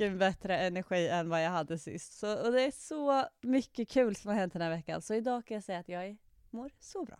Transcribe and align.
Mycket 0.00 0.18
bättre 0.18 0.56
energi 0.56 1.08
än 1.08 1.28
vad 1.28 1.44
jag 1.44 1.50
hade 1.50 1.78
sist. 1.78 2.18
Så, 2.18 2.46
och 2.46 2.52
det 2.52 2.62
är 2.62 2.70
så 2.70 3.24
mycket 3.40 3.88
kul 3.88 4.16
som 4.16 4.28
har 4.28 4.38
hänt 4.38 4.52
den 4.52 4.62
här 4.62 4.70
veckan. 4.70 5.02
Så 5.02 5.14
idag 5.14 5.46
kan 5.46 5.54
jag 5.54 5.64
säga 5.64 5.78
att 5.78 5.88
jag 5.88 6.06
är, 6.06 6.16
mår 6.50 6.70
så 6.78 7.04
bra. 7.04 7.16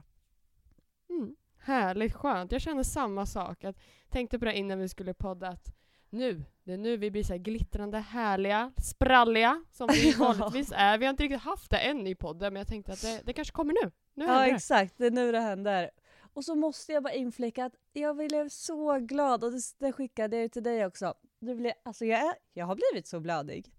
Mm. 1.11 1.37
Härligt 1.59 2.15
skönt. 2.15 2.53
Jag 2.53 2.61
känner 2.61 2.83
samma 2.83 3.27
sak. 3.27 3.65
Jag 3.65 3.75
tänkte 4.09 4.39
på 4.39 4.45
det 4.45 4.59
innan 4.59 4.79
vi 4.79 4.89
skulle 4.89 5.15
podda 5.15 5.49
att 5.49 5.75
nu, 6.11 6.45
det 6.65 6.73
är 6.73 6.79
nu 6.79 6.97
vi 6.97 7.11
blir 7.11 7.25
så 7.25 7.33
här 7.33 7.39
glittrande, 7.39 7.99
härliga, 7.99 8.73
spralliga 8.83 9.65
som 9.73 9.89
vi 9.93 10.13
vanligtvis 10.19 10.73
är. 10.75 10.99
Vi 10.99 11.05
har 11.05 11.11
inte 11.11 11.23
riktigt 11.23 11.41
haft 11.41 11.71
det 11.71 11.79
än 11.79 12.07
i 12.07 12.15
podden 12.15 12.53
men 12.53 12.61
jag 12.61 12.69
tänkte 12.69 12.93
att 12.93 13.03
det, 13.03 13.21
det 13.25 13.33
kanske 13.33 13.53
kommer 13.53 13.75
nu. 13.85 13.91
Nu 14.15 14.25
Ja 14.25 14.41
det. 14.41 14.47
exakt, 14.51 14.95
det 14.99 15.07
är 15.07 15.11
nu 15.11 15.33
det 15.33 15.41
händer. 15.41 15.91
Och 16.33 16.45
så 16.45 16.55
måste 16.55 16.93
jag 16.93 17.03
bara 17.03 17.13
inflika 17.13 17.65
att 17.65 17.75
jag 17.93 18.17
blev 18.17 18.49
så 18.49 18.99
glad 18.99 19.45
och 19.45 19.53
det, 19.53 19.63
det 19.79 19.93
skickade 19.93 20.37
jag 20.37 20.43
ju 20.43 20.49
till 20.49 20.63
dig 20.63 20.87
också. 20.87 21.15
Du 21.41 21.55
blev, 21.55 21.73
alltså 21.83 22.05
jag, 22.05 22.21
är, 22.21 22.35
jag 22.53 22.67
har 22.67 22.75
blivit 22.75 23.07
så 23.07 23.21
blödig. 23.21 23.73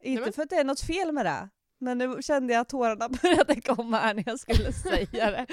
Inte 0.00 0.22
men- 0.22 0.32
för 0.32 0.42
att 0.42 0.50
det 0.50 0.56
är 0.56 0.64
något 0.64 0.80
fel 0.80 1.12
med 1.12 1.26
det, 1.26 1.48
men 1.78 1.98
nu 1.98 2.22
kände 2.22 2.52
jag 2.52 2.60
att 2.60 2.68
tårarna 2.68 3.08
började 3.22 3.60
komma 3.60 3.96
här 3.96 4.14
när 4.14 4.24
jag 4.26 4.40
skulle 4.40 4.72
säga 4.88 5.30
det. 5.30 5.46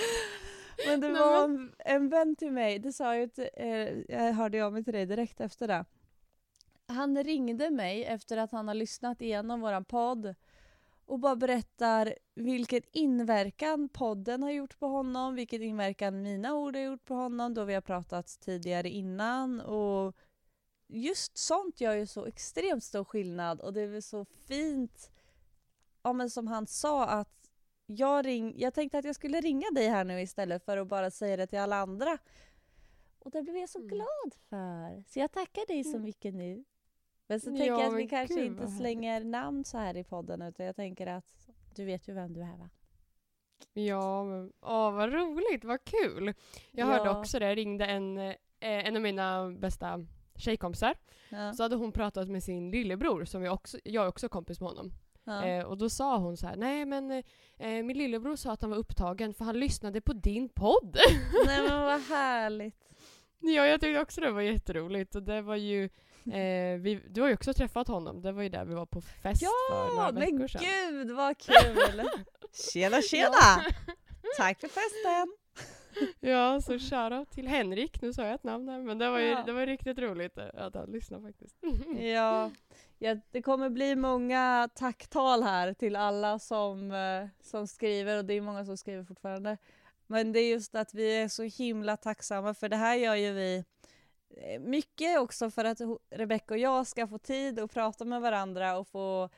Men 0.87 0.99
det 0.99 1.09
var 1.09 1.43
en, 1.43 1.75
en 1.79 2.09
vän 2.09 2.35
till 2.35 2.52
mig, 2.52 2.79
det 2.79 2.93
sa 2.93 3.15
jag, 3.15 3.33
till, 3.33 3.49
eh, 3.53 3.69
jag 4.07 4.33
hörde 4.33 4.65
av 4.65 4.73
mig 4.73 4.83
till 4.83 4.93
dig 4.93 5.05
direkt 5.05 5.41
efter 5.41 5.67
det. 5.67 5.85
Han 6.87 7.23
ringde 7.23 7.69
mig 7.69 8.05
efter 8.05 8.37
att 8.37 8.52
han 8.52 8.67
har 8.67 8.75
lyssnat 8.75 9.21
igenom 9.21 9.61
våran 9.61 9.85
podd 9.85 10.35
och 11.05 11.19
bara 11.19 11.35
berättar 11.35 12.15
vilken 12.35 12.81
inverkan 12.91 13.89
podden 13.89 14.43
har 14.43 14.52
gjort 14.52 14.80
på 14.80 14.87
honom, 14.87 15.35
vilken 15.35 15.61
inverkan 15.61 16.21
mina 16.21 16.55
ord 16.55 16.75
har 16.75 16.83
gjort 16.83 17.05
på 17.05 17.13
honom 17.13 17.53
då 17.53 17.63
vi 17.63 17.73
har 17.73 17.81
pratat 17.81 18.27
tidigare 18.27 18.89
innan 18.89 19.61
och 19.61 20.15
just 20.88 21.38
sånt 21.38 21.81
gör 21.81 21.95
ju 21.95 22.05
så 22.08 22.25
extremt 22.25 22.83
stor 22.83 23.03
skillnad 23.03 23.61
och 23.61 23.73
det 23.73 23.81
är 23.81 23.88
väl 23.88 24.02
så 24.02 24.25
fint, 24.25 25.11
ja 26.03 26.14
men 26.14 26.30
som 26.30 26.47
han 26.47 26.67
sa 26.67 27.05
att 27.05 27.50
jag, 27.86 28.25
ring, 28.25 28.53
jag 28.59 28.73
tänkte 28.73 28.97
att 28.97 29.05
jag 29.05 29.16
skulle 29.16 29.42
ringa 29.42 29.67
dig 29.75 29.88
här 29.88 30.03
nu 30.03 30.22
istället 30.22 30.66
för 30.66 30.77
att 30.77 30.88
bara 30.88 31.11
säga 31.11 31.38
det 31.38 31.47
till 31.47 31.59
alla 31.59 31.75
andra. 31.75 32.17
Och 33.19 33.31
det 33.31 33.42
blev 33.44 33.58
jag 33.58 33.69
så 33.69 33.77
Mm. 33.80 33.89
glad 33.89 34.33
för. 34.50 35.03
Så 35.08 35.19
jag 35.19 35.31
tackar 35.31 35.67
dig 35.67 35.83
så 35.83 35.89
Mm. 35.89 36.02
mycket 36.02 36.33
nu. 36.33 36.64
Men 37.27 37.39
så 37.39 37.49
Ja, 37.49 37.55
tänker 37.58 37.66
jag 37.67 37.86
att 37.94 37.99
vi 37.99 38.08
kanske 38.08 38.36
gud, 38.36 38.45
inte 38.45 38.67
slänger 38.67 39.23
namn 39.23 39.64
så 39.66 39.77
här 39.77 39.97
i 39.97 40.03
podden 40.03 40.42
utan 40.42 40.66
jag 40.66 40.75
tänker 40.75 41.08
att 41.08 41.47
du 41.75 41.86
vet 41.86 42.08
ju 42.08 42.14
vem 42.14 42.33
du 42.33 42.42
är 42.42 42.58
va? 42.58 42.70
Ja, 43.73 44.23
men 44.23 44.53
åh 44.61 44.92
vad 44.92 45.14
roligt, 45.14 45.64
vad 45.64 45.83
kul. 45.83 46.33
Jag 46.72 46.86
hörde 46.86 47.05
Ja. 47.05 47.20
också 47.20 47.39
det, 47.39 47.45
jag 47.47 47.58
ringde 47.58 47.86
en, 47.86 48.17
eh, 48.17 48.36
en 48.59 48.95
av 48.95 49.02
mina 49.02 49.52
bästa 49.52 50.05
tjejkompisar. 50.38 50.95
Ja. 51.30 51.53
Så 51.53 51.64
hade 51.64 51.75
hon 51.75 51.91
pratat 51.91 52.28
med 52.30 52.44
sin 52.44 52.72
lillebror, 52.72 53.25
som 53.25 53.44
jag 53.44 53.53
också, 53.53 53.78
jag 53.83 54.03
är 54.03 54.08
också 54.09 54.30
kompis 54.30 54.59
med 54.59 54.69
honom. 54.69 54.92
Ja. 55.23 55.45
Eh, 55.45 55.66
och 55.66 55.77
då 55.77 55.89
sa 55.89 56.17
hon 56.17 56.38
så 56.38 56.47
här: 56.47 56.55
nej 56.55 56.86
men 56.86 57.11
eh, 57.11 57.23
min 57.83 57.97
lillebror 57.97 58.36
sa 58.36 58.52
att 58.52 58.61
han 58.61 58.69
var 58.72 58.77
upptagen 58.77 59.33
för 59.33 59.45
han 59.45 59.59
lyssnade 59.59 60.02
på 60.02 60.14
din 60.14 60.50
podd. 60.50 60.98
Nej 61.45 61.61
men 61.70 61.82
vad 61.82 62.02
härligt. 62.02 62.76
ja, 63.39 63.65
jag 63.65 63.82
tyckte 63.82 64.02
också 64.02 64.21
det 64.21 64.32
var 64.32 64.42
jätteroligt. 64.42 65.15
Och 65.15 65.23
det 65.23 65.42
var 65.42 65.55
ju, 65.55 65.83
eh, 66.26 66.80
vi, 66.80 67.04
du 67.09 67.21
har 67.21 67.27
ju 67.27 67.33
också 67.33 67.54
träffat 67.54 67.88
honom, 67.88 68.21
det 68.21 68.32
var 68.32 68.43
ju 68.43 68.49
där 68.49 68.65
vi 68.65 68.73
var 68.76 68.86
på 68.86 69.02
fest 69.02 69.43
för 69.70 69.95
några 69.95 70.05
Ja 70.05 70.11
men 70.11 70.21
veckor 70.21 70.48
sedan. 70.48 70.61
gud 70.64 71.11
vad 71.11 71.38
kul! 71.38 72.02
tjena 72.73 73.02
tjena! 73.02 73.65
Tack 74.38 74.59
för 74.61 74.67
festen! 74.67 75.36
Ja, 76.20 76.61
så 76.61 76.80
shoutout 76.80 77.32
till 77.32 77.48
Henrik, 77.48 78.02
nu 78.02 78.14
sa 78.14 78.23
jag 78.26 78.33
ett 78.33 78.44
namn 78.44 78.70
här, 78.70 78.82
men 78.82 78.98
det 78.98 79.10
var 79.10 79.20
ju 79.20 79.26
Ja. 79.28 79.44
det 79.45 79.54
var 79.54 79.66
riktigt 79.66 80.00
roligt 80.00 80.38
att 80.38 80.76
han 80.76 80.92
lyssnade 80.92 81.23
faktiskt. 81.23 81.56
Ja, 82.00 82.52
ja, 83.00 83.16
det 83.32 83.42
kommer 83.42 83.70
bli 83.70 83.95
många 83.95 84.70
tacktal 84.76 85.44
här 85.44 85.73
till 85.73 85.95
alla 85.95 86.39
som, 86.39 86.92
eh, 86.92 87.28
som 87.42 87.67
skriver 87.67 88.17
och 88.17 88.26
det 88.26 88.33
är 88.33 88.42
många 88.42 88.66
som 88.66 88.78
skriver 88.78 89.04
fortfarande. 89.04 89.58
Men 90.08 90.32
det 90.32 90.39
är 90.39 90.50
just 90.50 90.76
att 90.76 90.94
vi 90.94 91.22
är 91.22 91.28
så 91.28 91.44
himla 91.44 91.98
tacksamma 91.98 92.54
för 92.54 92.70
det 92.70 92.76
här 92.76 92.95
gör 92.95 93.16
ju 93.16 93.33
vi 93.33 93.64
eh, 94.38 94.60
mycket 94.62 95.20
också 95.20 95.52
för 95.52 95.66
att 95.66 95.82
Rebecca 96.10 96.54
och 96.54 96.60
jag 96.60 96.88
ska 96.88 97.08
få 97.08 97.17
tid 97.17 97.60
att 97.60 97.73
prata 97.73 98.06
med 98.06 98.22
varandra 98.22 98.77
och 98.77 98.88
få, 98.88 99.30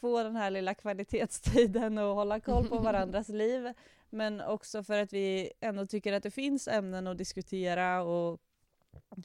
få 0.00 0.22
den 0.22 0.36
här 0.36 0.50
lilla 0.50 0.74
kvalitetstiden 0.74 1.98
och 1.98 2.14
hålla 2.14 2.40
koll 2.40 2.68
på 2.68 2.78
varandras 2.90 3.28
liv. 3.28 3.72
Men 4.10 4.40
också 4.40 4.84
för 4.84 4.98
att 4.98 5.12
vi 5.12 5.52
ändå 5.60 5.86
tycker 5.86 6.12
att 6.12 6.22
det 6.22 6.30
finns 6.30 6.68
ämnen 6.68 7.06
att 7.06 7.18
diskutera 7.18 8.02
och 8.02 8.40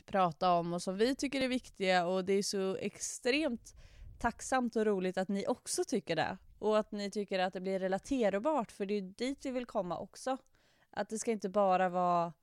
prata 0.06 0.52
om 0.52 0.74
och 0.74 0.82
som 0.82 0.98
vi 0.98 1.16
tycker 1.16 1.42
är 1.42 1.48
viktiga 1.48 2.08
och 2.08 2.26
det 2.26 2.34
är 2.34 2.44
så 2.44 2.76
extremt 2.76 3.76
tacksamt 4.20 4.76
och 4.76 4.86
roligt 4.86 5.18
att 5.18 5.28
ni 5.28 5.48
också 5.48 5.84
tycker 5.84 6.16
det. 6.16 6.38
Och 6.60 6.80
att 6.80 6.92
ni 6.92 7.12
tycker 7.12 7.40
att 7.40 7.54
det 7.54 7.62
blir 7.62 7.80
relaterbart 7.80 8.72
för 8.72 8.86
det 8.86 8.94
är 8.94 9.02
ju 9.02 9.10
dit 9.10 9.46
vi 9.46 9.52
vill 9.52 9.66
komma 9.66 9.98
också. 9.98 10.38
Att 10.90 11.10
det 11.10 11.20
ska 11.20 11.32
inte 11.32 11.50
bara 11.50 11.90
vara 11.90 12.34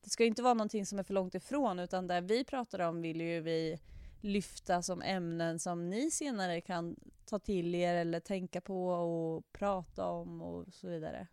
det 0.00 0.10
ska 0.10 0.24
inte 0.24 0.42
vara 0.42 0.54
någonting 0.54 0.86
som 0.86 0.98
är 0.98 1.02
för 1.02 1.14
långt 1.14 1.34
ifrån 1.34 1.78
utan 1.78 2.06
det 2.06 2.20
vi 2.20 2.44
pratar 2.44 2.78
om 2.78 3.02
vill 3.02 3.20
ju 3.20 3.40
vi 3.40 3.78
lyfta 4.20 4.82
som 4.82 5.02
ämnen 5.02 5.58
som 5.58 5.90
ni 5.90 6.10
senare 6.10 6.60
kan 6.60 6.96
ta 7.24 7.38
till 7.38 7.74
er 7.74 7.94
eller 7.94 8.20
tänka 8.20 8.60
på 8.60 8.88
och 8.88 9.52
prata 9.52 10.06
om 10.06 10.42
och 10.42 10.74
så 10.74 10.88
vidare. 10.88 11.26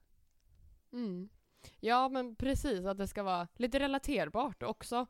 Mm. 0.95 1.29
Ja, 1.79 2.09
men 2.09 2.35
precis, 2.35 2.85
att 2.85 2.97
det 2.97 3.07
ska 3.07 3.23
vara 3.23 3.47
lite 3.55 3.79
relaterbart 3.79 4.63
också. 4.63 5.05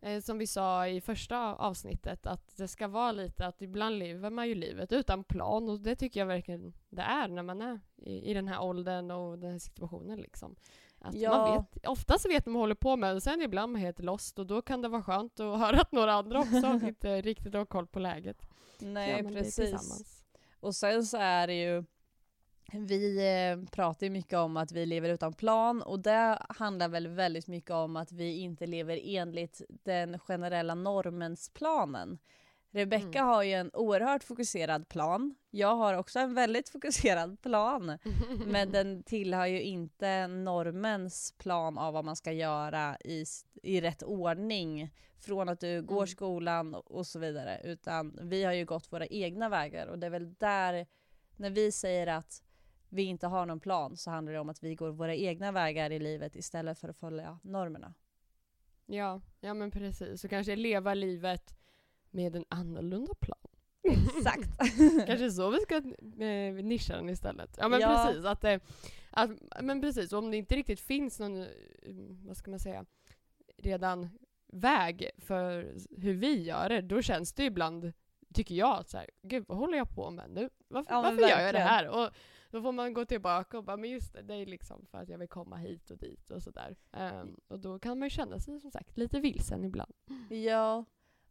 Eh, 0.00 0.20
som 0.20 0.38
vi 0.38 0.46
sa 0.46 0.88
i 0.88 1.00
första 1.00 1.54
avsnittet, 1.54 2.26
att 2.26 2.56
det 2.56 2.68
ska 2.68 2.88
vara 2.88 3.12
lite 3.12 3.46
att 3.46 3.62
ibland 3.62 3.98
lever 3.98 4.30
man 4.30 4.48
ju 4.48 4.54
livet 4.54 4.92
utan 4.92 5.24
plan 5.24 5.68
och 5.68 5.80
det 5.80 5.96
tycker 5.96 6.20
jag 6.20 6.26
verkligen 6.26 6.72
det 6.88 7.02
är 7.02 7.28
när 7.28 7.42
man 7.42 7.62
är 7.62 7.80
i, 7.96 8.30
i 8.30 8.34
den 8.34 8.48
här 8.48 8.62
åldern 8.62 9.10
och 9.10 9.38
den 9.38 9.50
här 9.52 9.58
situationen 9.58 10.20
liksom. 10.20 10.56
Att 11.00 11.14
Ja. 11.14 11.30
man 11.30 11.52
vet, 11.72 11.86
oftast 11.86 12.26
vet 12.28 12.46
man 12.46 12.52
vad 12.52 12.52
man 12.52 12.60
håller 12.62 12.74
på 12.74 12.96
med, 12.96 13.10
men 13.14 13.20
sen 13.20 13.42
ibland 13.42 13.70
är 13.70 13.72
man 13.72 13.80
helt 13.82 13.98
lost 13.98 14.38
och 14.38 14.46
då 14.46 14.62
kan 14.62 14.82
det 14.82 14.88
vara 14.88 15.02
skönt 15.02 15.40
att 15.40 15.58
höra 15.60 15.80
att 15.80 15.92
några 15.92 16.12
andra 16.12 16.40
också 16.40 16.56
inte 16.86 17.20
riktigt 17.20 17.54
har 17.54 17.64
koll 17.64 17.86
på 17.86 17.98
läget. 17.98 18.48
Nej 18.78 19.22
det 19.22 19.28
precis. 19.28 20.24
Och 20.60 20.74
sen 20.74 21.04
så 21.06 21.16
är 21.16 21.46
det 21.46 21.54
ju, 21.60 21.84
vi 22.72 23.16
eh, 23.50 23.70
pratar 23.70 24.06
ju 24.06 24.10
mycket 24.10 24.38
om 24.38 24.56
att 24.56 24.72
vi 24.72 24.86
lever 24.86 25.08
utan 25.08 25.32
plan 25.32 25.82
och 25.82 26.00
det 26.00 26.38
handlar 26.48 26.88
väl 26.88 27.08
väldigt 27.08 27.46
mycket 27.46 27.70
om 27.70 27.96
att 27.96 28.12
vi 28.12 28.36
inte 28.38 28.66
lever 28.66 29.00
enligt 29.04 29.62
den 29.68 30.18
generella 30.18 30.74
normens 30.74 31.48
planen. 31.54 32.18
Rebecca 32.70 33.18
Mm. 33.18 33.26
har 33.26 33.42
ju 33.42 33.52
en 33.52 33.70
oerhört 33.74 34.24
fokuserad 34.24 34.88
plan. 34.88 35.34
Jag 35.50 35.76
har 35.76 35.94
också 35.94 36.18
en 36.18 36.34
väldigt 36.34 36.68
fokuserad 36.72 37.40
plan. 37.42 37.98
Men 38.46 38.72
den 38.72 39.02
tillhör 39.02 39.46
ju 39.46 39.62
inte 39.62 40.26
normens 40.26 41.34
plan 41.38 41.78
av 41.78 41.92
vad 41.94 42.04
man 42.04 42.16
ska 42.16 42.32
göra 42.32 42.96
i, 43.04 43.24
i 43.62 43.80
rätt 43.80 44.02
ordning 44.02 44.94
från 45.20 45.48
att 45.48 45.60
du 45.60 45.82
går 45.82 45.96
Mm. 45.96 46.06
skolan 46.06 46.74
och 46.74 47.06
så 47.06 47.18
vidare. 47.18 47.60
Utan 47.64 48.18
vi 48.22 48.44
har 48.44 48.52
ju 48.52 48.64
gått 48.64 48.92
våra 48.92 49.06
egna 49.06 49.48
vägar 49.48 49.86
och 49.86 49.98
det 49.98 50.06
är 50.06 50.10
väl 50.10 50.34
där, 50.34 50.86
när 51.36 51.50
vi 51.50 51.72
säger 51.72 52.06
att 52.06 52.42
vi 52.88 53.02
inte 53.02 53.26
har 53.26 53.46
någon 53.46 53.60
plan 53.60 53.96
så 53.96 54.10
handlar 54.10 54.32
det 54.32 54.38
om 54.38 54.48
att 54.48 54.62
vi 54.62 54.74
går 54.74 54.90
våra 54.90 55.14
egna 55.14 55.52
vägar 55.52 55.90
i 55.90 55.98
livet 55.98 56.36
istället 56.36 56.78
för 56.78 56.88
att 56.88 56.96
följa 56.96 57.38
normerna. 57.42 57.94
Ja, 58.86 59.20
ja 59.40 59.54
men 59.54 59.70
precis. 59.70 60.20
Så 60.20 60.28
kanske 60.28 60.56
leva 60.56 60.94
livet 60.94 61.54
med 62.10 62.36
en 62.36 62.44
annorlunda 62.48 63.14
plan. 63.14 63.38
Exakt! 63.82 64.48
Kanske 65.06 65.30
så 65.30 65.50
vi 65.50 65.60
ska 65.60 65.74
eh, 66.24 66.54
nischa 66.64 66.96
den 66.96 67.08
istället. 67.08 67.56
Ja 67.60 67.68
men 67.68 67.80
Ja. 67.80 68.04
precis. 68.06 68.24
Att, 68.24 68.44
eh, 68.44 68.60
att, 69.10 69.30
men 69.62 69.80
precis, 69.80 70.12
om 70.12 70.30
det 70.30 70.36
inte 70.36 70.56
riktigt 70.56 70.80
finns 70.80 71.20
någon, 71.20 71.42
eh, 71.42 71.46
vad 72.26 72.36
ska 72.36 72.50
man 72.50 72.60
säga, 72.60 72.84
redan 73.56 74.08
väg 74.52 75.10
för 75.18 75.74
hur 75.96 76.14
vi 76.14 76.42
gör 76.42 76.68
det, 76.68 76.80
då 76.80 77.02
känns 77.02 77.32
det 77.32 77.44
ibland, 77.44 77.92
tycker 78.34 78.54
jag, 78.54 78.78
att 78.78 78.88
så 78.90 78.96
här, 78.96 79.06
gud 79.22 79.44
vad 79.48 79.58
håller 79.58 79.78
jag 79.78 79.94
på 79.94 80.10
med 80.10 80.30
nu? 80.30 80.50
Varför, 80.68 80.92
Ja, 80.94 81.02
varför 81.02 81.20
gör 81.28 81.40
jag 81.40 81.54
det 81.54 81.58
här? 81.58 81.88
Och 81.88 82.10
då 82.50 82.62
får 82.62 82.72
man 82.72 82.94
gå 82.94 83.04
tillbaka 83.04 83.58
och 83.58 83.64
bara, 83.64 83.76
men 83.76 83.90
just 83.90 84.12
det, 84.12 84.22
det 84.22 84.34
är 84.34 84.46
liksom 84.46 84.86
för 84.86 84.98
att 84.98 85.08
jag 85.08 85.18
vill 85.18 85.28
komma 85.28 85.56
hit 85.56 85.90
och 85.90 85.98
dit 85.98 86.30
och 86.30 86.42
sådär. 86.42 86.76
Ehm, 86.92 87.36
och 87.48 87.58
då 87.60 87.78
kan 87.78 87.98
man 87.98 88.06
ju 88.06 88.10
känna 88.10 88.40
sig 88.40 88.60
som 88.60 88.70
sagt 88.70 88.96
lite 88.96 89.20
vilsen 89.20 89.64
ibland. 89.64 89.94
Ja, 90.30 90.84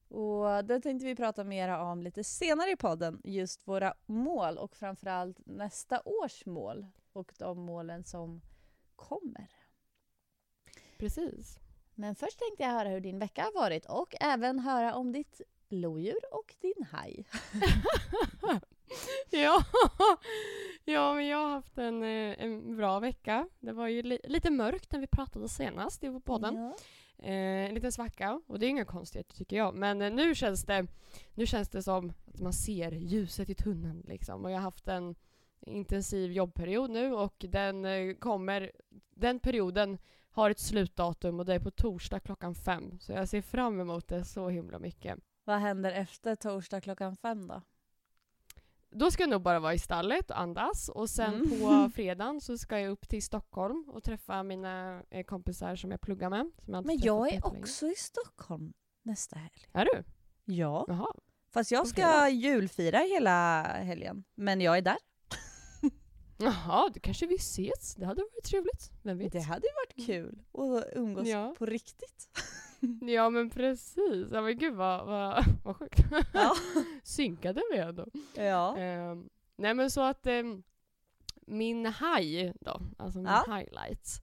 Och 0.07 0.65
det 0.65 0.79
tänkte 0.81 1.05
vi 1.05 1.15
prata 1.15 1.43
mer 1.43 1.69
om 1.69 2.03
lite 2.03 2.23
senare 2.23 2.71
i 2.71 2.75
podden, 2.75 3.21
just 3.23 3.67
våra 3.67 3.93
mål 4.05 4.57
och 4.57 4.75
framförallt 4.75 5.39
nästa 5.45 6.01
års 6.05 6.45
mål 6.45 6.85
och 7.13 7.33
de 7.39 7.59
målen 7.59 8.03
som 8.03 8.41
kommer. 8.95 9.49
Precis. 10.97 11.59
Men 11.95 12.15
först 12.15 12.39
tänkte 12.39 12.63
jag 12.63 12.69
höra 12.69 12.89
hur 12.89 12.99
din 12.99 13.19
vecka 13.19 13.43
har 13.43 13.53
varit 13.61 13.85
och 13.85 14.15
även 14.21 14.59
höra 14.59 14.95
om 14.95 15.11
ditt 15.11 15.41
lodjur 15.69 16.19
och 16.31 16.55
din 16.61 16.85
haj. 16.91 17.25
ja. 19.29 19.63
ja, 20.85 21.13
men 21.13 21.27
jag 21.27 21.37
har 21.37 21.49
haft 21.49 21.77
en, 21.77 22.03
eh, 22.03 22.43
en 22.43 22.77
bra 22.77 22.99
vecka. 22.99 23.49
Det 23.59 23.71
var 23.71 23.87
ju 23.87 24.01
li 24.01 24.19
lite 24.23 24.49
mörkt 24.49 24.91
när 24.91 24.99
vi 24.99 25.07
pratade 25.07 25.49
senast 25.49 26.03
i 26.03 26.19
podden. 26.25 26.55
Ja. 26.55 26.75
Eh, 27.19 27.65
en 27.69 27.73
liten 27.73 27.91
svacka 27.91 28.41
och 28.47 28.59
det 28.59 28.65
är 28.65 28.69
inga 28.69 28.85
konstigheter 28.85 29.35
tycker 29.35 29.57
jag. 29.57 29.75
Men 29.75 30.01
eh, 30.01 30.13
nu 30.13 30.35
känns 30.35 30.65
det 30.65 30.87
nu 31.33 31.45
känns 31.45 31.69
det 31.69 31.83
som 31.83 32.13
att 32.27 32.39
man 32.39 32.53
ser 32.53 32.91
ljuset 32.91 33.49
i 33.49 33.55
tunneln 33.55 34.05
liksom. 34.07 34.45
Och 34.45 34.51
jag 34.51 34.55
har 34.55 34.61
haft 34.61 34.87
en 34.87 35.15
intensiv 35.61 36.31
jobbperiod 36.31 36.89
nu 36.89 37.13
och 37.13 37.35
den 37.49 37.85
eh, 37.85 38.13
kommer, 38.13 38.71
den 39.15 39.39
perioden 39.39 39.97
har 40.31 40.49
ett 40.49 40.59
slutdatum 40.59 41.39
och 41.39 41.45
det 41.45 41.53
är 41.53 41.59
på 41.59 41.71
torsdag 41.71 42.19
klockan 42.19 42.55
fem. 42.55 42.99
Så 42.99 43.11
jag 43.11 43.29
ser 43.29 43.41
fram 43.41 43.79
emot 43.79 44.07
det 44.07 44.25
så 44.25 44.49
himla 44.49 44.79
mycket. 44.79 45.19
Vad 45.43 45.59
händer 45.59 45.91
efter 45.91 46.35
torsdag 46.35 46.81
klockan 46.81 47.15
fem 47.15 47.47
då? 47.47 47.61
Då 48.99 49.11
ska 49.11 49.23
jag 49.23 49.29
nog 49.29 49.41
bara 49.41 49.59
vara 49.59 49.73
i 49.73 49.79
stallet 49.79 50.29
och 50.31 50.39
andas 50.39 50.89
och 50.89 51.09
sen 51.09 51.33
Mm. 51.33 51.59
på 51.59 51.89
fredagen 51.95 52.41
så 52.41 52.57
ska 52.57 52.79
jag 52.79 52.91
upp 52.91 53.09
till 53.09 53.23
Stockholm 53.23 53.89
och 53.89 54.03
träffa 54.03 54.43
mina 54.43 55.03
eh, 55.09 55.23
kompisar 55.23 55.75
som 55.75 55.91
jag 55.91 56.01
pluggar 56.01 56.29
med. 56.29 56.51
Som 56.65 56.73
jag 56.73 56.85
Men 56.85 56.97
jag 56.99 57.33
är 57.33 57.45
också 57.47 57.87
i 57.87 57.95
Stockholm 57.97 58.73
nästa 59.03 59.35
helg. 59.37 59.67
Är 59.73 59.85
du? 59.85 60.03
Ja. 60.53 60.85
Jaha. 60.87 61.07
Fast 61.53 61.71
jag 61.71 61.87
ska 61.87 62.29
julfira 62.29 62.97
hela 62.99 63.63
helgen. 63.63 64.23
Men 64.35 64.61
jag 64.61 64.77
är 64.77 64.81
där. 64.81 64.97
Jaha, 66.39 66.89
då 66.93 66.99
kanske 66.99 67.25
vi 67.27 67.35
ses. 67.35 67.95
Det 67.95 68.05
hade 68.05 68.21
varit 68.21 68.43
trevligt. 68.43 68.91
Vem 69.03 69.17
vet? 69.17 69.31
Det 69.31 69.39
hade 69.39 69.67
varit 69.75 70.05
kul 70.05 70.39
att 70.53 70.97
umgås 70.97 71.27
Ja. 71.27 71.55
på 71.57 71.65
riktigt. 71.65 72.29
Ja 73.01 73.29
men 73.29 73.49
precis. 73.49 74.27
Ja 74.31 74.41
men 74.41 74.57
gud 74.57 74.73
vad, 74.73 75.05
vad, 75.05 75.43
vad 75.63 75.75
sjukt. 75.75 75.99
Ja. 76.33 76.53
Synkade 77.03 77.61
vi 77.71 77.77
ändå. 77.77 78.05
Ja. 78.35 78.77
Ehm, 78.77 79.29
nej 79.55 79.73
men 79.73 79.91
så 79.91 80.01
att 80.01 80.27
ehm, 80.27 80.63
min 81.45 81.85
haj 81.85 82.53
då, 82.59 82.81
alltså 82.97 83.19
min 83.19 83.27
Ja. 83.27 83.55
highlights, 83.55 84.21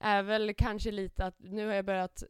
är 0.00 0.22
väl 0.22 0.54
kanske 0.54 0.90
lite 0.90 1.24
att 1.24 1.36
nu 1.38 1.66
har 1.66 1.74
jag 1.74 1.84
börjat 1.84 2.22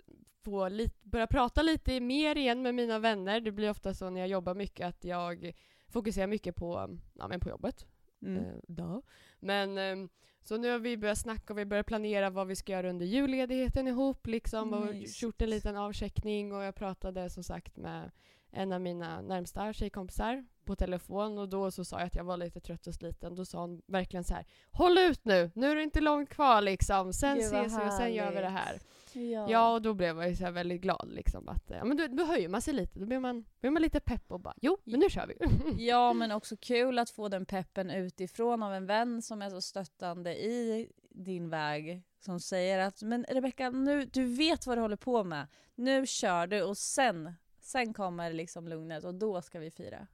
få 0.44 0.68
lite, 0.68 0.96
börja 1.02 1.26
prata 1.26 1.62
lite 1.62 2.00
mer 2.00 2.36
igen 2.38 2.62
med 2.62 2.74
mina 2.74 2.98
vänner. 2.98 3.40
Det 3.40 3.52
blir 3.52 3.70
ofta 3.70 3.94
så 3.94 4.10
när 4.10 4.20
jag 4.20 4.28
jobbar 4.28 4.54
mycket 4.54 4.86
att 4.86 5.04
jag 5.04 5.52
fokuserar 5.88 6.26
mycket 6.26 6.56
på, 6.56 6.98
ja, 7.14 7.28
men 7.28 7.40
på 7.40 7.48
jobbet. 7.48 7.86
Mm. 8.22 8.44
Eh, 8.44 8.54
då. 8.68 9.02
Men 9.40 9.78
ehm, 9.78 10.08
så 10.44 10.56
nu 10.56 10.70
har 10.70 10.78
vi 10.78 10.96
börjat 10.96 11.18
snacka 11.18 11.52
och 11.52 11.58
vi 11.58 11.64
börjar 11.64 11.82
planera 11.82 12.30
vad 12.30 12.46
vi 12.46 12.56
ska 12.56 12.72
göra 12.72 12.90
under 12.90 13.06
julledigheten 13.06 13.88
ihop 13.88 14.26
liksom 14.26 14.74
och 14.74 14.86
Mysigt. 14.86 15.22
gjort 15.22 15.42
en 15.42 15.50
liten 15.50 15.76
avcheckning 15.76 16.52
och 16.52 16.62
jag 16.62 16.74
pratade 16.74 17.30
som 17.30 17.44
sagt 17.44 17.76
med 17.76 18.10
en 18.52 18.72
av 18.72 18.80
mina 18.80 19.20
närmsta 19.20 19.72
tjejkompisar 19.72 20.44
på 20.64 20.76
telefon 20.76 21.38
och 21.38 21.48
då 21.48 21.70
så 21.70 21.84
sa 21.84 21.98
jag 21.98 22.06
att 22.06 22.14
jag 22.14 22.24
var 22.24 22.36
lite 22.36 22.60
trött 22.60 22.86
och 22.86 22.94
sliten. 22.94 23.34
Då 23.34 23.44
sa 23.44 23.60
hon 23.60 23.82
verkligen 23.86 24.24
så 24.24 24.34
här 24.34 24.46
Håll 24.70 24.98
ut 24.98 25.24
nu! 25.24 25.50
Nu 25.54 25.70
är 25.70 25.76
det 25.76 25.82
inte 25.82 26.00
långt 26.00 26.28
kvar 26.30 26.60
liksom. 26.60 27.12
Sen 27.12 27.38
ses 27.38 27.72
vi 27.72 27.88
och 27.88 27.92
sen 27.92 28.14
gör 28.14 28.32
vi 28.32 28.40
det 28.40 28.48
här. 28.48 28.78
Ja. 29.16 29.50
Ja, 29.50 29.74
och 29.74 29.82
då 29.82 29.94
blev 29.94 30.18
jag 30.18 30.28
ju 30.28 30.36
så 30.36 30.50
väldigt 30.50 30.80
glad 30.80 31.08
liksom 31.12 31.48
att 31.48 31.70
ja, 31.70 31.84
men 31.84 31.96
då, 31.96 32.06
då 32.06 32.24
höjer 32.24 32.48
man 32.48 32.62
sig 32.62 32.74
lite. 32.74 32.98
Då 32.98 33.06
blir 33.06 33.18
man, 33.18 33.44
blir 33.60 33.70
man 33.70 33.82
lite 33.82 34.00
pepp 34.00 34.32
och 34.32 34.40
bara 34.40 34.54
jo, 34.60 34.78
men 34.84 35.00
nu 35.00 35.10
kör 35.10 35.26
vi. 35.26 35.36
ja, 35.86 36.12
men 36.12 36.32
också 36.32 36.56
kul 36.56 36.98
att 36.98 37.10
få 37.10 37.28
den 37.28 37.46
peppen 37.46 37.90
utifrån 37.90 38.62
av 38.62 38.74
en 38.74 38.86
vän 38.86 39.22
som 39.22 39.42
är 39.42 39.50
så 39.50 39.60
stöttande 39.60 40.34
i 40.34 40.88
din 41.10 41.50
väg. 41.50 42.02
Som 42.18 42.40
säger 42.40 42.78
att 42.78 43.02
men 43.02 43.24
Rebecka, 43.28 43.70
nu, 43.70 44.04
du 44.04 44.24
vet 44.24 44.66
vad 44.66 44.78
du 44.78 44.82
håller 44.82 44.96
på 44.96 45.24
med. 45.24 45.46
Nu 45.74 46.06
kör 46.06 46.46
du 46.46 46.62
och 46.62 46.78
sen, 46.78 47.32
sen 47.60 47.94
kommer 47.94 48.32
liksom 48.32 48.68
lugnet 48.68 49.04
och 49.04 49.14
då 49.14 49.42
ska 49.42 49.58
vi 49.58 49.70
fira. 49.70 50.06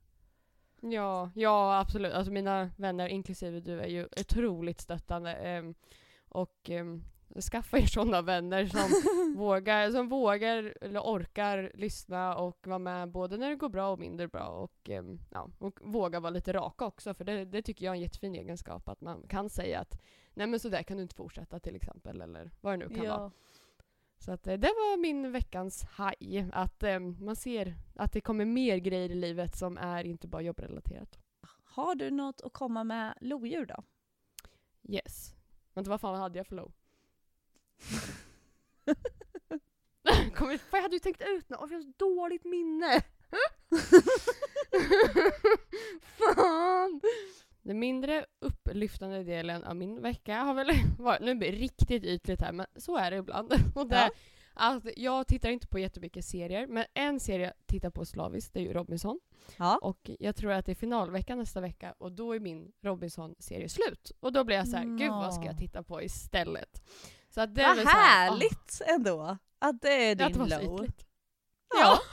Ja, 0.80 1.30
ja 1.34 1.78
absolut. 1.80 2.12
Alltså 2.12 2.32
mina 2.32 2.70
vänner, 2.76 3.08
inklusive 3.08 3.60
du, 3.60 3.80
är 3.80 3.86
ju 3.86 4.08
otroligt 4.20 4.80
stöttande. 4.80 5.32
ehm, 5.32 5.74
och 6.28 6.70
ehm, 6.70 7.02
skaffa 7.42 7.78
er 7.78 7.86
sådana 7.86 8.22
vänner 8.22 8.66
som 8.66 8.90
vågar, 9.36 9.90
som 9.90 10.08
vågar 10.08 10.74
eller 10.80 11.00
orkar 11.00 11.72
lyssna 11.74 12.36
och 12.36 12.66
vara 12.66 12.78
med 12.78 13.10
både 13.10 13.36
när 13.36 13.50
det 13.50 13.56
går 13.56 13.68
bra 13.68 13.88
och 13.88 13.98
mindre 13.98 14.28
bra. 14.28 14.46
Och, 14.46 14.90
ehm, 14.90 15.18
ja, 15.30 15.50
och 15.58 15.78
våga 15.82 16.20
vara 16.20 16.30
lite 16.30 16.52
raka 16.52 16.84
också, 16.84 17.14
för 17.14 17.24
det, 17.24 17.44
det 17.44 17.62
tycker 17.62 17.84
jag 17.84 17.92
är 17.92 17.96
en 17.96 18.02
jättefin 18.02 18.34
egenskap. 18.34 18.88
Att 18.88 19.00
man 19.00 19.28
kan 19.28 19.50
säga 19.50 19.80
att 19.80 20.00
nej 20.34 20.46
men 20.46 20.60
så 20.60 20.68
där 20.68 20.82
kan 20.82 20.96
du 20.96 21.02
inte 21.02 21.14
fortsätta 21.14 21.60
till 21.60 21.76
exempel, 21.76 22.20
eller 22.20 22.50
vad 22.60 22.72
det 22.72 22.76
nu 22.76 22.88
kan 22.88 23.08
vara. 23.08 23.20
Ja. 23.20 23.30
Så 24.18 24.32
att, 24.32 24.46
eh, 24.46 24.54
det 24.58 24.68
var 24.68 24.96
min 24.96 25.32
veckans 25.32 25.84
haj. 25.84 26.48
Att 26.52 26.82
eh, 26.82 26.98
man 27.00 27.36
ser 27.36 27.74
att 27.94 28.12
det 28.12 28.20
kommer 28.20 28.44
mer 28.44 28.76
grejer 28.76 29.10
i 29.10 29.14
livet 29.14 29.56
som 29.56 29.78
är 29.78 30.04
inte 30.04 30.28
bara 30.28 30.42
jobbrelaterat. 30.42 31.18
Har 31.64 31.94
du 31.94 32.10
något 32.10 32.40
att 32.40 32.52
komma 32.52 32.84
med 32.84 33.14
lodjur 33.20 33.66
då? 33.66 33.84
Yes. 34.88 35.34
Vänta, 35.74 35.90
vad 35.90 36.00
fan 36.00 36.20
hade 36.20 36.38
jag 36.38 36.46
för 36.46 36.56
low? 36.56 36.72
Kom, 40.34 40.48
igen, 40.48 40.58
fan, 40.58 40.78
jag 40.78 40.82
hade 40.82 40.96
ju 40.96 41.00
tänkt 41.00 41.22
ut 41.26 41.48
något, 41.48 41.70
jag 41.70 41.78
har 41.78 41.82
så 41.82 41.92
dåligt 41.96 42.44
minne. 42.44 42.96
fan! 46.18 47.00
Den 47.62 47.78
mindre 47.78 48.26
upplyftande 48.38 49.24
delen 49.24 49.64
av 49.64 49.76
min 49.76 50.02
vecka 50.02 50.36
har 50.36 50.54
väl 50.54 50.70
varit, 50.98 51.20
nu 51.20 51.34
blir 51.34 51.52
det 51.52 51.58
riktigt 51.58 52.04
ytligt 52.04 52.40
här 52.40 52.52
men 52.52 52.66
så 52.76 52.96
är 52.96 53.10
det 53.10 53.16
ibland. 53.16 53.52
Och 53.74 53.88
det, 53.88 53.96
Ja. 53.96 54.10
att 54.54 54.82
jag 54.96 55.26
tittar 55.26 55.50
inte 55.50 55.66
på 55.66 55.78
jättemycket 55.78 56.24
serier 56.24 56.66
men 56.66 56.84
en 56.94 57.20
serie 57.20 57.46
jag 57.46 57.54
tittar 57.66 57.90
på 57.90 58.04
slaviskt 58.04 58.54
det 58.54 58.60
är 58.60 58.64
ju 58.64 58.72
Robinson. 58.72 59.20
Ja. 59.56 59.78
Och 59.82 60.10
jag 60.18 60.36
tror 60.36 60.52
att 60.52 60.66
det 60.66 60.72
är 60.72 60.76
finalvecka 60.76 61.34
nästa 61.34 61.60
vecka 61.60 61.94
och 61.98 62.12
då 62.12 62.32
är 62.34 62.40
min 62.40 62.72
Robinson-serie 62.82 63.68
slut. 63.68 64.12
Och 64.20 64.32
då 64.32 64.44
blir 64.44 64.56
jag 64.56 64.68
så 64.68 64.76
här, 64.76 64.98
gud 64.98 65.10
vad 65.10 65.34
ska 65.34 65.44
jag 65.44 65.58
titta 65.58 65.82
på 65.82 66.02
istället? 66.02 66.82
Så 67.36 67.40
att 67.42 67.54
det 67.54 67.62
Vad 67.62 67.76
väl 67.76 67.84
så 67.84 67.90
här, 67.90 68.30
härligt 68.30 68.80
ändå 68.86 69.36
att 69.58 69.80
det 69.82 69.88
är 69.92 70.12
att 70.12 70.18
det 70.18 70.24
din 70.38 70.50
så 70.50 70.60
low. 70.62 70.74
ytligt. 70.84 71.06
Ja. 71.74 71.98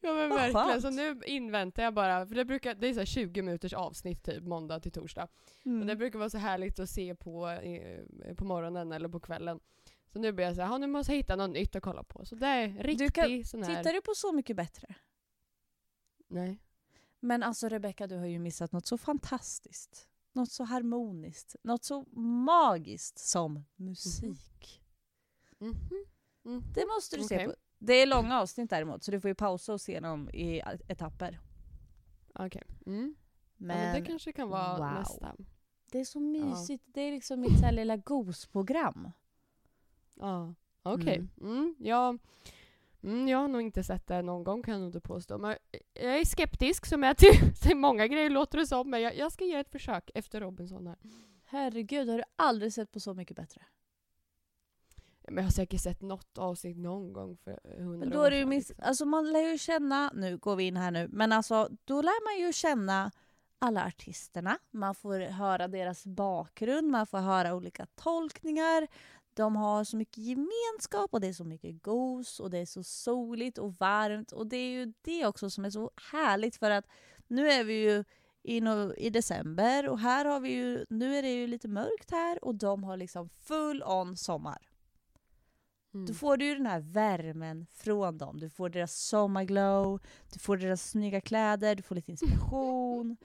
Ja 0.00 0.12
men 0.14 0.28
Vad 0.30 0.38
verkligen, 0.38 0.82
så 0.82 0.86
skönt. 0.88 0.96
nu 0.96 1.20
inväntar 1.26 1.82
jag 1.82 1.94
bara, 1.94 2.26
för 2.26 2.34
det 2.34 2.44
brukar, 2.44 2.74
det 2.74 2.86
är 2.88 2.92
så 2.92 2.98
här 3.00 3.06
20 3.06 3.42
minuters 3.42 3.72
avsnitt 3.72 4.22
typ 4.24 4.42
måndag 4.44 4.80
till 4.80 4.92
torsdag. 4.92 5.22
Och 5.22 5.28
det 5.64 5.70
Mm. 5.70 5.98
brukar 5.98 6.18
vara 6.18 6.30
så 6.30 6.38
härligt 6.38 6.78
att 6.78 6.90
se 6.90 7.14
på, 7.14 7.48
eh, 7.48 8.34
på 8.36 8.44
morgonen 8.44 8.92
eller 8.92 9.08
på 9.08 9.20
kvällen. 9.20 9.60
Så 10.12 10.18
nu 10.18 10.32
blir 10.32 10.44
jag 10.46 10.54
så 10.56 10.62
här, 10.62 10.68
"Ja, 10.68 10.78
nu 10.78 10.86
måste 10.86 11.12
jag 11.12 11.16
hitta 11.16 11.36
något 11.36 11.50
nytt 11.50 11.76
att 11.76 11.82
kolla 11.82 12.02
på. 12.02 12.24
Så 12.24 12.34
det 12.34 12.46
är 12.46 12.68
riktig 12.82 13.14
kan- 13.14 13.44
sån 13.44 13.62
här... 13.62 13.76
Tittar 13.76 13.92
du 13.92 14.00
på 14.00 14.14
Så 14.14 14.32
mycket 14.32 14.56
bättre? 14.56 14.94
Nej. 16.28 16.58
Men 17.20 17.42
alltså 17.42 17.68
Rebecca, 17.68 18.06
du 18.06 18.16
har 18.16 18.26
ju 18.26 18.38
missat 18.38 18.72
något 18.72 18.86
så 18.86 18.98
fantastiskt. 18.98 20.08
Något 20.34 20.50
så 20.50 20.64
harmoniskt. 20.64 21.56
Något 21.62 21.84
så 21.84 22.04
magiskt 22.20 23.18
som 23.18 23.64
musik. 23.76 24.82
Mhm. 25.58 25.74
Mhm. 26.42 26.62
Det 26.74 26.86
måste 26.86 27.16
du 27.16 27.22
se 27.22 27.36
Okej. 27.36 27.46
på. 27.46 27.54
Det 27.78 27.94
är 27.94 28.06
långa 28.06 28.40
avsnitt 28.40 28.70
däremot, 28.70 29.04
så 29.04 29.10
du 29.10 29.20
får 29.20 29.28
ju 29.28 29.34
pausa 29.34 29.72
och 29.72 29.80
se 29.80 30.00
dem 30.00 30.30
i 30.30 30.62
etapper. 30.88 31.40
Okej. 32.34 32.62
Mm. 32.86 33.14
Men, 33.56 33.78
ja, 33.78 33.84
men 33.84 34.02
det 34.02 34.06
kanske 34.06 34.32
kan 34.32 34.48
vara 34.48 34.78
wow. 34.78 34.98
nästa. 34.98 35.36
det 35.92 36.00
är 36.00 36.04
så 36.04 36.20
mysigt. 36.20 36.84
Det 36.86 37.00
är 37.00 37.12
liksom 37.12 37.40
mitt 37.40 37.58
så 37.58 37.64
här 37.64 37.72
lilla 37.72 37.96
gosprogram. 37.96 39.10
Ja, 40.14 40.54
okej. 40.82 41.28
Mm. 41.40 41.56
Mm. 41.56 41.74
ja, 41.78 42.18
mm, 43.04 43.28
jag 43.28 43.38
har 43.38 43.48
nog 43.48 43.62
inte 43.62 43.84
sett 43.84 44.06
det 44.06 44.22
någon 44.22 44.44
gång 44.44 44.62
kan 44.62 44.72
jag 44.74 44.80
nog 44.80 44.88
inte 44.88 45.00
påstå. 45.00 45.38
Men 45.38 45.56
jag 45.94 46.18
är 46.18 46.24
skeptisk 46.24 46.86
som 46.86 47.02
jag 47.02 47.16
till, 47.16 47.54
till 47.62 47.76
många 47.76 48.06
grejer 48.06 48.30
låter 48.30 48.58
det 48.58 48.66
som. 48.66 48.90
Men 48.90 49.00
jag, 49.02 49.16
jag 49.16 49.32
ska 49.32 49.44
ge 49.44 49.54
ett 49.54 49.70
försök 49.70 50.10
efter 50.14 50.40
Robinson 50.40 50.86
här. 50.86 50.96
Herregud, 51.44 52.08
har 52.08 52.18
du 52.18 52.24
aldrig 52.36 52.72
sett 52.72 52.92
på 52.92 53.00
Så 53.00 53.14
mycket 53.14 53.36
bättre? 53.36 53.62
Men 55.28 55.36
jag 55.36 55.44
har 55.44 55.50
säkert 55.50 55.80
sett 55.80 56.02
något 56.02 56.38
avsnitt 56.38 56.76
någon 56.76 57.12
gång 57.12 57.36
för 57.36 57.60
hundra 57.78 57.98
Men 57.98 58.10
då 58.10 58.22
är 58.22 58.30
det 58.30 58.36
ju 58.38 58.46
miss- 58.46 58.68
liksom. 58.68 58.84
alltså 58.88 59.04
man 59.04 59.32
lär 59.32 59.50
ju 59.52 59.58
känna, 59.58 60.10
nu 60.14 60.36
går 60.36 60.56
vi 60.56 60.64
in 60.64 60.76
här 60.76 60.90
nu, 60.90 61.08
men 61.12 61.32
alltså 61.32 61.68
då 61.84 62.02
lär 62.02 62.24
man 62.40 62.46
ju 62.46 62.52
känna 62.52 63.10
alla 63.58 63.86
artisterna. 63.86 64.58
Man 64.70 64.94
får 64.94 65.20
höra 65.20 65.68
deras 65.68 66.06
bakgrund, 66.06 66.90
man 66.90 67.06
får 67.06 67.18
höra 67.18 67.54
olika 67.54 67.86
tolkningar. 67.94 68.88
De 69.34 69.56
har 69.56 69.84
så 69.84 69.96
mycket 69.96 70.18
gemenskap 70.18 71.14
och 71.14 71.20
det 71.20 71.26
är 71.26 71.32
så 71.32 71.44
mycket 71.44 71.82
gos 71.82 72.40
och 72.40 72.50
det 72.50 72.58
är 72.58 72.66
så 72.66 72.82
soligt 72.82 73.58
och 73.58 73.74
varmt. 73.74 74.32
Och 74.32 74.46
det 74.46 74.56
är 74.56 74.70
ju 74.70 74.92
det 75.02 75.26
också 75.26 75.50
som 75.50 75.64
är 75.64 75.70
så 75.70 75.90
härligt 76.12 76.56
för 76.56 76.70
att 76.70 76.86
nu 77.26 77.50
är 77.50 77.64
vi 77.64 77.74
ju 77.74 78.04
i, 78.42 78.60
no- 78.60 78.94
i 78.96 79.10
december 79.10 79.88
och 79.88 79.98
här 79.98 80.24
har 80.24 80.40
vi 80.40 80.52
ju, 80.52 80.86
nu 80.88 81.16
är 81.16 81.22
det 81.22 81.34
ju 81.34 81.46
lite 81.46 81.68
mörkt 81.68 82.10
här 82.10 82.44
och 82.44 82.54
de 82.54 82.84
har 82.84 82.96
liksom 82.96 83.28
full 83.28 83.82
on 83.82 84.16
sommar. 84.16 84.70
Mm. 85.94 86.06
Då 86.06 86.14
får 86.14 86.36
du 86.36 86.44
ju 86.44 86.54
den 86.54 86.66
här 86.66 86.80
värmen 86.80 87.66
från 87.72 88.18
dem. 88.18 88.40
Du 88.40 88.50
får 88.50 88.68
deras 88.68 88.94
sommarglow, 88.94 90.00
du 90.32 90.38
får 90.38 90.56
deras 90.56 90.90
snygga 90.90 91.20
kläder, 91.20 91.74
du 91.74 91.82
får 91.82 91.94
lite 91.94 92.10
inspiration, 92.10 93.16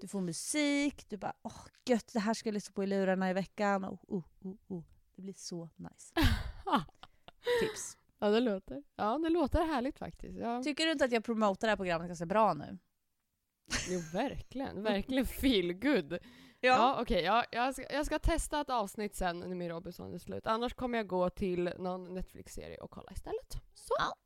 du 0.00 0.08
får 0.08 0.20
musik. 0.20 1.04
Du 1.08 1.16
bara 1.16 1.32
åh 1.42 1.62
gött, 1.86 2.12
det 2.12 2.20
här 2.20 2.34
ska 2.34 2.48
jag 2.48 2.54
lyssna 2.54 2.72
på 2.74 2.84
i 2.84 2.86
lurarna 2.86 3.30
i 3.30 3.32
veckan. 3.32 3.84
Oh, 3.84 3.98
oh, 4.08 4.24
oh, 4.42 4.54
oh. 4.68 4.82
Det 5.18 5.22
blir 5.22 5.34
så 5.34 5.68
nice. 5.76 6.14
Tips. 7.60 7.98
Ja, 8.18 8.28
det 8.28 8.40
låter, 8.40 8.82
ja, 8.96 9.18
det 9.18 9.28
låter 9.28 9.66
härligt 9.66 9.98
faktiskt. 9.98 10.38
Ja. 10.38 10.62
Tycker 10.62 10.86
du 10.86 10.92
inte 10.92 11.04
att 11.04 11.12
jag 11.12 11.24
promotar 11.24 11.66
det 11.66 11.70
här 11.70 11.76
programmet 11.76 12.08
ganska 12.08 12.26
bra 12.26 12.54
nu? 12.54 12.78
Jo, 13.88 14.00
verkligen. 14.12 14.82
Verkligen 14.82 15.26
feel 15.26 15.72
good. 15.72 16.18
Ja, 16.60 16.98
okej. 17.00 17.22
ja, 17.22 17.44
jag, 17.50 17.74
ska, 17.74 17.92
jag 17.92 18.06
ska 18.06 18.18
testa 18.18 18.60
ett 18.60 18.70
avsnitt 18.70 19.16
sen 19.16 19.40
när 19.40 19.54
min 19.54 19.68
Robinson 19.68 20.14
är 20.14 20.18
slut. 20.18 20.46
Annars 20.46 20.74
kommer 20.74 20.98
jag 20.98 21.06
gå 21.06 21.30
till 21.30 21.72
någon 21.78 22.14
Netflix-serie 22.14 22.78
och 22.78 22.90
kolla 22.90 23.12
istället. 23.12 23.52
Så. 23.74 23.94
Ja. 23.98 24.16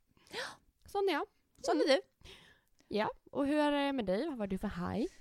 Sån 0.87 1.08
är 1.08 1.12
jag. 1.12 1.26
Sån 1.62 1.76
är 1.76 1.84
du. 1.88 2.00
Ja. 2.88 3.11
Och 3.30 3.46
hur 3.46 3.58
är 3.58 3.72
det 3.72 3.92
med 3.92 4.04
dig? 4.04 4.28
Vad 4.28 4.38
var 4.38 4.46
du 4.46 4.58
för 4.58 4.68
high? 4.68 5.12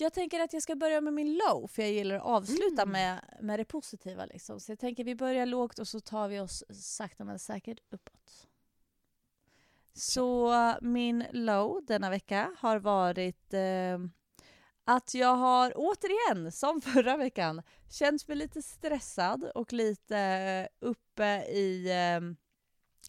Jag 0.00 0.12
tänker 0.12 0.40
att 0.40 0.52
jag 0.52 0.62
ska 0.62 0.76
börja 0.76 1.00
med 1.00 1.12
min 1.12 1.34
low, 1.34 1.66
för 1.66 1.82
jag 1.82 1.92
gillar 1.92 2.16
att 2.16 2.22
avsluta 2.22 2.82
Mm. 2.82 2.92
med, 2.92 3.20
med 3.40 3.58
det 3.60 3.64
positiva. 3.64 4.24
Liksom. 4.24 4.60
Så 4.60 4.72
jag 4.72 4.78
tänker 4.78 5.04
vi 5.04 5.14
börjar 5.14 5.46
lågt 5.46 5.78
och 5.78 5.88
så 5.88 6.00
tar 6.00 6.28
vi 6.28 6.40
oss 6.40 6.64
sakta 6.72 7.24
men 7.24 7.38
säkert 7.38 7.78
uppåt. 7.90 8.46
Så 9.94 10.54
min 10.80 11.24
low 11.32 11.84
denna 11.84 12.10
vecka 12.10 12.56
har 12.58 12.78
varit 12.78 13.54
eh, 13.54 13.98
att 14.84 15.14
jag 15.14 15.36
har 15.36 15.72
återigen, 15.76 16.52
som 16.52 16.80
förra 16.80 17.16
veckan, 17.16 17.62
känt 17.90 18.28
mig 18.28 18.36
lite 18.36 18.62
stressad 18.62 19.44
och 19.54 19.72
lite 19.72 20.68
uppe 20.80 21.44
i, 21.48 21.90
eh, 21.90 22.20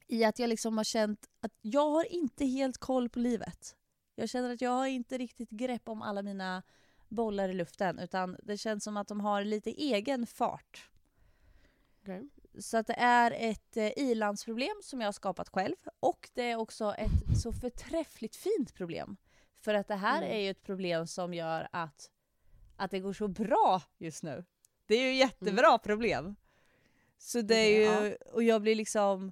i 0.07 0.23
att 0.23 0.39
jag 0.39 0.47
liksom 0.47 0.77
har 0.77 0.83
känt 0.83 1.29
att 1.41 1.53
jag 1.61 1.89
har 1.89 2.13
inte 2.13 2.45
helt 2.45 2.77
koll 2.77 3.09
på 3.09 3.19
livet. 3.19 3.75
Jag 4.15 4.29
känner 4.29 4.53
att 4.53 4.61
jag 4.61 4.71
har 4.71 4.87
inte 4.87 5.17
riktigt 5.17 5.49
grepp 5.49 5.89
om 5.89 6.01
alla 6.01 6.21
mina 6.21 6.63
bollar 7.11 7.49
i 7.49 7.53
luften 7.53 7.99
utan 7.99 8.37
det 8.43 8.57
känns 8.57 8.83
som 8.83 8.97
att 8.97 9.07
de 9.07 9.19
har 9.19 9.43
lite 9.43 9.69
egen 9.71 10.27
fart. 10.27 10.89
Okej. 12.01 12.29
Så 12.59 12.77
att 12.77 12.87
det 12.87 12.93
är 12.99 13.31
ett 13.31 13.77
eh, 13.77 13.91
ilandsproblem 13.97 14.75
som 14.83 15.01
jag 15.01 15.07
har 15.07 15.11
skapat 15.11 15.49
själv 15.49 15.75
och 15.99 16.29
det 16.33 16.51
är 16.51 16.55
också 16.55 16.93
ett 16.97 17.41
så 17.43 17.53
förträffligt 17.53 18.35
fint 18.35 18.73
problem. 18.73 19.17
För 19.59 19.73
att 19.73 19.87
det 19.87 19.95
här 19.95 20.17
Mm. 20.21 20.31
är 20.35 20.39
ju 20.39 20.49
ett 20.49 20.63
problem 20.63 21.07
som 21.07 21.33
gör 21.33 21.67
att, 21.71 22.11
att 22.75 22.91
det 22.91 22.99
går 22.99 23.13
så 23.13 23.27
bra 23.27 23.81
just 23.97 24.23
nu. 24.23 24.45
Det 24.85 24.95
är 24.95 25.05
ju 25.05 25.13
jättebra 25.13 25.77
problem. 25.77 26.35
Så 27.17 27.41
det 27.41 27.55
är 27.55 28.03
ju, 28.05 28.15
och 28.15 28.43
jag 28.43 28.61
blir 28.61 28.75
liksom, 28.75 29.31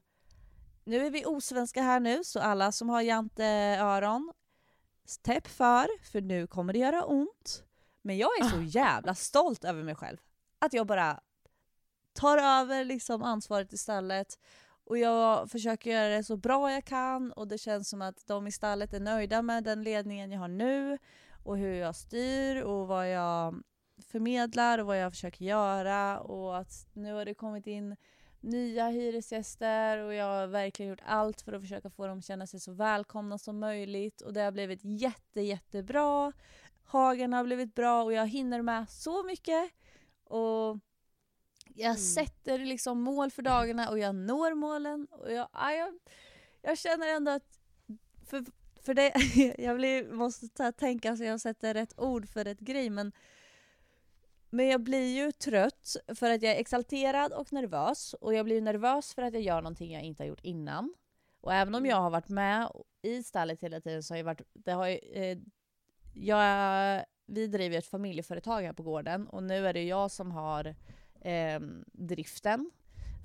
nu 0.83 1.05
är 1.05 1.09
vi 1.11 1.25
osvenska 1.25 1.81
här 1.81 1.99
nu 1.99 2.23
så 2.23 2.39
alla 2.39 2.71
som 2.71 2.89
har 2.89 3.01
janteöron, 3.01 4.33
täpp 5.21 5.47
för, 5.47 6.05
för 6.11 6.21
nu 6.21 6.47
kommer 6.47 6.73
det 6.73 6.79
göra 6.79 7.05
ont. 7.05 7.63
Men 8.09 8.17
jag 8.17 8.29
är 8.39 8.43
så 8.43 8.61
jävla 8.61 9.15
stolt 9.15 9.63
över 9.63 9.83
mig 9.83 9.95
själv. 9.95 10.17
Att 10.59 10.73
jag 10.73 10.87
bara 10.87 11.19
tar 12.13 12.37
över 12.37 12.83
liksom 12.83 13.23
ansvaret 13.23 13.73
istället. 13.73 14.39
Och 14.85 14.97
jag 14.97 15.51
försöker 15.51 15.91
göra 15.91 16.09
det 16.09 16.23
så 16.23 16.37
bra 16.37 16.71
jag 16.71 16.85
kan 16.85 17.31
och 17.31 17.47
det 17.47 17.57
känns 17.57 17.89
som 17.89 18.01
att 18.01 18.27
de 18.27 18.47
i 18.47 18.51
stallet 18.51 18.93
är 18.93 18.99
nöjda 18.99 19.41
med 19.41 19.63
den 19.63 19.83
ledningen 19.83 20.31
jag 20.31 20.39
har 20.39 20.47
nu 20.47 20.97
och 21.43 21.57
hur 21.57 21.73
jag 21.73 21.95
styr 21.95 22.61
och 22.61 22.87
vad 22.87 23.11
jag 23.11 23.63
förmedlar 24.11 24.79
och 24.79 24.85
vad 24.85 24.99
jag 24.99 25.11
försöker 25.11 25.45
göra 25.45 26.19
och 26.19 26.57
att 26.57 26.87
nu 26.93 27.13
har 27.13 27.25
det 27.25 27.33
kommit 27.33 27.67
in 27.67 27.95
nya 28.39 28.87
hyresgäster 28.87 29.97
och 29.97 30.13
jag 30.13 30.25
har 30.25 30.47
verkligen 30.47 30.89
gjort 30.89 31.03
allt 31.05 31.41
för 31.41 31.53
att 31.53 31.61
försöka 31.61 31.89
få 31.89 32.07
dem 32.07 32.17
att 32.17 32.25
känna 32.25 32.47
sig 32.47 32.59
så 32.59 32.71
välkomna 32.71 33.37
som 33.37 33.59
möjligt 33.59 34.21
och 34.21 34.33
det 34.33 34.41
har 34.41 34.51
blivit 34.51 34.79
jätte 34.83 35.41
jättebra. 35.41 36.33
Hagen 36.89 37.33
har 37.33 37.43
blivit 37.43 37.75
bra 37.75 38.03
och 38.03 38.13
jag 38.13 38.27
hinner 38.27 38.61
med 38.61 38.89
så 38.89 39.23
mycket 39.23 39.71
och 40.23 40.77
jag 41.75 41.85
Mm. 41.89 41.97
sätter 41.97 42.57
liksom 42.59 43.01
mål 43.01 43.31
för 43.31 43.41
dagarna 43.41 43.89
och 43.89 43.99
jag 43.99 44.15
når 44.15 44.53
målen 44.53 45.07
och 45.11 45.31
jag, 45.31 45.47
ja, 45.53 45.71
jag, 45.71 45.99
jag 46.61 46.77
känner 46.77 47.07
ändå 47.07 47.31
att 47.31 47.59
för, 48.25 48.45
för 48.81 48.93
det, 48.93 49.13
jag 49.63 49.75
blir, 49.77 50.11
måste 50.11 50.71
tänka 50.71 51.17
så 51.17 51.23
jag 51.23 51.41
sätter 51.41 51.73
rätt 51.73 51.99
ord 51.99 52.29
för 52.29 52.43
rätt 52.43 52.59
grej 52.59 52.89
men 52.89 53.11
men 54.49 54.67
jag 54.67 54.81
blir 54.83 55.15
ju 55.15 55.31
trött 55.31 55.95
för 56.15 56.29
att 56.31 56.41
jag 56.41 56.55
är 56.55 56.59
exalterad 56.59 57.33
och 57.33 57.53
nervös 57.53 58.13
och 58.13 58.33
jag 58.33 58.45
blir 58.45 58.61
nervös 58.61 59.13
för 59.13 59.21
att 59.21 59.33
jag 59.33 59.41
gör 59.43 59.61
någonting 59.61 59.93
jag 59.93 60.03
inte 60.03 60.23
har 60.23 60.27
gjort 60.27 60.43
innan. 60.43 60.93
Och 61.41 61.53
även 61.53 61.75
om 61.75 61.79
Mm. 61.79 61.89
jag 61.89 61.97
har 62.01 62.09
varit 62.09 62.29
med 62.29 62.71
i 63.01 63.23
stallet 63.23 63.61
hela 63.63 63.81
tiden 63.81 64.03
så 64.03 64.13
har 64.13 64.17
jag 64.17 64.25
varit, 64.25 64.41
det 64.53 64.71
har 64.71 65.17
eh, 65.17 65.37
jag, 66.13 67.05
vi 67.27 67.47
driver 67.47 67.77
ett 67.77 67.85
familjeföretag 67.85 68.61
här 68.61 68.73
på 68.73 68.83
gården 68.83 69.27
och 69.27 69.43
nu 69.43 69.67
är 69.67 69.73
det 69.73 69.83
jag 69.83 70.11
som 70.11 70.31
har 70.31 70.75
eh, 71.21 71.59
driften. 71.93 72.71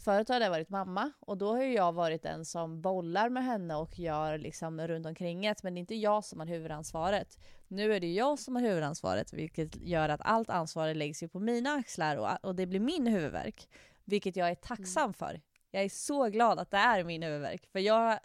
Förut 0.05 0.29
har 0.29 0.41
det 0.41 0.49
varit 0.49 0.69
mamma 0.69 1.13
och 1.21 1.39
då 1.39 1.55
har 1.55 1.63
jag 1.63 1.93
varit 1.93 2.23
den 2.23 2.45
som 2.45 2.81
bollar 2.81 3.29
med 3.29 3.45
henne 3.45 3.75
och 3.75 3.99
gör 3.99 4.39
liksom 4.39 4.81
runt 4.81 5.07
omkring 5.07 5.41
det 5.41 5.63
men 5.63 5.75
det 5.75 5.79
är 5.79 5.81
inte 5.81 5.95
jag 5.95 6.25
som 6.25 6.41
har 6.41 6.47
huvudansvaret. 6.47 7.39
Nu 7.69 7.95
är 7.95 8.01
det 8.01 8.13
jag 8.13 8.39
som 8.39 8.57
har 8.57 8.63
huvudansvaret 8.63 9.33
vilket 9.33 9.77
gör 9.77 10.09
att 10.09 10.21
allt 10.25 10.51
ansvar 10.51 10.95
läggs 10.95 11.23
ju 11.23 11.29
på 11.29 11.41
mina 11.41 11.71
axlar 11.71 12.17
och, 12.17 12.49
och 12.49 12.55
det 12.55 12.67
blir 12.67 12.81
min 12.81 13.07
huvudvärk. 13.07 13.69
Vilket 14.05 14.37
jag 14.37 14.51
är 14.51 14.55
tacksam 14.55 15.15
för. 15.15 15.41
Jag 15.71 15.83
är 15.83 15.89
så 15.89 16.29
glad 16.29 16.59
att 16.59 16.71
det 16.71 16.77
är 16.77 17.05
min 17.05 17.23
huvudvärk 17.23 17.67
för 17.67 17.79
jag 17.79 18.19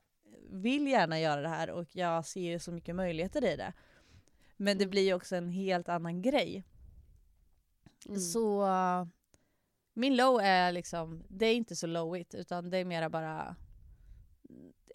vill 0.49 0.87
gärna 0.87 1.19
göra 1.19 1.41
det 1.41 1.49
här 1.49 1.69
och 1.69 1.87
jag 1.91 2.25
ser 2.25 2.59
så 2.59 2.71
mycket 2.71 2.95
möjligheter 2.95 3.43
i 3.43 3.55
det. 3.55 3.73
Men 4.61 4.77
det 4.77 4.87
blir 4.87 5.05
ju 5.05 5.13
också 5.13 5.35
en 5.35 5.49
helt 5.49 5.89
annan 5.89 6.21
grej. 6.21 6.65
Mm. 8.05 8.19
Så 8.19 8.67
min 9.93 10.15
low 10.15 10.39
är 10.41 10.71
liksom, 10.71 11.23
det 11.27 11.45
är 11.45 11.55
inte 11.55 11.75
så 11.75 11.87
lowigt 11.87 12.35
utan 12.35 12.69
det 12.69 12.77
är 12.77 12.85
mera 12.85 13.09
bara 13.09 13.55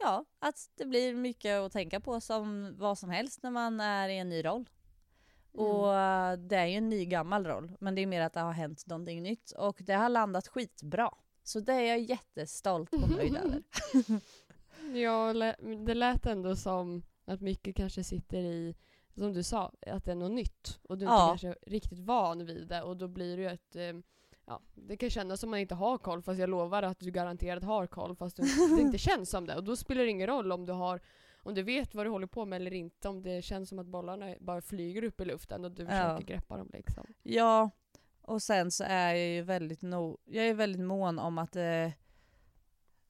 Ja, 0.01 0.25
att 0.39 0.71
det 0.75 0.87
blir 0.87 1.15
mycket 1.15 1.61
att 1.61 1.73
tänka 1.73 2.01
på 2.01 2.21
som 2.21 2.75
vad 2.79 2.99
som 2.99 3.11
helst 3.11 3.43
när 3.43 3.51
man 3.51 3.81
är 3.81 4.09
i 4.09 4.19
en 4.19 4.29
ny 4.29 4.45
roll. 4.45 4.69
Mm. 5.55 5.67
Och 5.67 5.89
det 6.39 6.57
är 6.57 6.67
ju 6.67 6.75
en 6.75 6.89
ny 6.89 7.05
gammal 7.05 7.47
roll 7.47 7.77
men 7.81 7.95
det 7.95 8.03
är 8.03 8.07
mer 8.07 8.21
att 8.21 8.33
det 8.33 8.41
har 8.41 8.53
hänt 8.53 8.87
någonting 8.87 9.23
nytt 9.23 9.51
och 9.51 9.77
det 9.81 9.95
har 9.95 10.09
landat 10.09 10.49
skitbra. 10.49 11.11
Så 11.43 11.61
det 11.61 11.73
är 11.73 11.81
jag 11.81 12.01
jättestolt 12.01 12.95
och 12.95 13.11
nöjd 13.11 13.37
över. 13.45 13.63
Ja, 14.99 15.33
det 15.87 15.95
lät 15.95 16.27
ändå 16.27 16.57
som 16.57 17.03
att 17.25 17.41
mycket 17.41 17.77
kanske 17.77 18.05
sitter 18.05 18.39
i, 18.39 18.75
som 19.17 19.33
du 19.33 19.43
sa, 19.43 19.73
att 19.87 20.05
det 20.05 20.11
är 20.11 20.15
något 20.15 20.31
nytt. 20.33 20.81
Och 20.83 20.99
du 20.99 21.05
är 21.05 21.09
Ja. 21.11 21.31
inte 21.33 21.43
kanske 21.47 21.71
riktigt 21.71 21.99
van 21.99 22.47
vid 22.47 22.69
det 22.69 22.83
och 22.83 22.97
då 22.97 23.09
blir 23.09 23.37
det 23.37 23.43
ju 23.43 23.49
ett 23.49 23.77
eh, 23.77 24.01
Ja, 24.47 24.61
det 24.75 24.97
kan 24.97 25.11
kännas 25.11 25.41
som 25.41 25.51
man 25.51 25.59
inte 25.59 25.75
har 25.75 25.99
koll 25.99 26.23
fast 26.23 26.41
jag 26.41 26.51
lovar 26.51 26.83
att 26.83 27.01
du 27.01 27.11
garanterat 27.11 27.65
har 27.65 27.87
koll 27.87 28.17
fast 28.17 28.37
du, 28.37 28.43
det 28.77 28.83
inte 28.83 28.99
känns 29.09 29.31
som 29.31 29.47
det. 29.47 29.57
Och 29.57 29.65
då 29.65 29.77
spelar 29.77 30.03
det 30.03 30.11
ingen 30.11 30.27
roll 30.27 30.53
om 30.53 30.67
du 30.67 30.73
har 30.73 31.01
om 31.43 31.55
du 31.55 31.63
vet 31.63 31.95
vad 31.95 32.07
du 32.07 32.11
håller 32.11 32.27
på 32.27 32.45
med 32.45 32.57
eller 32.57 32.75
inte, 32.75 33.09
om 33.09 33.23
det 33.23 33.43
känns 33.43 33.69
som 33.69 33.79
att 33.79 33.87
bollarna 33.87 34.35
bara 34.41 34.61
flyger 34.63 35.05
upp 35.05 35.21
i 35.21 35.25
luften 35.25 35.65
och 35.65 35.71
du 35.71 35.87
försöker 35.87 36.09
Ja. 36.09 36.19
greppa 36.19 36.57
dem 36.57 36.71
liksom. 36.73 37.07
Ja, 37.23 37.71
och 38.23 38.43
sen 38.43 38.71
så 38.71 38.85
är 38.85 39.15
jag 39.15 39.29
ju 39.29 39.43
väldigt 39.43 39.83
no 39.83 40.19
jag 40.25 40.47
är 40.47 40.55
väldigt 40.55 40.83
mån 40.83 41.19
om 41.19 41.39
att 41.39 41.57
eh, 41.57 41.91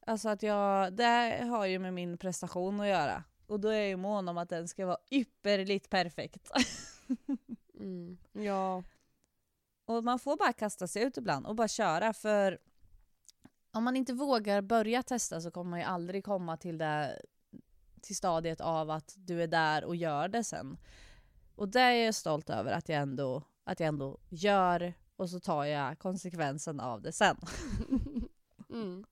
Alltså 0.07 0.29
att 0.29 0.43
jag, 0.43 0.93
det 0.93 1.43
har 1.49 1.65
ju 1.65 1.79
med 1.79 1.93
min 1.93 2.17
prestation 2.17 2.79
att 2.81 2.87
göra. 2.87 3.23
Och 3.47 3.59
då 3.59 3.67
är 3.67 3.77
jag 3.77 3.87
ju 3.87 3.95
mån 3.97 4.27
om 4.29 4.37
att 4.37 4.49
den 4.49 4.67
ska 4.67 4.85
vara 4.85 4.97
ypperligt 5.11 5.89
perfekt. 5.89 6.51
Mm. 7.79 8.17
Ja. 8.31 8.83
och 9.85 10.03
man 10.03 10.19
får 10.19 10.37
bara 10.37 10.53
kasta 10.53 10.87
sig 10.87 11.03
ut 11.03 11.17
ibland 11.17 11.45
och 11.45 11.55
bara 11.55 11.67
köra 11.67 12.13
för 12.13 12.59
om 13.71 13.83
man 13.83 13.95
inte 13.95 14.13
vågar 14.13 14.61
börja 14.61 15.03
testa 15.03 15.41
så 15.41 15.51
kommer 15.51 15.69
man 15.69 15.79
ju 15.79 15.85
aldrig 15.85 16.23
komma 16.25 16.57
till 16.57 16.77
det 16.77 17.21
till 18.01 18.15
stadiet 18.15 18.61
av 18.61 18.89
att 18.89 19.13
du 19.17 19.43
är 19.43 19.47
där 19.47 19.83
och 19.83 19.95
gör 19.95 20.27
det 20.27 20.43
sen. 20.43 20.77
Och 21.55 21.69
det 21.69 21.79
är 21.79 22.05
jag 22.05 22.15
stolt 22.15 22.49
över 22.49 22.71
att 22.71 22.89
jag 22.89 23.01
ändå, 23.01 23.43
att 23.63 23.79
jag 23.79 23.87
ändå 23.87 24.17
gör 24.29 24.93
och 25.15 25.29
så 25.29 25.39
tar 25.39 25.63
jag 25.65 25.99
konsekvensen 25.99 26.79
av 26.79 27.01
det 27.01 27.11
sen. 27.11 27.37
Mm, 28.69 29.05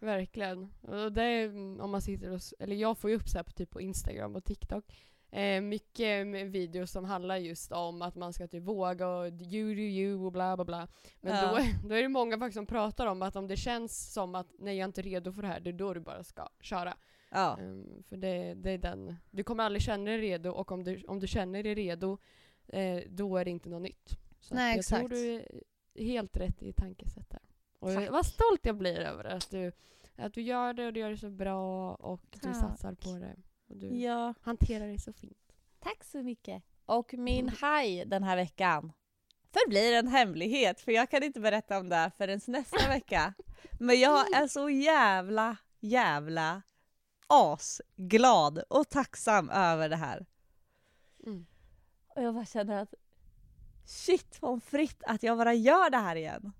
verkligen. 0.00 0.72
Och 0.82 1.12
det 1.12 1.22
är, 1.22 1.44
mm, 1.48 1.80
om 1.80 1.90
man 1.90 2.02
sitter 2.02 2.30
och, 2.30 2.40
eller 2.58 2.76
jag 2.76 2.98
får 2.98 3.10
ju 3.10 3.16
upp 3.16 3.28
så 3.28 3.38
här 3.38 3.42
på, 3.44 3.52
typ 3.52 3.70
på 3.70 3.80
Instagram 3.80 4.36
och 4.36 4.44
TikTok, 4.44 4.84
eh, 5.30 5.60
mycket 5.60 6.26
videos 6.26 6.90
som 6.90 7.04
handlar 7.04 7.36
just 7.36 7.72
om 7.72 8.02
att 8.02 8.14
man 8.14 8.32
ska 8.32 8.48
typ 8.48 8.62
våga 8.62 9.08
och 9.08 9.26
you 9.26 9.74
do 9.74 9.80
you 9.80 10.24
och 10.26 10.32
bla 10.32 10.56
bla 10.56 10.64
bla. 10.64 10.88
Men 11.20 11.34
Ja. 11.36 11.50
då, 11.50 11.58
då 11.88 11.94
är 11.94 12.02
det 12.02 12.08
många 12.08 12.38
faktiskt 12.38 12.56
som 12.56 12.66
pratar 12.66 13.06
om 13.06 13.22
att 13.22 13.36
om 13.36 13.46
det 13.48 13.56
känns 13.56 14.12
som 14.12 14.34
att 14.34 14.46
nej 14.58 14.76
jag 14.76 14.84
är 14.84 14.88
inte 14.88 15.02
redo 15.02 15.32
för 15.32 15.42
det 15.42 15.48
här, 15.48 15.60
det 15.60 15.70
är 15.70 15.72
då 15.72 15.94
du 15.94 16.00
bara 16.00 16.24
ska 16.24 16.48
köra. 16.60 16.96
Ja, 17.30 17.58
Ehm, 17.60 18.02
för 18.08 18.16
det, 18.16 18.54
det 18.54 18.70
är 18.70 18.78
den, 18.78 19.16
du 19.30 19.44
kommer 19.44 19.64
aldrig 19.64 19.82
känna 19.82 20.04
dig 20.04 20.18
redo 20.20 20.50
och 20.50 20.72
om 20.72 20.84
du, 20.84 21.04
om 21.08 21.20
du 21.20 21.26
känner 21.26 21.62
dig 21.62 21.74
redo, 21.74 22.18
eh, 22.68 22.98
då 23.08 23.36
är 23.36 23.44
det 23.44 23.50
inte 23.50 23.68
något 23.68 23.82
nytt. 23.82 24.18
Så 24.40 24.54
Nej, 24.54 24.70
jag 24.70 24.78
exakt. 24.78 25.00
tror 25.00 25.08
du 25.08 25.34
är 25.34 26.04
helt 26.04 26.36
rätt 26.36 26.62
i 26.62 26.72
tankesätt 26.72 27.30
där. 27.30 27.40
Och 27.78 27.92
jag, 27.92 28.10
vad 28.12 28.26
stolt 28.26 28.60
jag 28.62 28.76
blir 28.76 28.98
över 28.98 29.24
att 29.24 29.50
du 29.50 29.72
att 30.16 30.34
du 30.34 30.42
gör 30.42 30.72
det 30.72 30.86
och 30.86 30.92
du 30.92 31.00
gör 31.00 31.10
det 31.10 31.16
så 31.18 31.30
bra 31.30 31.94
och 31.94 32.20
du 32.30 32.38
Tack. 32.38 32.56
satsar 32.56 32.94
på 32.94 33.18
det. 33.18 33.36
Och 33.68 33.76
du 33.76 33.86
Ja, 34.00 34.34
hanterar 34.40 34.86
det 34.86 34.98
så 34.98 35.12
fint. 35.12 35.52
tack 35.80 36.04
så 36.04 36.22
mycket. 36.22 36.62
Och 36.86 37.14
min 37.14 37.48
haj 37.48 38.04
den 38.04 38.22
här 38.22 38.36
veckan 38.36 38.92
förblir 39.52 39.92
en 39.92 40.08
hemlighet 40.08 40.80
för 40.80 40.92
jag 40.92 41.10
kan 41.10 41.22
inte 41.22 41.40
berätta 41.40 41.78
om 41.78 41.88
det 41.88 42.10
förrän 42.16 42.40
nästa 42.46 42.88
vecka. 42.88 43.34
Men 43.80 44.00
jag 44.00 44.36
är 44.36 44.48
så 44.48 44.70
jävla, 44.70 45.56
jävla 45.80 46.62
asglad 47.26 48.62
och 48.68 48.88
tacksam 48.88 49.50
över 49.50 49.88
det 49.88 49.96
här. 49.96 50.26
Mm. 51.26 51.46
Och 52.08 52.22
jag 52.22 52.34
bara 52.34 52.44
känner 52.46 52.82
att 52.82 52.94
shit 53.84 54.36
vad 54.42 54.62
fritt 54.62 55.02
att 55.06 55.22
jag 55.22 55.38
bara 55.38 55.54
gör 55.54 55.90
det 55.90 55.96
här 55.98 56.16
igen. 56.16 56.52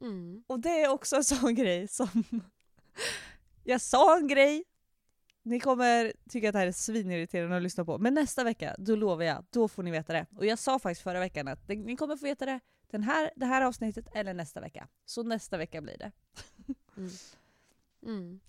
Mm. 0.00 0.44
Och 0.46 0.60
det 0.60 0.82
är 0.82 0.88
också 0.88 1.16
en 1.16 1.24
sån 1.40 1.54
grej 1.54 1.88
som... 1.88 2.24
jag 3.64 3.80
sa 3.80 4.16
en 4.16 4.28
grej, 4.28 4.64
ni 5.42 5.60
kommer 5.60 6.12
tycka 6.30 6.48
att 6.48 6.52
det 6.52 6.58
här 6.58 6.66
är 6.66 6.72
svinirriterande 6.72 7.56
att 7.56 7.62
lyssna 7.62 7.84
på, 7.84 7.98
men 7.98 8.14
nästa 8.14 8.44
vecka, 8.44 8.76
då 8.78 8.96
lovar 8.96 9.24
jag, 9.24 9.44
då 9.50 9.68
får 9.68 9.82
ni 9.82 9.90
veta 9.90 10.12
det. 10.12 10.26
Och 10.36 10.46
jag 10.46 10.58
sa 10.58 10.78
faktiskt 10.78 11.02
förra 11.02 11.20
veckan 11.20 11.48
att 11.48 11.68
ni 11.68 11.96
kommer 11.96 12.16
få 12.16 12.24
veta 12.24 12.46
det 12.46 12.60
den 12.90 13.02
här, 13.02 13.30
det 13.36 13.46
här 13.46 13.62
avsnittet 13.62 14.06
eller 14.14 14.34
nästa 14.34 14.60
vecka. 14.60 14.88
Så 15.04 15.22
nästa 15.22 15.56
vecka 15.56 15.80
blir 15.80 15.98
det. 15.98 16.12
Mm. 16.96 17.10
Mm. 18.02 18.40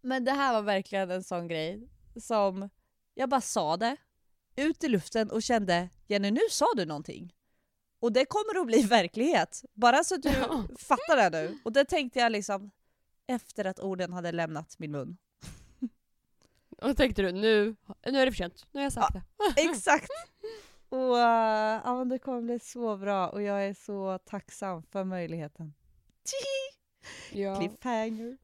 Men 0.00 0.24
det 0.24 0.32
här 0.32 0.52
var 0.52 0.62
verkligen 0.62 1.10
en 1.10 1.24
sån 1.24 1.48
grej 1.48 1.88
som 2.16 2.68
jag 3.14 3.28
bara 3.28 3.40
sa 3.40 3.76
det 3.76 3.96
ut 4.56 4.84
i 4.84 4.88
luften 4.88 5.30
och 5.30 5.42
kände 5.42 5.88
Jenny 6.06 6.30
nu 6.30 6.40
sa 6.50 6.66
du 6.76 6.84
någonting. 6.84 7.34
Och 8.04 8.12
det 8.12 8.24
kommer 8.24 8.60
att 8.60 8.66
bli 8.66 8.82
verklighet. 8.82 9.64
Bara 9.74 10.04
så 10.04 10.14
att 10.14 10.22
du 10.22 10.28
Ja. 10.48 10.64
fattar 10.78 11.16
det 11.16 11.30
nu. 11.30 11.58
Och 11.64 11.72
det 11.72 11.84
tänkte 11.84 12.18
jag 12.18 12.32
liksom 12.32 12.70
efter 13.26 13.64
att 13.64 13.80
orden 13.80 14.12
hade 14.12 14.32
lämnat 14.32 14.78
min 14.78 14.90
mun. 14.92 15.16
Och 16.78 16.88
då 16.88 16.94
tänkte 16.94 17.22
du, 17.22 17.32
nu, 17.32 17.76
nu 18.06 18.18
är 18.18 18.26
det 18.26 18.32
för 18.32 18.36
sent. 18.36 18.66
Nu 18.72 18.80
har 18.80 18.84
jag 18.84 18.92
sagt 18.92 19.14
det. 19.14 19.22
Exakt! 19.62 20.10
Och 20.88 21.14
uh, 21.14 21.80
ja, 21.84 21.94
men 21.98 22.08
det 22.08 22.18
kommer 22.18 22.42
bli 22.42 22.58
så 22.58 22.96
bra 22.96 23.28
och 23.28 23.42
jag 23.42 23.66
är 23.66 23.74
så 23.74 24.18
tacksam 24.18 24.82
för 24.82 25.04
möjligheten. 25.04 25.74
Ja. 27.32 27.56
Cliffhanger. 27.58 28.38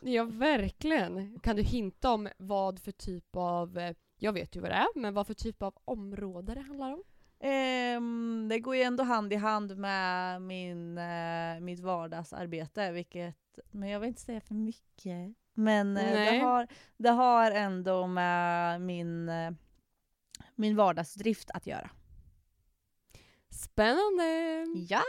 ja, 0.00 0.24
verkligen. 0.24 1.38
Kan 1.40 1.56
du 1.56 1.62
hinta 1.62 2.12
om 2.12 2.28
vad 2.38 2.80
för 2.80 2.92
typ 2.92 3.36
av, 3.36 3.78
eh, 3.78 3.96
jag 4.18 4.32
vet 4.32 4.56
ju 4.56 4.60
vad 4.60 4.70
det 4.70 4.74
är, 4.74 4.98
men 4.98 5.14
vad 5.14 5.26
för 5.26 5.34
typ 5.34 5.62
av 5.62 5.74
område 5.84 6.54
det 6.54 6.60
handlar 6.60 6.92
om? 6.92 7.02
Ehm, 7.46 8.46
det 8.48 8.60
går 8.60 8.76
ju 8.76 8.82
ändå 8.82 9.04
hand 9.04 9.32
i 9.32 9.36
hand 9.36 9.78
med 9.78 10.42
min, 10.42 10.98
eh, 10.98 11.60
mitt 11.60 11.80
vardagsarbete, 11.80 12.92
vilket, 12.92 13.58
men 13.70 13.88
jag 13.88 14.00
vill 14.00 14.08
inte 14.08 14.20
säga 14.20 14.40
för 14.40 14.54
mycket. 14.54 15.36
Men 15.54 15.96
eh, 15.96 16.12
det, 16.12 16.38
har, 16.38 16.66
det 16.96 17.10
har 17.10 17.50
ändå 17.50 18.06
med 18.06 18.80
min, 18.80 19.28
eh, 19.28 19.50
min 20.54 20.76
vardagsdrift 20.76 21.50
att 21.50 21.66
göra. 21.66 21.90
Spännande! 23.50 24.64
Ja! 24.88 25.02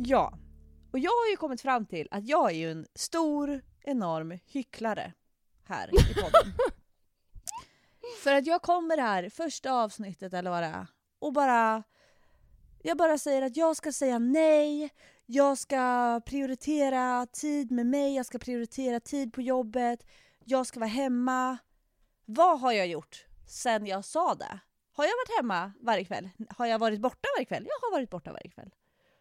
Ja, 0.00 0.38
och 0.92 0.98
jag 0.98 1.10
har 1.10 1.30
ju 1.30 1.36
kommit 1.36 1.60
fram 1.60 1.86
till 1.86 2.08
att 2.10 2.28
jag 2.28 2.50
är 2.50 2.54
ju 2.54 2.70
en 2.70 2.86
stor, 2.94 3.62
enorm 3.82 4.38
hycklare 4.46 5.12
här 5.64 5.88
i 5.88 6.14
podden. 6.14 6.52
För 8.22 8.34
att 8.34 8.46
jag 8.46 8.62
kommer 8.62 8.98
här, 8.98 9.28
första 9.28 9.72
avsnittet 9.72 10.34
eller 10.34 10.50
vad 10.50 10.62
det 10.62 10.66
är, 10.66 10.86
och 11.18 11.32
bara... 11.32 11.82
Jag 12.82 12.96
bara 12.96 13.18
säger 13.18 13.42
att 13.42 13.56
jag 13.56 13.76
ska 13.76 13.92
säga 13.92 14.18
nej, 14.18 14.90
jag 15.26 15.58
ska 15.58 16.20
prioritera 16.26 17.26
tid 17.26 17.70
med 17.70 17.86
mig, 17.86 18.16
jag 18.16 18.26
ska 18.26 18.38
prioritera 18.38 19.00
tid 19.00 19.32
på 19.32 19.42
jobbet, 19.42 20.06
jag 20.44 20.66
ska 20.66 20.80
vara 20.80 20.90
hemma. 20.90 21.58
Vad 22.24 22.60
har 22.60 22.72
jag 22.72 22.86
gjort 22.86 23.26
sen 23.46 23.86
jag 23.86 24.04
sa 24.04 24.34
det? 24.34 24.58
Har 24.92 25.04
jag 25.04 25.12
varit 25.12 25.38
hemma 25.38 25.72
varje 25.80 26.04
kväll? 26.04 26.30
Har 26.48 26.66
jag 26.66 26.78
varit 26.78 27.00
borta 27.00 27.28
varje 27.36 27.44
kväll? 27.44 27.66
Jag 27.66 27.86
har 27.86 27.92
varit 27.92 28.10
borta 28.10 28.32
varje 28.32 28.50
kväll. 28.50 28.70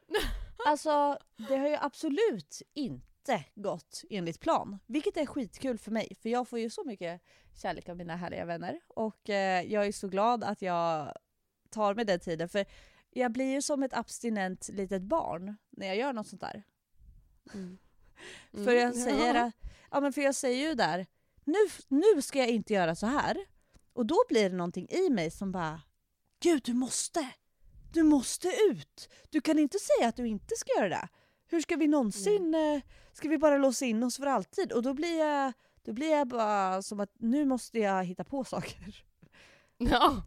Alltså, 0.66 1.18
det 1.48 1.58
har 1.58 1.68
ju 1.68 1.76
absolut 1.76 2.62
inte 2.74 3.44
gått 3.56 4.04
enligt 4.10 4.40
plan. 4.40 4.80
Vilket 4.86 5.18
är 5.18 5.26
skitkul 5.26 5.78
för 5.78 5.92
mig, 5.92 6.16
för 6.22 6.30
jag 6.30 6.48
får 6.48 6.60
ju 6.60 6.70
så 6.70 6.84
mycket 6.84 7.22
kärlek 7.62 7.90
av 7.90 7.98
mina 7.98 8.16
härliga 8.16 8.46
vänner. 8.46 8.80
Och 8.88 9.30
eh, 9.30 9.62
jag 9.62 9.86
är 9.88 9.92
så 9.92 10.08
glad 10.08 10.44
att 10.44 10.62
jag 10.62 11.14
tar 11.70 11.96
mig 11.96 12.06
den 12.06 12.20
tiden, 12.20 12.50
för 12.50 12.66
jag 13.10 13.32
blir 13.32 13.46
ju 13.54 13.62
som 13.62 13.84
ett 13.84 13.94
abstinent 13.94 14.70
litet 14.70 15.02
barn 15.02 15.56
när 15.70 15.88
jag 15.88 15.96
gör 15.98 16.14
något 16.14 16.28
sånt 16.28 16.42
där. 16.42 16.64
Mm. 17.54 17.78
För 18.66 18.72
jag 18.74 18.84
Mm, 18.84 18.94
säger, 18.94 19.36
ja. 19.36 19.44
att- 19.46 19.54
ja, 19.92 20.00
men 20.02 20.14
för 20.14 20.22
jag 20.22 20.36
säger 20.36 20.68
ju 20.70 20.74
där, 20.76 21.06
nu, 21.44 21.58
nu 21.88 22.22
ska 22.22 22.40
jag 22.40 22.50
inte 22.50 22.74
göra 22.74 22.96
så 22.96 23.06
här. 23.06 23.38
Och 23.94 24.06
då 24.06 24.16
blir 24.30 24.50
det 24.50 24.56
någonting 24.56 24.88
i 24.90 25.10
mig 25.10 25.32
som 25.32 25.52
bara, 25.52 25.82
gud 26.40 26.62
du 26.66 26.74
måste! 26.74 27.30
Du 27.94 28.04
måste 28.04 28.48
ut! 28.72 29.10
Du 29.30 29.42
kan 29.42 29.60
inte 29.60 29.78
säga 29.80 30.10
att 30.10 30.16
du 30.16 30.28
inte 30.28 30.56
ska 30.56 30.72
göra 30.78 30.90
det. 30.90 31.08
Hur 31.50 31.62
ska 31.62 31.76
vi 31.76 31.88
någonsin, 31.88 32.54
eh, 32.56 32.82
ska 33.14 33.30
vi 33.30 33.38
bara 33.38 33.58
låsa 33.58 33.86
in 33.86 34.04
oss 34.04 34.18
för 34.18 34.26
alltid? 34.26 34.72
Och 34.72 34.84
då 34.84 34.94
blir 34.94 35.20
jag, 35.20 35.54
då 35.84 35.94
blir 35.94 36.12
jag 36.12 36.28
bara 36.28 36.82
som 36.82 37.00
att 37.00 37.12
nu 37.20 37.46
måste 37.46 37.80
jag 37.80 38.04
hitta 38.04 38.24
på 38.24 38.44
saker. 38.44 39.04
Ja. 39.80 40.24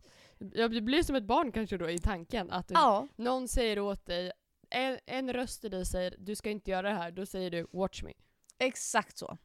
Ja, 0.54 0.68
det 0.68 0.80
blir 0.80 1.02
som 1.02 1.16
ett 1.16 1.24
barn 1.24 1.52
kanske 1.52 1.76
då 1.76 1.90
i 1.90 1.98
tanken. 1.98 2.50
Att 2.50 2.68
du, 2.68 2.74
Ja. 2.74 3.08
någon 3.16 3.48
säger 3.48 3.78
åt 3.78 4.06
dig, 4.06 4.32
en, 4.70 4.98
en 5.06 5.32
röst 5.32 5.64
i 5.64 5.68
dig 5.68 5.86
säger 5.86 6.14
du 6.18 6.36
ska 6.36 6.50
inte 6.50 6.70
göra 6.70 6.88
det 6.88 6.94
här, 6.94 7.10
då 7.10 7.26
säger 7.26 7.50
du 7.50 7.66
watch 7.72 8.02
me. 8.02 8.12
Exakt 8.58 9.18
så. 9.18 9.38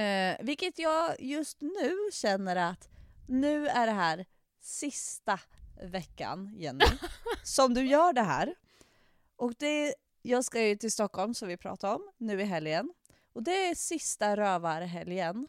Eh, 0.00 0.36
vilket 0.40 0.78
jag 0.78 1.20
just 1.20 1.60
nu 1.60 1.92
känner 2.12 2.56
att 2.56 2.88
nu 3.28 3.68
är 3.68 3.86
det 3.86 3.92
här 3.92 4.26
sista 4.60 5.40
veckan, 5.82 6.52
Jenny, 6.56 6.84
som 7.42 7.74
du 7.74 7.86
gör 7.86 8.12
det 8.12 8.22
här. 8.22 8.54
Och 9.36 9.54
det, 9.58 9.94
jag 10.22 10.44
ska 10.44 10.62
ju 10.62 10.76
till 10.76 10.92
Stockholm 10.92 11.34
som 11.34 11.48
vi 11.48 11.56
pratade 11.56 11.94
om 11.94 12.10
nu 12.16 12.40
i 12.40 12.44
helgen. 12.44 12.92
Och 13.32 13.42
det 13.42 13.68
är 13.68 13.74
sista 13.74 14.36
rövarhelgen. 14.36 15.48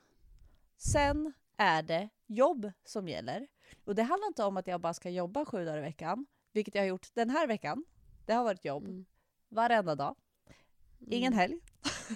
Sen 0.77 1.33
är 1.57 1.81
det 1.83 2.09
jobb 2.27 2.71
som 2.85 3.07
gäller. 3.07 3.47
Och 3.85 3.95
det 3.95 4.03
handlar 4.03 4.27
inte 4.27 4.43
om 4.43 4.57
att 4.57 4.67
jag 4.67 4.81
bara 4.81 4.93
ska 4.93 5.09
jobba 5.09 5.45
sju 5.45 5.65
dagar 5.65 5.77
i 5.77 5.81
veckan, 5.81 6.25
vilket 6.51 6.75
jag 6.75 6.81
har 6.81 6.87
gjort 6.87 7.07
den 7.13 7.29
här 7.29 7.47
veckan. 7.47 7.85
Det 8.25 8.33
har 8.33 8.43
varit 8.43 8.65
jobb 8.65 8.83
Mm. 8.83 9.05
varenda 9.49 9.95
dag. 9.95 10.15
Ingen 11.07 11.33
Mm. 11.33 11.39
helg. 11.39 11.59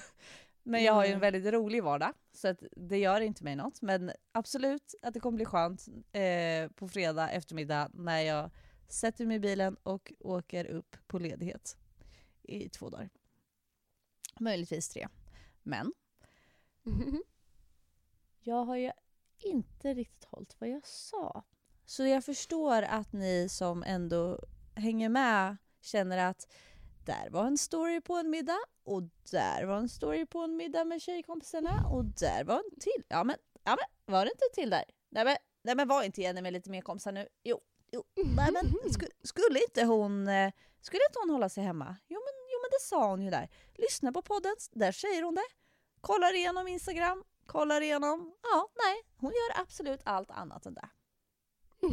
men 0.64 0.84
jag 0.84 0.94
har 0.94 1.06
ju 1.06 1.12
en 1.14 1.20
Nej. 1.20 1.32
väldigt 1.32 1.54
rolig 1.54 1.84
vardag, 1.84 2.14
så 2.34 2.48
att 2.48 2.64
det 2.72 2.98
gör 2.98 3.22
inte 3.22 3.44
mig 3.44 3.56
något. 3.56 3.82
Men 3.82 4.12
absolut 4.32 4.96
att 5.02 5.14
det 5.14 5.20
kommer 5.20 5.36
bli 5.36 5.46
skönt 5.46 5.88
eh, 6.12 6.72
på 6.72 6.88
fredag 6.88 7.30
eftermiddag 7.30 7.90
när 7.94 8.22
jag 8.22 8.52
sätter 8.88 9.26
mig 9.26 9.38
i 9.38 9.40
bilen 9.40 9.78
och 9.84 10.14
åker 10.20 10.66
upp 10.66 10.96
på 11.08 11.20
ledighet 11.20 11.78
i 12.44 12.70
två 12.70 12.90
dagar. 12.90 13.10
Möjligtvis 14.40 14.90
tre. 14.90 15.08
Men 15.64 15.94
jag 18.40 18.66
har 18.66 18.76
ju 18.76 18.92
inte 19.40 19.94
riktigt 19.94 20.24
hållit 20.24 20.56
vad 20.60 20.70
jag 20.70 20.88
sa. 20.88 21.44
Så 21.86 22.06
jag 22.06 22.26
förstår 22.26 22.82
att 22.82 23.14
ni 23.14 23.50
som 23.50 23.84
ändå 23.84 24.40
hänger 24.76 25.10
med 25.10 25.58
känner 25.82 26.18
att 26.18 26.48
där 27.06 27.30
var 27.30 27.46
en 27.46 27.58
story 27.58 28.02
på 28.02 28.16
en 28.16 28.30
middag 28.30 28.60
och 28.84 29.04
där 29.32 29.66
var 29.66 29.78
en 29.78 29.90
story 29.90 30.26
på 30.26 30.40
en 30.40 30.56
middag 30.58 30.86
med 30.86 31.02
tjejkompisarna 31.02 31.88
och 31.92 32.06
där 32.06 32.44
var 32.44 32.56
en 32.56 32.80
till. 32.80 33.04
Ja 33.08 33.24
men, 33.24 33.36
ja, 33.64 33.78
men 34.06 34.14
var 34.14 34.26
det 34.26 34.32
inte 34.32 34.46
till 34.62 34.70
där? 34.70 34.84
Nej 35.10 35.26
men, 35.26 35.36
nej, 35.64 35.76
men 35.76 35.88
var 35.88 36.04
inte 36.04 36.22
Jenny 36.22 36.42
med 36.42 36.54
lite 36.54 36.70
mer 36.70 36.82
kompisar 36.82 37.12
nu? 37.12 37.28
Jo, 37.44 37.60
jo. 37.92 38.04
Nej, 38.16 38.50
men 38.52 38.92
sku, 38.94 39.06
skulle 39.24 39.60
inte 39.64 39.84
hon 39.84 40.28
eh, 40.28 40.52
skulle 40.82 41.02
inte 41.10 41.20
hon 41.20 41.30
hålla 41.30 41.50
sig 41.50 41.64
hemma? 41.64 41.96
Jo 42.08 42.20
men, 42.20 42.34
jo 42.54 42.60
men 42.62 42.70
det 42.72 42.82
sa 42.82 43.10
hon 43.10 43.22
ju 43.22 43.30
där. 43.30 43.50
Lyssna 43.76 44.12
på 44.12 44.22
podden, 44.22 44.56
där 44.72 44.92
säger 44.92 45.24
hon 45.24 45.36
det. 45.36 45.48
Kollar 46.02 46.36
igenom 46.36 46.68
Instagram, 46.68 47.24
kollar 47.46 47.82
igenom... 47.82 48.36
Ja, 48.44 48.68
nej, 48.86 49.02
hon 49.18 49.32
gör 49.32 49.62
absolut 49.62 50.02
allt 50.04 50.32
annat 50.32 50.66
än 50.66 50.74
det. 50.74 50.90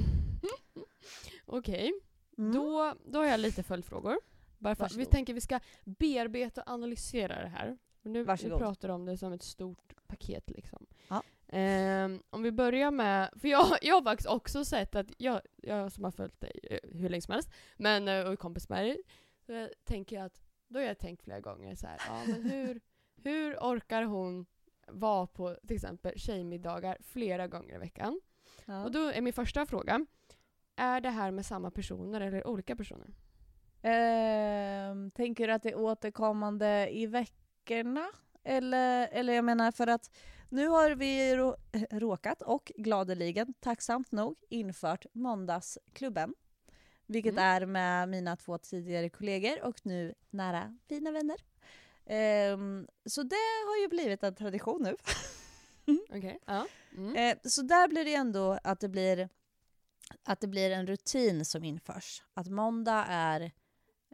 Okej, 1.46 1.92
Mm. 2.38 2.52
då, 2.52 2.94
då 3.04 3.18
har 3.18 3.26
jag 3.26 3.40
lite 3.40 3.62
följdfrågor. 3.62 4.18
Bara 4.58 4.74
för, 4.74 4.98
vi 4.98 5.06
tänker 5.06 5.34
vi 5.34 5.40
ska 5.40 5.60
bearbeta 5.84 6.62
och 6.62 6.70
analysera 6.70 7.42
det 7.42 7.48
här. 7.48 7.78
Nu, 8.02 8.18
vi 8.18 8.24
Varsågod. 8.24 8.58
pratar 8.58 8.88
om 8.88 9.04
det 9.06 9.16
som 9.16 9.32
ett 9.32 9.42
stort 9.42 9.94
paket 10.06 10.50
liksom. 10.50 10.86
Ja. 11.08 11.22
Ehm, 11.48 12.22
om 12.30 12.42
vi 12.42 12.52
börjar 12.52 12.90
med, 12.90 13.30
för 13.36 13.48
jag, 13.48 13.66
jag 13.82 13.94
har 13.94 14.02
faktiskt 14.02 14.28
också 14.28 14.64
sett 14.64 14.94
att 14.94 15.06
jag, 15.18 15.40
jag 15.56 15.92
som 15.92 16.04
har 16.04 16.10
följt 16.10 16.40
dig 16.40 16.60
eh, 16.62 16.90
hur 16.92 17.08
länge 17.08 17.22
som 17.22 17.32
helst, 17.32 17.50
men, 17.76 18.08
eh, 18.08 18.24
och 18.24 18.32
är 18.32 18.36
kompis 18.36 18.68
med 18.68 18.84
dig, 18.84 19.02
så 19.46 19.52
jag 19.52 19.70
tänker 19.84 20.16
jag 20.16 20.24
att, 20.24 20.42
då 20.68 20.78
har 20.78 20.86
jag 20.86 20.98
tänkt 20.98 21.22
flera 21.22 21.40
gånger 21.40 21.74
så 21.74 21.86
här, 21.86 22.00
ja 22.08 22.22
men 22.26 22.42
hur, 22.50 22.80
hur 23.22 23.56
orkar 23.56 24.02
hon 24.02 24.46
vara 24.88 25.26
på 25.26 25.56
till 25.66 25.76
exempel 25.76 26.18
tjejmiddagar 26.18 26.96
flera 27.00 27.48
gånger 27.48 27.74
i 27.74 27.78
veckan? 27.78 28.20
Ja. 28.64 28.84
Och 28.84 28.92
då 28.92 28.98
är 28.98 29.20
min 29.20 29.32
första 29.32 29.66
fråga, 29.66 30.06
är 30.76 31.00
det 31.00 31.10
här 31.10 31.30
med 31.30 31.46
samma 31.46 31.70
personer 31.70 32.20
eller 32.20 32.46
olika 32.46 32.76
personer? 32.76 33.14
Ehm, 33.82 35.10
tänker 35.10 35.46
du 35.48 35.52
att 35.52 35.62
det 35.62 35.70
är 35.70 35.78
återkommande 35.78 36.88
i 36.90 37.06
veckorna? 37.06 38.06
Eller, 38.44 39.08
eller 39.12 39.32
jag 39.32 39.44
menar 39.44 39.72
för 39.72 39.86
att 39.86 40.10
nu 40.48 40.66
har 40.66 40.90
vi 40.90 41.36
rå, 41.36 41.56
råkat 41.90 42.42
och 42.42 42.72
gladeligen, 42.76 43.54
tacksamt 43.60 44.12
nog, 44.12 44.36
infört 44.48 45.06
Måndagsklubben. 45.12 46.34
Vilket 47.06 47.32
Mm. 47.32 47.44
är 47.44 47.66
med 47.66 48.08
mina 48.08 48.36
två 48.36 48.58
tidigare 48.58 49.08
kollegor 49.08 49.62
och 49.64 49.86
nu 49.86 50.14
nära 50.30 50.78
fina 50.88 51.10
vänner. 51.10 51.36
Ehm, 52.06 52.88
så 53.04 53.22
det 53.22 53.36
har 53.68 53.76
ju 53.82 53.88
blivit 53.88 54.22
en 54.22 54.34
tradition 54.34 54.82
nu. 54.82 54.96
Okej. 56.10 56.38
Ja. 56.46 56.66
Mm. 56.96 57.16
Eh, 57.16 57.36
så 57.44 57.62
där 57.62 57.88
blir 57.88 58.04
det 58.04 58.14
ändå 58.14 58.58
att 58.64 58.80
det 58.80 58.88
blir, 58.88 59.28
att 60.24 60.40
det 60.40 60.46
blir 60.46 60.70
en 60.70 60.86
rutin 60.86 61.44
som 61.44 61.64
införs. 61.64 62.22
Att 62.34 62.48
måndag 62.48 63.04
är 63.08 63.52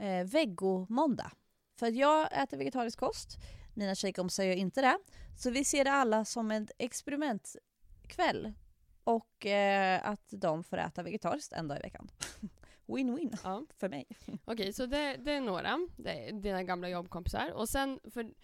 eh, 0.00 0.24
veggomåndag. 0.26 1.30
För 1.78 1.90
jag 1.90 2.42
äter 2.42 2.56
vegetarisk 2.56 2.98
kost, 2.98 3.28
mina 3.74 3.94
tjejkompisar 3.94 4.44
gör 4.44 4.56
inte 4.56 4.80
det. 4.80 4.98
Så 5.38 5.50
vi 5.50 5.64
ser 5.64 5.84
det 5.84 5.92
alla 5.92 6.24
som 6.24 6.50
en 6.50 6.68
experimentkväll. 6.78 8.52
Och 9.04 9.46
eh, 9.46 10.08
att 10.08 10.26
de 10.30 10.64
får 10.64 10.76
äta 10.78 11.02
vegetariskt 11.02 11.52
en 11.52 11.68
dag 11.68 11.78
i 11.78 11.82
veckan. 11.82 12.08
Win-win 12.86 13.38
Ja. 13.44 13.62
för 13.78 13.88
mig. 13.88 14.06
Okej, 14.44 14.72
så 14.72 14.86
det, 14.86 15.16
det 15.16 15.32
är 15.32 15.40
några, 15.40 15.78
det 15.96 16.28
är 16.28 16.32
dina 16.32 16.62
gamla 16.62 16.88
jobbkompisar. 16.88 17.50
Och 17.52 17.68
sen, 17.68 18.00
för, 18.10 18.34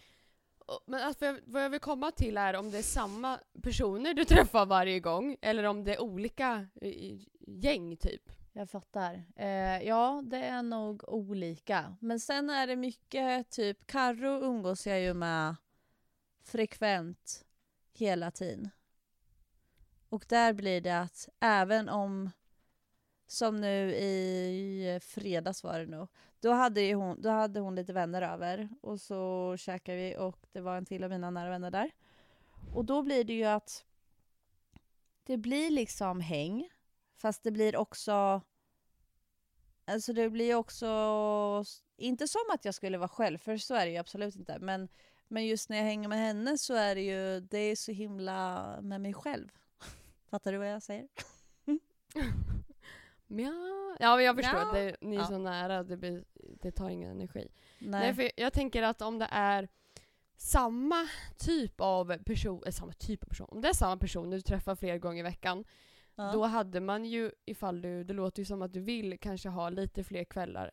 men 0.87 1.01
alltså, 1.03 1.25
vad 1.25 1.35
jag- 1.35 1.41
vad 1.47 1.65
jag 1.65 1.71
vill 1.71 1.81
komma 1.81 2.11
till 2.11 2.37
är 2.37 2.55
om 2.57 2.71
det 2.71 2.79
är 2.79 2.83
samma 2.83 3.39
personer 3.63 4.15
du 4.15 4.25
träffar 4.35 4.67
varje 4.67 5.01
gång, 5.01 5.37
eller 5.41 5.65
om 5.65 5.85
det 5.85 5.95
är 5.95 6.01
olika 6.03 6.67
gäng 7.47 7.97
typ. 7.97 8.23
Jag 8.53 8.71
fattar. 8.71 9.25
Eh, 9.37 9.83
ja, 9.83 10.23
det 10.25 10.39
är 10.39 10.63
nog 10.63 11.09
olika. 11.09 11.97
Men 12.01 12.21
sen 12.21 12.51
är 12.51 12.67
det 12.67 12.77
mycket 12.77 13.51
typ, 13.51 13.87
Karro 13.87 14.45
umgås 14.45 14.87
jag 14.87 15.01
ju 15.01 15.15
med 15.15 15.57
frekvent 16.43 17.45
hela 17.93 18.31
tiden. 18.31 18.71
Och 20.09 20.25
där 20.29 20.53
blir 20.53 20.81
det 20.81 21.01
att 21.01 21.29
även 21.41 21.89
om, 21.89 22.31
som 23.27 23.61
nu 23.61 23.95
i 23.95 24.99
fredags 25.03 25.65
var 25.65 25.79
det 25.79 25.87
nog, 25.87 26.09
då 26.41 26.53
hade, 26.53 26.81
ju 26.81 26.95
hon, 26.95 27.23
då 27.23 27.29
hade 27.29 27.61
hon 27.61 27.75
lite 27.75 27.93
vänner 27.93 28.23
över 28.23 28.69
och 28.81 29.01
så 29.01 29.55
käkade 29.59 29.99
vi 29.99 30.17
och 30.17 30.47
det 30.53 30.61
var 30.61 30.77
en 30.77 30.87
till 30.87 31.05
av 31.05 31.11
mina 31.11 31.31
nära 31.31 31.51
vänner 31.51 31.71
där. 31.71 31.91
Och 32.75 32.85
då 32.85 33.03
blir 33.03 33.25
det 33.25 33.33
ju 33.33 33.45
att 33.45 33.85
det 35.25 35.37
blir 35.37 35.71
liksom 35.71 36.21
häng, 36.21 36.69
fast 37.21 37.43
det 37.43 37.51
blir 37.51 37.77
också 37.77 38.41
Alltså 39.85 40.13
det 40.13 40.31
blir 40.31 40.55
också, 40.55 41.65
inte 41.97 42.29
som 42.29 42.41
att 42.55 42.65
jag 42.65 42.75
skulle 42.75 42.99
vara 42.99 43.09
själv, 43.09 43.39
för 43.39 43.57
så 43.57 43.75
är 43.75 43.87
det 43.87 43.93
ju 43.93 43.97
absolut 43.99 44.37
inte. 44.37 44.59
Men, 44.59 44.89
men 45.29 45.47
just 45.47 45.69
när 45.69 45.77
jag 45.77 45.85
hänger 45.85 46.09
med 46.09 46.19
henne 46.19 46.59
så 46.59 46.75
är 46.75 46.95
det 46.95 47.01
ju, 47.01 47.41
det 47.41 47.59
är 47.59 47.77
så 47.77 47.93
himla 47.93 48.79
med 48.83 49.01
mig 49.01 49.15
själv. 49.15 49.49
Fattar 50.31 50.53
du 50.53 50.59
vad 50.59 50.73
jag 50.73 50.83
säger? 50.83 51.09
Ja, 53.27 53.97
ja 54.01 54.17
men 54.17 54.25
jag 54.25 54.37
förstår, 54.37 54.61
Ja. 54.61 54.73
det, 54.73 54.97
ni 55.01 55.17
är 55.17 55.21
Ja. 55.21 55.27
så 55.27 55.39
nära, 55.39 55.83
det, 55.83 55.97
blir, 55.97 56.25
det 56.35 56.73
tar 56.73 56.91
ingen 56.91 57.11
energi. 57.11 57.49
Nej. 57.79 58.01
Nej, 58.01 58.15
för 58.15 58.31
jag 58.41 58.53
tänker 58.53 58.83
att 58.83 59.03
om 59.03 59.19
det 59.19 59.29
är 59.31 59.69
samma 60.37 61.09
typ 61.39 61.81
av 61.81 62.19
person, 62.25 62.63
äh, 62.67 62.73
samma 62.73 62.93
typ 62.93 63.23
av 63.25 63.29
person, 63.29 63.49
om 63.51 63.61
det 63.61 63.69
är 63.69 63.73
samma 63.73 63.97
person 63.97 64.31
du 64.31 64.41
träffar 64.41 64.77
flera 64.77 64.99
gånger 64.99 65.19
i 65.21 65.23
veckan, 65.23 65.65
ja. 66.27 66.33
då 66.33 66.45
hade 66.45 66.81
man 66.81 67.05
ju, 67.05 67.31
ifall 67.47 67.83
du, 67.83 68.05
det 68.05 68.15
låter 68.15 68.41
ju 68.43 68.47
som 68.47 68.63
att 68.63 68.73
du 68.73 68.81
vill 68.81 69.19
kanske 69.19 69.49
ha 69.49 69.71
lite 69.71 70.05
fler 70.05 70.25
kvällar 70.25 70.71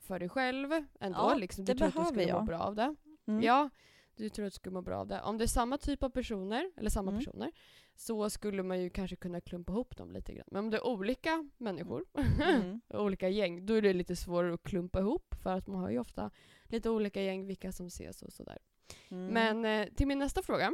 för 0.00 0.18
dig 0.18 0.28
själv 0.28 0.70
ändå, 1.00 1.18
Ja, 1.18 1.34
liksom. 1.34 1.64
Du 1.64 1.72
det 1.72 1.78
tror 1.78 1.88
att 1.88 1.94
du 1.94 2.04
skulle 2.04 2.32
må 2.32 2.38
jag. 2.38 2.46
bra 2.46 2.58
av 2.58 2.74
det. 2.74 2.94
Mm. 3.26 3.42
Ja, 3.42 3.70
du 4.16 4.28
tror 4.28 4.46
att 4.46 4.52
du 4.52 4.56
skulle 4.56 4.72
må 4.72 4.82
bra 4.82 4.96
av 4.96 5.06
det. 5.06 5.20
Om 5.22 5.38
det 5.38 5.44
är 5.44 5.46
samma 5.46 5.78
typ 5.78 6.02
av 6.02 6.10
personer, 6.10 6.72
eller 6.76 6.90
samma 6.90 7.10
Mm. 7.10 7.18
personer, 7.24 7.52
så 7.96 8.30
skulle 8.30 8.62
man 8.62 8.80
ju 8.80 8.90
kanske 8.90 9.16
kunna 9.16 9.40
klumpa 9.40 9.72
ihop 9.72 9.96
dem 9.96 10.12
lite 10.12 10.32
grann. 10.34 10.46
Men 10.50 10.64
om 10.64 10.70
det 10.70 10.76
är 10.76 10.86
olika 10.86 11.48
människor, 11.58 12.04
Mm. 12.14 12.80
olika 12.88 13.28
gäng, 13.28 13.66
då 13.66 13.74
är 13.74 13.82
det 13.82 13.92
lite 13.92 14.16
svårare 14.16 14.54
att 14.54 14.62
klumpa 14.62 15.00
ihop 15.00 15.34
för 15.42 15.50
att 15.52 15.66
man 15.66 15.80
har 15.80 15.90
ju 15.90 15.98
ofta 15.98 16.30
lite 16.64 16.90
olika 16.90 17.22
gäng, 17.22 17.46
vilka 17.46 17.72
som 17.72 17.86
ses 17.86 18.22
och 18.22 18.32
sådär. 18.32 18.58
Mm. 19.08 19.26
Men 19.26 19.64
eh, 19.64 19.88
till 19.94 20.06
min 20.06 20.18
nästa 20.18 20.42
fråga. 20.42 20.72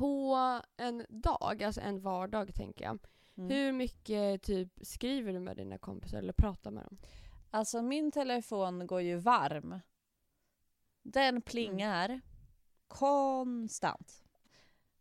Mm. 0.00 0.08
På 0.08 0.62
en 0.76 1.06
dag, 1.08 1.62
alltså 1.62 1.80
en 1.80 2.00
vardag 2.00 2.54
tänker 2.54 2.84
jag, 2.84 2.98
Mm. 3.36 3.50
hur 3.50 3.72
mycket 3.72 4.42
typ 4.42 4.72
skriver 4.82 5.32
du 5.32 5.40
med 5.40 5.56
dina 5.56 5.78
kompisar 5.78 6.18
eller 6.18 6.32
pratar 6.32 6.70
med 6.70 6.84
dem? 6.84 6.98
Alltså 7.50 7.82
min 7.82 8.12
telefon 8.12 8.86
går 8.86 9.00
ju 9.00 9.16
varm. 9.16 9.80
Den 11.02 11.42
plingar 11.42 12.20
konstant. 12.88 14.24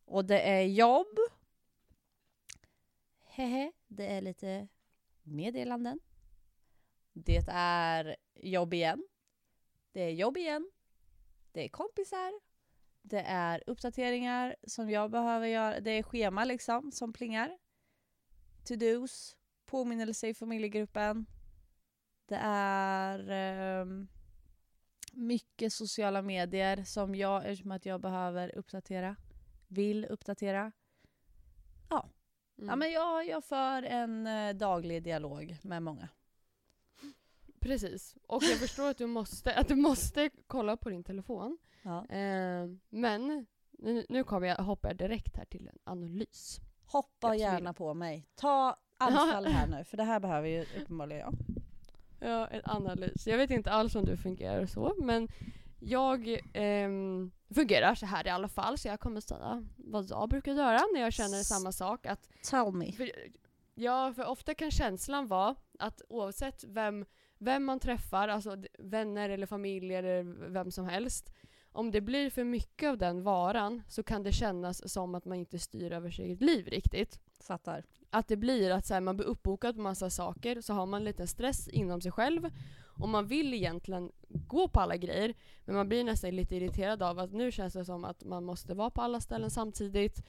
Och 0.05 0.25
det 0.25 0.41
är 0.41 0.61
jobb. 0.61 1.17
Hehe, 3.23 3.71
det 3.87 4.07
är 4.07 4.21
lite 4.21 4.67
meddelanden. 5.23 5.99
Det 7.13 7.43
är 7.51 8.15
jobb 8.35 8.73
igen. 8.73 9.07
Det 9.91 10.01
är 10.01 10.09
jobb 10.11 10.37
igen. 10.37 10.71
Det 11.51 11.65
är 11.65 11.69
kompisar. 11.69 12.39
Det 13.01 13.21
är 13.21 13.63
uppdateringar 13.67 14.55
som 14.63 14.89
jag 14.89 15.11
behöver 15.11 15.47
göra. 15.47 15.79
Det 15.79 15.91
är 15.91 16.03
schema 16.03 16.45
liksom 16.45 16.91
som 16.91 17.13
plingar. 17.13 17.57
To-dos. 18.67 19.35
Påminnelse 19.65 20.27
i 20.27 20.33
familjegruppen. 20.33 21.25
Det 22.25 22.39
är 22.43 23.29
ehm, 23.29 24.07
mycket 25.13 25.73
sociala 25.73 26.21
medier 26.21 26.83
som 26.83 27.15
jag, 27.15 27.45
eftersom 27.45 27.71
att 27.71 27.85
jag 27.85 28.01
behöver 28.01 28.55
uppdatera, 28.55 29.15
vill 29.67 30.05
uppdatera. 30.05 30.71
Mm. 32.59 32.69
Ja, 32.69 32.75
men 32.75 32.91
jag, 32.91 33.27
jag 33.27 33.43
för 33.43 33.83
en 33.83 34.27
eh, 34.27 34.55
daglig 34.55 35.03
dialog 35.03 35.57
med 35.61 35.83
många. 35.83 36.09
Precis. 37.59 38.15
Och 38.27 38.43
jag 38.43 38.57
förstår 38.59 38.89
att 38.89 38.97
du 38.97 39.05
måste, 39.05 39.55
att 39.55 39.67
du 39.67 39.75
måste 39.75 40.29
kolla 40.47 40.77
på 40.77 40.89
din 40.89 41.03
telefon. 41.03 41.57
Ja. 41.81 42.05
Eh, 42.09 42.67
men 42.89 43.45
nu, 43.71 44.05
nu 44.09 44.23
kommer 44.23 44.47
jag, 44.47 44.55
hoppar 44.55 44.89
jag 44.89 44.97
direkt 44.97 45.37
här 45.37 45.45
till 45.45 45.67
en 45.67 45.77
analys. 45.83 46.59
Hoppa 46.85 47.27
Jag 47.27 47.37
gärna 47.37 47.73
på 47.73 47.93
mig. 47.93 48.27
Ta 48.35 48.75
anfall 48.97 49.45
här 49.47 49.67
nu, 49.67 49.83
för 49.83 49.97
det 49.97 50.03
här 50.03 50.19
behöver 50.19 50.47
ju 50.47 50.65
uppenbarligen 50.81 51.21
jag. 51.21 51.35
Ja, 52.29 52.47
en 52.47 52.61
analys. 52.63 53.27
Jag 53.27 53.37
vet 53.37 53.51
inte 53.51 53.71
alls 53.71 53.95
om 53.95 54.05
du 54.05 54.17
fungerar 54.17 54.65
så, 54.65 54.93
men 54.97 55.27
jag 55.79 56.39
ehm, 56.53 57.31
fungerar 57.55 57.95
så 57.95 58.05
här 58.05 58.27
i 58.27 58.29
alla 58.29 58.47
fall, 58.47 58.77
så 58.77 58.87
jag 58.87 58.99
kommer 58.99 59.21
säga 59.21 59.65
vad 59.75 60.09
jag 60.09 60.29
brukar 60.29 60.51
göra 60.51 60.79
när 60.93 61.01
jag 61.01 61.13
känner 61.13 61.43
samma 61.43 61.71
sak. 61.71 62.05
Att, 62.05 62.29
Tell 62.49 62.71
me. 62.71 62.91
för, 62.91 63.11
ja, 63.75 64.13
för 64.13 64.25
ofta 64.25 64.53
kan 64.55 64.71
känslan 64.71 65.27
vara 65.27 65.55
att 65.79 66.01
oavsett 66.09 66.63
vem, 66.63 67.05
vem 67.37 67.65
man 67.65 67.79
träffar, 67.79 68.27
alltså 68.27 68.63
vänner 68.79 69.29
eller 69.29 69.47
familj 69.47 69.95
eller 69.95 70.23
vem 70.49 70.71
som 70.71 70.85
helst, 70.85 71.33
om 71.71 71.91
det 71.91 72.01
blir 72.01 72.29
för 72.29 72.43
mycket 72.43 72.89
av 72.89 72.97
den 72.97 73.23
varan 73.23 73.81
så 73.87 74.03
kan 74.03 74.23
det 74.23 74.31
kännas 74.31 74.91
som 74.91 75.15
att 75.15 75.25
man 75.25 75.37
inte 75.37 75.59
styr 75.59 75.91
över 75.91 76.11
sitt 76.11 76.25
eget 76.25 76.41
liv 76.41 76.67
riktigt 76.67 77.19
Fattar. 77.39 77.83
att 78.09 78.27
det 78.27 78.37
blir 78.37 78.71
att 78.71 78.85
så 78.85 78.93
här, 78.93 79.01
man 79.01 79.17
blir 79.17 79.27
uppbokad 79.27 79.75
på 79.75 79.81
massa 79.81 80.09
saker 80.09 80.61
så 80.61 80.73
har 80.73 80.85
man 80.85 81.03
lite 81.03 81.27
stress 81.27 81.67
inom 81.67 82.01
sig 82.01 82.11
själv 82.11 82.49
och 82.81 83.09
man 83.09 83.27
vill 83.27 83.53
egentligen 83.53 84.11
gå 84.27 84.67
på 84.67 84.79
alla 84.79 84.97
grejer 84.97 85.33
men 85.65 85.75
man 85.75 85.89
blir 85.89 86.03
nästan 86.03 86.35
lite 86.35 86.55
irriterad 86.55 87.03
av 87.03 87.19
att 87.19 87.33
nu 87.33 87.51
känns 87.51 87.73
det 87.73 87.85
som 87.85 88.05
att 88.05 88.23
man 88.23 88.43
måste 88.45 88.73
vara 88.73 88.89
på 88.89 89.01
alla 89.01 89.21
ställen 89.21 89.51
samtidigt 89.51 90.23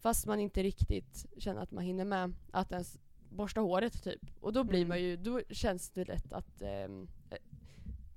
fast 0.00 0.26
man 0.26 0.40
inte 0.40 0.62
riktigt 0.62 1.26
känner 1.38 1.62
att 1.62 1.70
man 1.70 1.84
hinner 1.84 2.04
med 2.04 2.34
att 2.52 2.72
ens 2.72 2.98
borsta 3.30 3.60
håret 3.60 4.02
typ. 4.04 4.20
Och 4.40 4.52
då 4.52 4.64
blir 4.64 4.78
Mm. 4.78 4.88
man 4.88 5.00
ju, 5.02 5.16
då 5.16 5.40
känns 5.50 5.90
det 5.90 6.04
lätt 6.04 6.32
att 6.32 6.62
eh, 6.62 6.88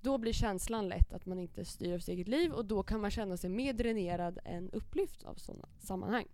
då 0.01 0.17
blir 0.17 0.33
känslan 0.33 0.87
lätt 0.87 1.13
att 1.13 1.25
man 1.25 1.39
inte 1.39 1.65
styr 1.65 1.87
över 1.87 1.99
sitt 1.99 2.09
eget 2.09 2.27
liv 2.27 2.51
och 2.51 2.65
då 2.65 2.83
kan 2.83 3.01
man 3.01 3.11
känna 3.11 3.37
sig 3.37 3.49
mer 3.49 3.73
dränerad 3.73 4.39
än 4.45 4.69
upplyft 4.71 5.23
av 5.23 5.35
sådana 5.35 5.67
sammanhang. 5.79 6.25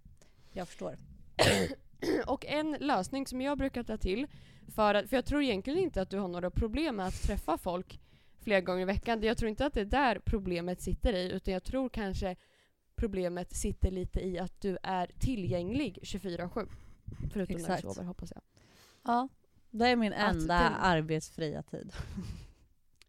Jag 0.51 0.67
förstår. 0.67 0.97
Och 2.25 2.45
en 2.45 2.77
lösning 2.79 3.27
som 3.27 3.41
jag 3.41 3.57
brukar 3.57 3.83
ta 3.83 3.97
till, 3.97 4.27
för, 4.67 4.93
att, 4.93 5.09
för 5.09 5.17
jag 5.17 5.25
tror 5.25 5.43
egentligen 5.43 5.79
inte 5.79 6.01
att 6.01 6.09
du 6.09 6.17
har 6.17 6.27
några 6.27 6.51
problem 6.51 6.95
med 6.95 7.07
att 7.07 7.21
träffa 7.21 7.57
folk 7.57 7.99
flera 8.39 8.61
gånger 8.61 8.81
i 8.81 8.85
veckan. 8.85 9.23
Jag 9.23 9.37
tror 9.37 9.49
inte 9.49 9.65
att 9.65 9.73
det 9.73 9.81
är 9.81 9.85
där 9.85 10.19
problemet 10.25 10.81
sitter 10.81 11.13
i, 11.13 11.31
utan 11.31 11.53
jag 11.53 11.63
tror 11.63 11.89
kanske 11.89 12.35
problemet 12.95 13.55
sitter 13.55 13.91
lite 13.91 14.19
i 14.19 14.39
att 14.39 14.61
du 14.61 14.77
är 14.83 15.11
tillgänglig 15.19 15.99
24-7. 16.01 16.67
Förutom 17.33 17.55
när 17.55 17.61
Exakt. 17.61 17.81
du 17.81 17.87
sover 17.87 18.03
hoppas 18.03 18.31
jag. 18.35 18.41
Ja. 19.03 19.27
Det 19.71 19.87
är 19.87 19.95
min 19.95 20.13
enda 20.13 20.57
arbetsfria 20.69 21.63
tid. 21.63 21.93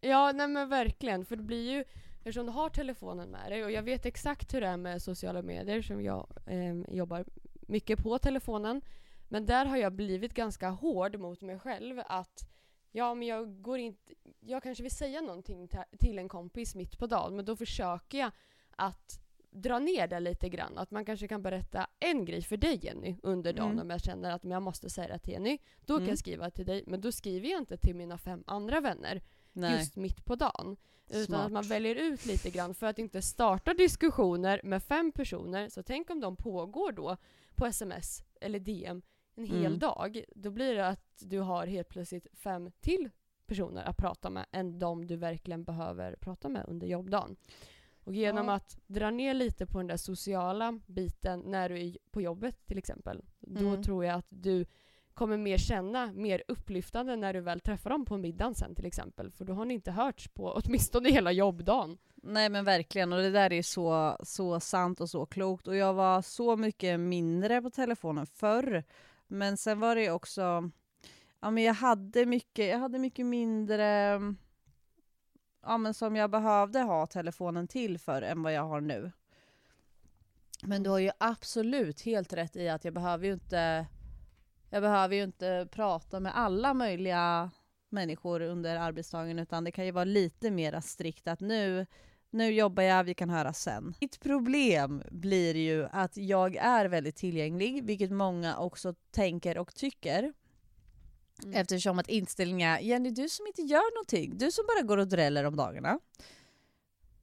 Ja, 0.01 0.31
nej 0.31 0.47
men 0.47 0.69
verkligen. 0.69 1.25
För 1.25 1.35
det 1.35 1.43
blir 1.43 1.71
ju, 1.71 1.83
eftersom 2.17 2.45
du 2.45 2.51
har 2.51 2.69
telefonen 2.69 3.29
med 3.29 3.51
dig 3.51 3.63
och 3.65 3.71
jag 3.71 3.83
vet 3.83 4.05
exakt 4.05 4.53
hur 4.53 4.61
det 4.61 4.67
är 4.67 4.77
med 4.77 5.01
sociala 5.01 5.41
medier 5.41 5.81
som 5.81 6.01
jag 6.01 6.27
eh, 6.45 6.95
jobbar 6.95 7.25
mycket 7.67 8.03
på 8.03 8.17
telefonen. 8.19 8.81
Men 9.27 9.45
där 9.45 9.65
har 9.65 9.77
jag 9.77 9.93
blivit 9.93 10.33
ganska 10.33 10.69
hård 10.69 11.19
mot 11.19 11.41
mig 11.41 11.59
själv 11.59 12.01
att 12.05 12.49
ja, 12.91 13.13
men 13.15 13.27
jag 13.27 13.61
går 13.61 13.79
inte, 13.79 14.13
jag 14.39 14.63
kanske 14.63 14.83
vill 14.83 14.95
säga 14.95 15.21
någonting 15.21 15.69
till 15.99 16.19
en 16.19 16.29
kompis 16.29 16.75
mitt 16.75 16.97
på 16.97 17.07
dagen, 17.07 17.35
men 17.35 17.45
då 17.45 17.55
försöker 17.55 18.17
jag 18.17 18.31
att 18.75 19.19
dra 19.51 19.79
ner 19.79 20.07
det 20.07 20.19
lite 20.19 20.49
grann. 20.49 20.77
Att 20.77 20.91
man 20.91 21.05
kanske 21.05 21.27
kan 21.27 21.41
berätta 21.41 21.87
en 21.99 22.25
grej 22.25 22.41
för 22.41 22.57
dig 22.57 22.79
Jenny 22.85 23.15
under 23.23 23.53
dagen 23.53 23.71
Mm. 23.71 23.81
om 23.83 23.89
jag 23.89 24.01
känner 24.01 24.31
att 24.31 24.43
jag 24.43 24.61
måste 24.61 24.89
säga 24.89 25.07
det 25.07 25.19
till 25.19 25.33
Jenny. 25.33 25.57
Då 25.85 25.93
kan 25.93 25.97
Mm. 25.97 26.09
jag 26.09 26.17
skriva 26.19 26.49
till 26.51 26.65
dig, 26.65 26.83
men 26.87 27.01
då 27.01 27.11
skriver 27.11 27.47
jag 27.49 27.61
inte 27.61 27.77
till 27.77 27.95
mina 27.95 28.17
fem 28.17 28.43
andra 28.47 28.81
vänner 28.81 29.21
Nej. 29.53 29.77
just 29.79 29.95
mitt 29.95 30.25
på 30.25 30.35
dagen. 30.35 30.77
Utan 31.09 31.25
Smart. 31.25 31.45
att 31.45 31.51
man 31.51 31.63
väljer 31.63 31.95
ut 31.95 32.25
lite 32.25 32.49
grann 32.49 32.73
för 32.73 32.87
att 32.87 32.99
inte 32.99 33.21
starta 33.21 33.73
diskussioner 33.73 34.61
med 34.63 34.83
fem 34.83 35.11
personer. 35.11 35.69
Så 35.69 35.83
tänk 35.83 36.09
om 36.09 36.19
de 36.19 36.35
pågår 36.35 36.91
då 36.91 37.17
på 37.55 37.65
sms 37.65 38.23
eller 38.41 38.59
DM 38.59 39.01
en 39.35 39.45
hel 39.45 39.65
Mm. 39.65 39.79
dag. 39.79 40.23
Då 40.35 40.51
blir 40.51 40.75
det 40.75 40.87
att 40.87 41.13
du 41.19 41.39
har 41.39 41.67
helt 41.67 41.89
plötsligt 41.89 42.27
fem 42.33 42.71
till 42.79 43.09
personer 43.45 43.83
att 43.83 43.97
prata 43.97 44.29
med 44.29 44.45
än 44.51 44.79
de 44.79 45.07
du 45.07 45.15
verkligen 45.15 45.63
behöver 45.63 46.15
prata 46.15 46.49
med 46.49 46.65
under 46.67 46.87
jobbdagen. 46.87 47.35
Och 48.03 48.15
genom 48.15 48.47
Ja. 48.47 48.53
att 48.53 48.79
dra 48.87 49.09
ner 49.11 49.33
lite 49.33 49.65
på 49.65 49.77
den 49.77 49.87
där 49.87 49.97
sociala 49.97 50.79
biten 50.87 51.39
när 51.39 51.69
du 51.69 51.79
är 51.87 51.97
på 52.11 52.21
jobbet 52.21 52.65
till 52.65 52.77
exempel. 52.77 53.21
Då 53.39 53.67
Mm. 53.67 53.83
tror 53.83 54.05
jag 54.05 54.15
att 54.19 54.25
du 54.29 54.65
kommer 55.19 55.37
mer 55.37 55.57
känna 55.57 56.11
mer 56.11 56.43
upplyftande 56.47 57.15
när 57.15 57.33
du 57.33 57.39
väl 57.39 57.59
träffar 57.59 57.89
dem 57.89 58.05
på 58.05 58.17
middagen 58.17 58.55
sen 58.55 58.75
till 58.75 58.85
exempel. 58.85 59.31
För 59.31 59.45
då 59.45 59.53
har 59.53 59.65
ni 59.65 59.73
inte 59.73 59.91
hörts 59.91 60.27
på 60.27 60.61
åtminstone 60.65 61.09
hela 61.09 61.31
jobbdagen. 61.31 61.97
Nej 62.15 62.49
men 62.49 62.65
verkligen, 62.65 63.13
och 63.13 63.19
det 63.19 63.29
där 63.29 63.53
är 63.53 63.61
så, 63.61 64.17
så 64.23 64.59
sant 64.59 65.01
och 65.01 65.09
så 65.09 65.25
klokt. 65.25 65.67
Och 65.67 65.75
jag 65.75 65.93
var 65.93 66.21
så 66.21 66.55
mycket 66.55 66.99
mindre 66.99 67.61
på 67.61 67.69
telefonen 67.69 68.25
förr. 68.25 68.83
Men 69.27 69.57
sen 69.57 69.79
var 69.79 69.95
det 69.95 70.11
också, 70.11 70.71
ja 71.39 71.51
men 71.51 71.63
jag 71.63 71.73
hade 71.73 72.25
mycket, 72.25 72.69
jag 72.69 72.79
hade 72.79 72.99
mycket 72.99 73.25
mindre, 73.25 74.19
ja 75.61 75.77
men 75.77 75.93
som 75.93 76.15
jag 76.15 76.29
behövde 76.29 76.79
ha 76.79 77.05
telefonen 77.05 77.67
till 77.67 77.99
för 77.99 78.21
än 78.21 78.43
vad 78.43 78.53
jag 78.53 78.63
har 78.63 78.81
nu. 78.81 79.11
Men 80.63 80.83
du 80.83 80.89
har 80.89 80.99
ju 80.99 81.11
absolut 81.17 82.01
helt 82.01 82.33
rätt 82.33 82.55
i 82.55 82.69
att 82.69 82.85
jag 82.85 82.93
behöver 82.93 83.25
ju 83.25 83.33
inte, 83.33 83.87
jag 84.69 84.81
behöver 84.81 85.15
ju 85.15 85.23
inte 85.23 85.67
prata 85.71 86.19
med 86.19 86.37
alla 86.37 86.73
möjliga 86.73 87.51
människor 87.89 88.41
under 88.41 88.75
arbetsdagen 88.75 89.39
utan 89.39 89.63
det 89.63 89.71
kan 89.71 89.85
ju 89.85 89.91
vara 89.91 90.05
lite 90.05 90.51
mer 90.51 90.81
strikt 90.81 91.27
att 91.27 91.39
nu 91.39 91.85
nu 92.31 92.51
jobbar 92.51 92.83
jag, 92.83 93.03
vi 93.03 93.13
kan 93.13 93.29
höra 93.29 93.53
sen. 93.53 93.93
Mitt 94.01 94.19
problem 94.19 95.03
blir 95.11 95.55
ju 95.55 95.87
att 95.91 96.17
jag 96.17 96.55
är 96.55 96.85
väldigt 96.85 97.15
tillgänglig, 97.15 97.83
vilket 97.83 98.11
många 98.11 98.57
också 98.57 98.93
tänker 99.11 99.57
och 99.57 99.75
tycker. 99.75 100.33
Mm. 101.43 101.55
Eftersom 101.55 101.99
att 101.99 102.09
inställningen 102.09 102.69
är 102.69 102.79
Jenny, 102.79 103.09
du 103.09 103.29
som 103.29 103.47
inte 103.47 103.61
gör 103.61 103.95
någonting, 103.95 104.37
du 104.37 104.51
som 104.51 104.65
bara 104.67 104.87
går 104.87 104.97
och 104.97 105.07
dräller 105.07 105.43
om 105.43 105.55
dagarna. 105.55 105.99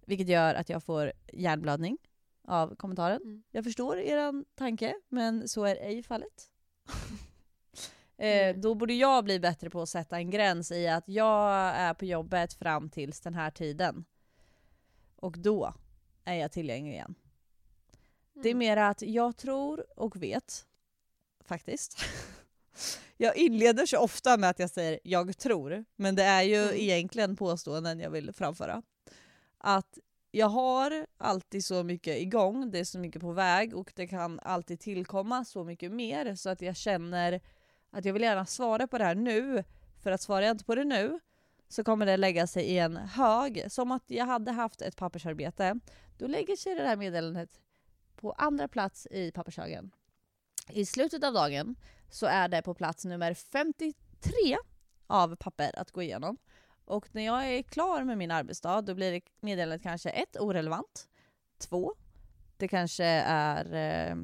Vilket 0.06 0.28
gör 0.28 0.54
att 0.54 0.68
jag 0.68 0.84
får 0.84 1.12
hjärnblödning 1.32 1.98
av 2.44 2.76
kommentaren. 2.76 3.22
Mm. 3.22 3.42
Jag 3.50 3.64
förstår 3.64 3.98
er 3.98 4.44
tanke, 4.54 4.94
men 5.08 5.48
så 5.48 5.64
är 5.64 5.76
ej 5.76 6.02
fallet. 6.02 6.50
eh, 8.18 8.48
Mm. 8.48 8.60
då 8.60 8.74
borde 8.74 8.94
jag 8.94 9.24
bli 9.24 9.40
bättre 9.40 9.70
på 9.70 9.82
att 9.82 9.88
sätta 9.88 10.16
en 10.16 10.30
gräns 10.30 10.70
i 10.72 10.88
att 10.88 11.08
jag 11.08 11.50
är 11.76 11.94
på 11.94 12.04
jobbet 12.04 12.54
fram 12.54 12.90
tills 12.90 13.20
den 13.20 13.34
här 13.34 13.50
tiden. 13.50 14.04
Och 15.16 15.38
då 15.38 15.74
är 16.24 16.34
jag 16.34 16.52
tillgänglig 16.52 16.92
igen. 16.92 17.14
Det 18.34 18.48
är 18.48 18.52
Mm. 18.54 18.58
mer 18.58 18.76
att 18.76 19.02
jag 19.02 19.36
tror 19.36 19.84
och 20.00 20.22
vet, 20.22 20.66
faktiskt. 21.44 21.98
Jag 23.18 23.36
inleder 23.36 23.86
så 23.86 23.98
ofta 23.98 24.36
med 24.36 24.50
att 24.50 24.58
jag 24.58 24.70
säger 24.70 25.00
jag 25.02 25.38
tror, 25.38 25.84
men 25.96 26.14
det 26.16 26.22
är 26.22 26.42
ju 26.42 26.62
Mm. 26.62 26.74
egentligen 26.76 27.36
påståenden 27.36 28.00
jag 28.00 28.10
vill 28.10 28.32
framföra. 28.32 28.82
Att 29.58 29.98
jag 30.30 30.46
har 30.48 31.06
alltid 31.18 31.64
så 31.64 31.82
mycket 31.82 32.18
igång, 32.18 32.70
det 32.70 32.78
är 32.78 32.84
så 32.84 32.98
mycket 32.98 33.20
på 33.20 33.32
väg 33.32 33.74
och 33.76 33.92
det 33.96 34.06
kan 34.06 34.40
alltid 34.40 34.80
tillkomma 34.80 35.44
så 35.44 35.64
mycket 35.64 35.92
mer 35.92 36.34
så 36.34 36.50
att 36.50 36.60
jag 36.62 36.76
känner 36.76 37.40
att 37.96 38.04
jag 38.04 38.12
vill 38.12 38.22
gärna 38.22 38.46
svara 38.46 38.86
på 38.86 38.98
det 38.98 39.04
här 39.04 39.14
nu, 39.14 39.64
för 40.02 40.10
att 40.10 40.20
svarar 40.20 40.42
jag 40.42 40.50
inte 40.50 40.64
på 40.64 40.74
det 40.74 40.84
nu 40.84 41.20
så 41.68 41.84
kommer 41.84 42.06
det 42.06 42.16
lägga 42.16 42.46
sig 42.46 42.64
i 42.64 42.78
en 42.78 42.96
hög. 42.96 43.72
Som 43.72 43.92
att 43.92 44.04
jag 44.06 44.26
hade 44.26 44.52
haft 44.52 44.82
ett 44.82 44.96
pappersarbete. 44.96 45.80
Då 46.18 46.26
lägger 46.26 46.56
sig 46.56 46.74
det 46.74 46.82
här 46.82 46.96
meddelandet 46.96 47.60
på 48.16 48.32
andra 48.32 48.68
plats 48.68 49.06
i 49.10 49.32
pappershögen. 49.32 49.90
I 50.68 50.86
slutet 50.86 51.24
av 51.24 51.32
dagen 51.32 51.76
så 52.10 52.26
är 52.26 52.48
det 52.48 52.62
på 52.62 52.74
plats 52.74 53.04
nummer 53.04 53.34
53 53.34 53.94
av 55.06 55.36
papper 55.36 55.78
att 55.78 55.90
gå 55.90 56.02
igenom. 56.02 56.36
Och 56.84 57.14
när 57.14 57.22
jag 57.22 57.46
är 57.46 57.62
klar 57.62 58.04
med 58.04 58.18
min 58.18 58.30
arbetsdag 58.30 58.82
då 58.82 58.94
blir 58.94 59.20
meddelandet 59.40 59.82
kanske 59.82 60.10
ett, 60.10 60.36
orelevant. 60.40 61.08
Två, 61.58 61.94
det 62.56 62.68
kanske 62.68 63.04
är, 63.04 63.74
eh, 63.74 64.16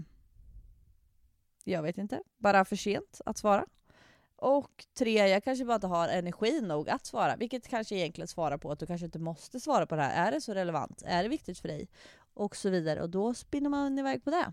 jag 1.64 1.82
vet 1.82 1.98
inte, 1.98 2.22
bara 2.38 2.64
för 2.64 2.76
sent 2.76 3.20
att 3.26 3.38
svara. 3.38 3.66
Och 4.36 4.86
tre, 4.94 5.28
jag 5.28 5.44
kanske 5.44 5.64
bara 5.64 5.74
inte 5.74 5.86
har 5.86 6.08
energi 6.08 6.60
nog 6.60 6.90
att 6.90 7.06
svara. 7.06 7.36
Vilket 7.36 7.68
kanske 7.68 7.94
egentligen 7.94 8.28
svarar 8.28 8.58
på 8.58 8.70
att 8.70 8.78
du 8.78 8.86
kanske 8.86 9.04
inte 9.04 9.18
måste 9.18 9.60
svara 9.60 9.86
på 9.86 9.96
det 9.96 10.02
här. 10.02 10.26
Är 10.26 10.32
det 10.32 10.40
så 10.40 10.54
relevant? 10.54 11.02
Är 11.06 11.22
det 11.22 11.28
viktigt 11.28 11.58
för 11.58 11.68
dig? 11.68 11.88
Och 12.34 12.56
så 12.56 12.70
vidare. 12.70 13.02
Och 13.02 13.10
då 13.10 13.34
spinner 13.34 13.70
man 13.70 13.98
iväg 13.98 14.24
på 14.24 14.30
det. 14.30 14.52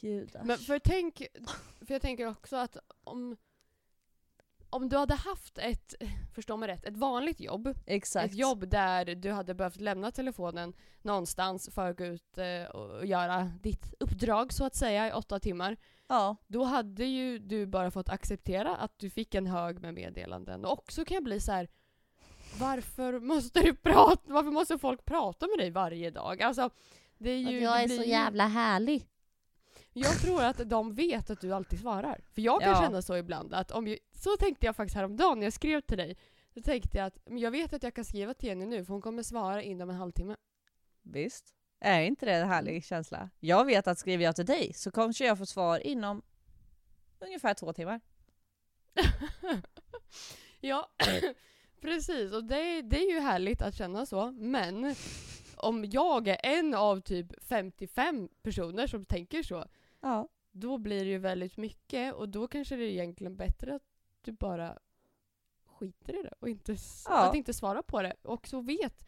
Gud 0.00 0.36
Men 0.44 0.58
för 0.58 0.78
tänk, 0.78 1.22
för 1.86 1.94
jag 1.94 2.02
tänker 2.02 2.26
också 2.26 2.56
att 2.56 2.76
om, 3.04 3.36
om 4.76 4.88
du 4.88 4.96
hade 4.96 5.14
haft 5.14 5.58
ett, 5.58 5.94
förstå 6.34 6.56
mig 6.56 6.68
rätt, 6.68 6.84
ett 6.84 6.96
vanligt 6.96 7.40
jobb. 7.40 7.74
Exakt. 7.86 8.26
Ett 8.32 8.38
jobb 8.38 8.68
där 8.68 9.04
du 9.14 9.32
hade 9.32 9.54
behövt 9.54 9.80
lämna 9.80 10.10
telefonen 10.10 10.72
någonstans 11.02 11.68
för 11.74 11.90
att 11.90 11.98
gå 11.98 12.04
ut 12.04 12.38
eh, 12.38 12.70
och 12.70 13.06
göra 13.06 13.50
ditt 13.62 13.94
uppdrag 14.00 14.52
så 14.52 14.64
att 14.64 14.74
säga 14.74 15.08
i 15.08 15.12
åtta 15.12 15.40
timmar. 15.40 15.76
Ja. 16.08 16.36
Då 16.46 16.64
hade 16.64 17.04
ju 17.04 17.38
du 17.38 17.66
bara 17.66 17.90
fått 17.90 18.08
acceptera 18.08 18.76
att 18.76 18.98
du 18.98 19.10
fick 19.10 19.34
en 19.34 19.46
hög 19.46 19.80
med 19.80 19.94
meddelanden. 19.94 20.64
Och 20.64 20.72
också 20.72 21.04
kan 21.04 21.14
jag 21.14 21.24
bli 21.24 21.40
så 21.40 21.52
här. 21.52 21.68
Varför 22.60 23.20
måste 23.20 23.60
du 23.60 23.74
prata? 23.74 24.32
Varför 24.32 24.50
måste 24.50 24.78
folk 24.78 25.04
prata 25.04 25.46
med 25.46 25.58
dig 25.58 25.70
varje 25.70 26.10
dag? 26.10 26.42
Alltså, 26.42 26.70
det 27.18 27.30
är 27.30 27.38
ju, 27.38 27.60
det 27.60 27.86
blir 27.86 28.04
ju- 28.04 28.12
härlig. 28.42 29.08
Jag 29.98 30.20
tror 30.20 30.42
att 30.42 30.70
de 30.70 30.94
vet 30.94 31.30
att 31.30 31.40
du 31.40 31.52
alltid 31.54 31.80
svarar. 31.80 32.20
För 32.32 32.42
jag 32.42 32.60
kan 32.60 32.70
Ja. 32.70 32.80
känna 32.82 33.02
så 33.02 33.16
ibland 33.16 33.54
att 33.54 33.70
om 33.70 33.88
jag, 33.88 33.98
så 34.12 34.36
tänkte 34.36 34.66
jag 34.66 34.76
faktiskt 34.76 34.96
häromdagen 34.96 35.38
när 35.38 35.46
jag 35.46 35.52
skrev 35.52 35.80
till 35.80 35.96
dig. 35.98 36.16
Så 36.54 36.60
tänkte 36.62 36.98
jag 36.98 37.06
att 37.06 37.18
men 37.26 37.38
jag 37.38 37.50
vet 37.50 37.72
att 37.72 37.82
jag 37.82 37.94
kan 37.94 38.04
skriva 38.04 38.34
till 38.34 38.48
Jenny 38.48 38.66
nu 38.66 38.84
för 38.84 38.92
hon 38.92 39.02
kommer 39.02 39.22
svara 39.22 39.62
inom 39.62 39.90
en 39.90 39.96
halvtimme. 39.96 40.36
Visst. 41.02 41.54
Är 41.80 42.00
inte 42.00 42.26
det 42.26 42.32
en 42.32 42.48
härlig 42.48 42.84
känsla? 42.84 43.30
Jag 43.40 43.64
vet 43.64 43.86
att 43.86 43.98
skriver 43.98 44.24
jag 44.24 44.36
till 44.36 44.46
dig 44.46 44.72
så 44.74 44.90
kanske 44.90 45.26
jag 45.26 45.38
får 45.38 45.44
svar 45.44 45.78
inom 45.86 46.22
ungefär 47.20 47.54
två 47.54 47.72
timmar. 47.72 48.00
ja, 50.60 50.90
precis. 51.80 52.32
Och 52.32 52.44
det, 52.44 52.82
det 52.82 52.98
är 52.98 53.12
ju 53.14 53.20
härligt 53.20 53.62
att 53.62 53.74
känna 53.74 54.06
så. 54.06 54.30
Men 54.30 54.94
om 55.56 55.84
jag 55.84 56.28
är 56.28 56.38
en 56.42 56.74
av 56.74 57.00
typ 57.00 57.44
55 57.44 58.28
personer 58.42 58.86
som 58.86 59.04
tänker 59.04 59.42
så, 59.42 59.66
Ja. 60.08 60.28
då 60.52 60.78
blir 60.78 61.04
det 61.04 61.10
ju 61.10 61.18
väldigt 61.18 61.56
mycket 61.56 62.14
och 62.14 62.28
då 62.28 62.48
kanske 62.48 62.76
det 62.76 62.84
är 62.84 62.88
egentligen 62.90 63.36
bättre 63.36 63.74
att 63.74 63.82
du 64.20 64.32
bara 64.32 64.78
skiter 65.64 66.20
i 66.20 66.22
det 66.22 66.32
och 66.40 66.48
inte, 66.48 66.76
Ja. 67.06 67.28
att 67.28 67.34
inte 67.34 67.54
svara 67.54 67.82
på 67.82 68.02
det. 68.02 68.14
Och 68.22 68.48
så 68.48 68.60
vet 68.60 69.06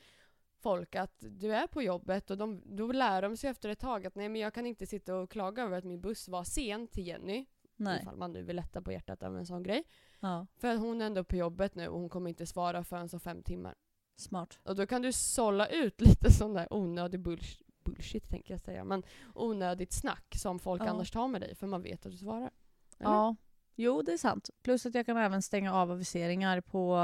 folk 0.61 0.95
att 0.95 1.15
du 1.19 1.55
är 1.55 1.67
på 1.67 1.83
jobbet 1.83 2.31
och 2.31 2.39
de, 2.39 2.63
då 2.65 2.93
lär 2.93 3.23
de 3.23 3.37
sig 3.37 3.51
efter 3.51 3.69
ett 3.69 3.79
tag 3.79 4.07
att 4.07 4.15
nej 4.15 4.29
men 4.29 4.41
jag 4.41 4.55
kan 4.55 4.67
inte 4.67 4.87
sitta 4.87 5.17
och 5.17 5.31
klaga 5.31 5.63
över 5.63 5.79
att 5.79 5.85
min 5.85 6.01
buss 6.01 6.29
var 6.29 6.45
sen 6.45 6.87
till 6.89 7.07
Jenny. 7.07 7.47
Nej. 7.77 8.01
Ifall 8.03 8.17
man 8.17 8.33
nu 8.33 8.43
vill 8.43 8.57
lätta 8.57 8.83
på 8.83 8.93
hjärtat 8.93 9.23
över 9.23 9.39
en 9.39 9.47
sån 9.47 9.63
grej. 9.63 9.85
Ja. 10.21 10.47
För 10.57 10.69
att 10.69 10.81
hon 10.81 11.01
är 11.01 11.07
ändå 11.07 11.25
på 11.25 11.37
jobbet 11.37 11.75
nu 11.75 11.89
och 11.89 12.01
hon 12.01 12.09
kommer 12.09 12.29
inte 12.31 12.47
svara 12.47 12.85
förrän 12.85 13.09
så 13.09 13.19
fem 13.19 13.43
timmar. 13.43 13.75
Smart. 14.17 14.59
Och 14.63 14.77
då 14.77 14.87
kan 14.87 15.03
du 15.03 15.13
sålla 15.13 15.69
ut 15.69 16.01
lite 16.09 16.33
sån 16.33 16.55
där 16.55 16.73
onödig 16.73 17.21
bullshit, 17.21 17.68
bullshit 17.93 18.29
tänker 18.29 18.55
jag 18.55 18.61
säga, 18.61 18.85
men 18.85 19.03
onödigt 19.35 19.93
snack 19.93 20.35
som 20.37 20.59
folk 20.59 20.83
Ja. 20.83 20.89
annars 20.89 21.11
tar 21.11 21.29
med 21.29 21.41
dig 21.41 21.55
för 21.55 21.67
man 21.67 21.83
vet 21.83 22.07
att 22.07 22.13
du 22.13 22.19
svarar. 22.19 22.51
Eller? 22.99 23.11
Ja. 23.11 23.37
Jo, 23.75 24.03
det 24.03 24.13
är 24.13 24.17
sant. 24.19 24.51
Plus 24.63 24.87
att 24.87 24.95
jag 24.95 25.07
kan 25.07 25.17
även 25.17 25.43
stänga 25.43 25.75
av 25.75 25.91
aviseringar 25.91 26.61
på 26.61 26.99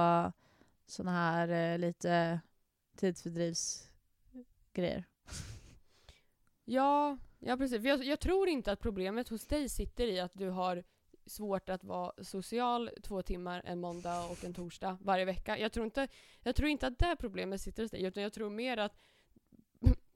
såna 0.86 1.10
här 1.10 1.48
eh, 1.48 1.78
lite 1.78 2.40
tidsfördrivsgrejer. 2.96 5.04
Ja, 6.66 7.18
ja 7.38 7.56
precis. 7.56 7.80
För 7.82 7.88
jag, 7.88 8.04
jag 8.04 8.20
tror 8.20 8.48
inte 8.48 8.72
att 8.72 8.80
problemet 8.80 9.28
hos 9.28 9.46
dig 9.46 9.68
sitter 9.68 10.06
i 10.06 10.20
att 10.20 10.32
du 10.34 10.48
har 10.50 10.84
svårt 11.26 11.68
att 11.68 11.84
vara 11.84 12.24
social 12.24 12.90
två 13.02 13.22
timmar 13.22 13.62
en 13.64 13.80
måndag 13.80 14.24
och 14.24 14.44
en 14.44 14.54
torsdag 14.54 14.98
varje 15.00 15.24
vecka. 15.24 15.58
Jag 15.58 15.72
tror 15.72 15.84
inte, 15.86 16.08
jag 16.42 16.56
tror 16.56 16.68
inte 16.68 16.86
att 16.86 16.98
det 16.98 17.16
problemet 17.18 17.60
sitter 17.60 17.82
hos 17.82 17.90
dig, 17.90 18.04
utan 18.04 18.22
jag 18.22 18.32
tror 18.32 18.50
mer 18.50 18.76
att 18.76 18.98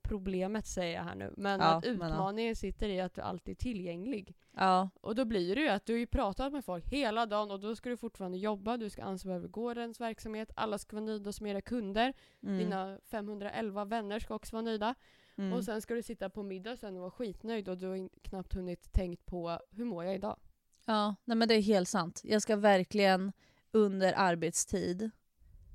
problemet 0.08 0.66
säger 0.66 0.94
jag 0.96 1.02
här 1.04 1.14
nu, 1.14 1.34
men 1.36 1.60
Ja, 1.60 1.66
att 1.66 1.84
men 1.84 1.98
ja. 2.00 2.06
utmaningen 2.06 2.56
sitter 2.56 2.88
i 2.88 3.00
att 3.00 3.14
du 3.14 3.20
alltid 3.20 3.52
är 3.52 3.56
tillgänglig. 3.56 4.36
Ja. 4.56 4.90
Och 5.00 5.14
då 5.14 5.24
blir 5.24 5.54
det 5.56 5.60
ju 5.62 5.68
att 5.68 5.86
du 5.86 5.92
har 5.92 5.98
ju 5.98 6.06
pratat 6.06 6.52
med 6.52 6.64
folk 6.64 6.88
hela 6.88 7.26
dagen 7.26 7.50
och 7.50 7.60
då 7.60 7.76
ska 7.76 7.88
du 7.90 7.96
fortfarande 7.96 8.38
jobba, 8.38 8.76
du 8.76 8.90
ska 8.90 9.02
ansvara 9.02 9.36
över 9.36 9.48
gårdens 9.48 10.00
verksamhet, 10.00 10.50
alla 10.56 10.78
ska 10.78 10.96
vara 10.96 11.04
nöjda 11.06 11.32
som 11.32 11.46
era 11.46 11.60
kunder, 11.60 12.14
Mm. 12.42 12.58
dina 12.58 12.98
511 13.10 13.84
vänner 13.84 14.18
ska 14.18 14.34
också 14.34 14.56
vara 14.56 14.62
nöjda. 14.62 14.94
Mm. 15.38 15.52
Och 15.52 15.64
sen 15.64 15.82
ska 15.82 15.94
du 15.94 16.02
sitta 16.02 16.30
på 16.30 16.42
middag 16.42 16.76
sen 16.76 16.94
och 16.96 17.00
vara 17.00 17.10
skitnöjd 17.10 17.68
och 17.68 17.78
du 17.78 17.86
har 17.86 18.08
knappt 18.22 18.54
hunnit 18.54 18.92
tänkt 18.92 19.26
på 19.26 19.58
hur 19.70 19.84
mår 19.84 20.04
jag 20.04 20.14
idag? 20.14 20.36
Ja, 20.84 21.14
nej 21.24 21.36
men 21.36 21.48
det 21.48 21.54
är 21.54 21.62
helt 21.62 21.88
sant. 21.88 22.20
Jag 22.24 22.42
ska 22.42 22.56
verkligen 22.56 23.32
under 23.72 24.12
arbetstid 24.16 25.10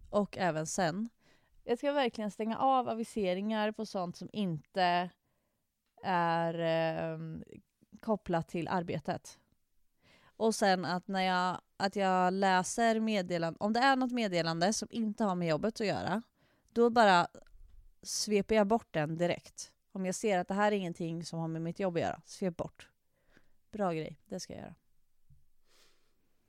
och 0.10 0.38
även 0.38 0.68
sen. 0.68 1.10
Jag 1.64 1.78
ska 1.78 1.92
verkligen 1.92 2.32
stänga 2.32 2.58
av 2.58 2.90
aviseringar 2.90 3.72
på 3.72 3.86
sånt 3.86 4.18
som 4.18 4.30
inte 4.34 5.10
är 6.04 6.60
eh, 6.60 7.20
kopplat 8.00 8.48
till 8.48 8.68
arbetet. 8.68 9.40
Och 10.38 10.56
sen 10.56 10.86
att 10.86 11.08
när 11.08 11.22
jag, 11.22 11.62
att 11.78 11.96
jag 11.96 12.34
läser 12.34 13.00
meddelanden, 13.00 13.58
om 13.60 13.74
det 13.74 13.80
är 13.80 13.96
något 13.96 14.12
meddelande 14.12 14.74
som 14.74 14.88
inte 14.92 15.24
har 15.24 15.36
med 15.36 15.48
jobbet 15.48 15.82
att 15.82 15.88
göra, 15.88 16.22
då 16.72 16.90
bara 16.90 17.28
sveper 18.02 18.56
jag 18.56 18.68
bort 18.68 18.94
den 18.94 19.18
direkt. 19.18 19.74
Om 19.92 20.06
jag 20.06 20.16
ser 20.16 20.40
att 20.40 20.48
det 20.48 20.54
här 20.54 20.72
är 20.72 20.76
ingenting 20.76 21.26
som 21.26 21.40
har 21.40 21.48
med 21.48 21.62
mitt 21.62 21.80
jobb 21.80 21.96
att 21.96 22.02
göra, 22.02 22.22
svep 22.26 22.58
bort. 22.58 22.90
Bra 23.72 23.94
grej, 23.94 24.20
det 24.26 24.40
ska 24.40 24.54
jag 24.54 24.62
göra. 24.62 24.76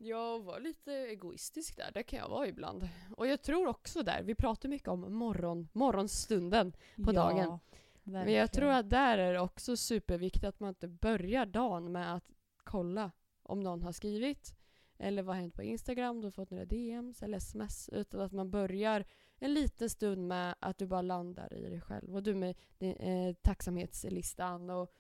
Jag 0.05 0.43
var 0.43 0.61
lite 0.61 0.93
egoistisk 0.93 1.77
där, 1.77 1.91
det 1.95 2.03
kan 2.03 2.19
jag 2.19 2.29
vara 2.29 2.49
ibland. 2.49 2.89
Och 3.17 3.27
jag 3.27 3.43
tror 3.43 3.67
också 3.67 4.03
där, 4.03 4.23
vi 4.23 4.35
pratar 4.35 4.69
mycket 4.69 4.89
om 4.89 5.15
morgon, 5.15 5.69
morgonstunden. 5.73 6.73
På 7.05 7.13
dagen. 7.13 7.59
Men 8.03 8.33
jag 8.33 8.53
tror 8.53 8.71
att 8.71 8.91
där 8.91 9.19
är 9.19 9.33
det 9.33 9.41
också 9.41 9.77
superviktigt 9.77 10.45
att 10.45 10.61
man 10.61 10.69
inte 10.69 10.89
börjar 10.89 11.47
dagen 11.47 11.93
med 11.93 12.15
att 12.15 12.31
kolla 12.65 13.11
om 13.43 13.61
någon 13.61 13.83
har 13.83 13.93
skrivit 13.93 14.55
eller 14.99 15.23
vad 15.23 15.37
har 15.37 15.41
hänt 15.41 15.55
på 15.55 15.63
Instagram, 15.63 16.21
du 16.21 16.27
har 16.27 16.33
fått 16.33 16.51
några 16.51 16.65
DMs 16.65 17.23
eller 17.23 17.39
sms. 17.39 17.89
Utan 17.89 18.21
att 18.21 18.33
man 18.33 18.51
börjar 18.51 19.05
en 19.39 19.55
liten 19.55 19.91
stund 19.91 20.29
med 20.29 20.55
att 20.61 20.79
du 20.79 20.87
bara 20.87 21.03
landar 21.03 21.55
i 21.55 21.69
dig 21.69 21.81
själv. 21.81 22.15
Och 22.15 22.23
du 22.23 22.35
med 22.35 22.57
din, 22.79 22.97
eh, 22.97 23.35
tacksamhetslistan 23.35 24.71
och 24.71 24.93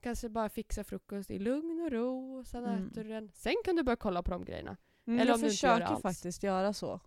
kanske 0.00 0.28
bara 0.28 0.48
fixa 0.48 0.84
frukost 0.84 1.30
i 1.30 1.38
lugn 1.38 1.80
och 1.80 1.92
ro. 1.92 2.38
Och 2.38 2.46
sen 2.46 2.64
Mm. 2.64 2.88
äter 2.88 3.04
du 3.04 3.10
den. 3.10 3.30
Sen 3.34 3.54
kan 3.64 3.76
du 3.76 3.82
börja 3.82 3.96
kolla 3.96 4.22
på 4.22 4.30
de 4.30 4.44
grejerna. 4.44 4.76
Mm, 5.06 5.18
Eller 5.20 5.30
jag 5.30 5.34
om 5.34 5.40
försöker 5.50 5.96
faktiskt 5.96 6.42
göra 6.42 6.72
så. 6.72 7.00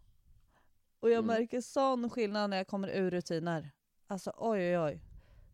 Och 0.99 1.10
jag 1.10 1.23
Mm. 1.23 1.25
märker 1.27 1.62
sån 1.62 2.10
skillnad 2.10 2.49
när 2.49 2.58
jag 2.58 2.67
kommer 2.67 2.88
ur 2.88 3.12
rutiner. 3.12 3.71
Alltså 4.08 4.34
oj 4.38 4.60
oj 4.60 4.79
oj. 4.79 5.01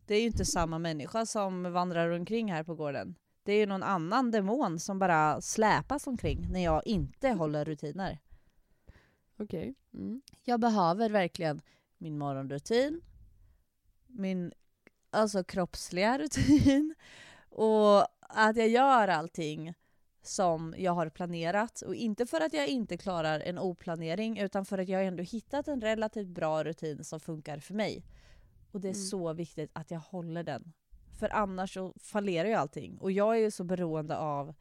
Det 0.06 0.14
är 0.14 0.20
ju 0.20 0.26
inte 0.26 0.44
samma 0.44 0.78
människa 0.78 1.26
som 1.26 1.72
vandrar 1.72 2.10
omkring 2.10 2.52
här 2.52 2.64
på 2.64 2.74
gården. 2.74 3.14
Det 3.42 3.52
är 3.52 3.58
ju 3.58 3.66
någon 3.66 3.82
annan 3.82 4.30
demon 4.30 4.80
som 4.80 4.98
bara 4.98 5.40
släpas 5.40 6.06
omkring 6.06 6.46
när 6.52 6.64
jag 6.64 6.86
inte 6.86 7.28
håller 7.28 7.64
rutiner. 7.64 8.18
Okej. 9.38 9.74
Mm. 9.94 10.22
Jag 10.44 10.60
behöver 10.60 11.10
verkligen 11.10 11.62
min 11.98 12.18
morgonrutin, 12.18 13.00
min 14.06 14.52
alltså 15.10 15.44
kroppsliga 15.44 16.18
rutin 16.18 16.94
och 17.50 18.06
att 18.20 18.56
jag 18.56 18.68
gör 18.68 19.08
allting 19.08 19.74
som 20.22 20.74
jag 20.78 20.92
har 20.92 21.08
planerat. 21.08 21.82
Och 21.82 21.94
inte 21.94 22.26
för 22.26 22.40
att 22.40 22.52
jag 22.52 22.68
inte 22.68 22.96
klarar 22.96 23.40
en 23.40 23.58
oplanering 23.58 24.38
utan 24.38 24.64
för 24.64 24.78
att 24.78 24.88
jag 24.88 25.06
ändå 25.06 25.22
hittat 25.22 25.68
en 25.68 25.80
relativt 25.80 26.28
bra 26.28 26.64
rutin 26.64 27.04
som 27.04 27.20
funkar 27.20 27.58
för 27.58 27.74
mig. 27.74 28.04
Och 28.72 28.80
det 28.80 28.88
är 28.88 28.94
Mm. 28.94 29.04
så 29.04 29.32
viktigt 29.32 29.70
att 29.72 29.90
jag 29.90 30.00
håller 30.00 30.42
den. 30.42 30.72
För 31.18 31.28
annars 31.34 31.74
så 31.74 31.94
fallerar 32.00 32.48
ju 32.48 32.54
allting. 32.54 32.98
Och 32.98 33.12
jag 33.12 33.36
är 33.36 33.40
ju 33.40 33.50
så 33.50 33.64
beroende 33.64 34.16
av... 34.18 34.54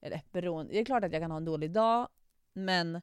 Eller 0.00 0.20
beroende... 0.32 0.72
Det 0.72 0.80
är 0.80 0.84
klart 0.84 1.04
att 1.04 1.12
jag 1.12 1.22
kan 1.22 1.30
ha 1.30 1.36
en 1.38 1.44
dålig 1.44 1.72
dag, 1.72 2.08
men 2.52 3.02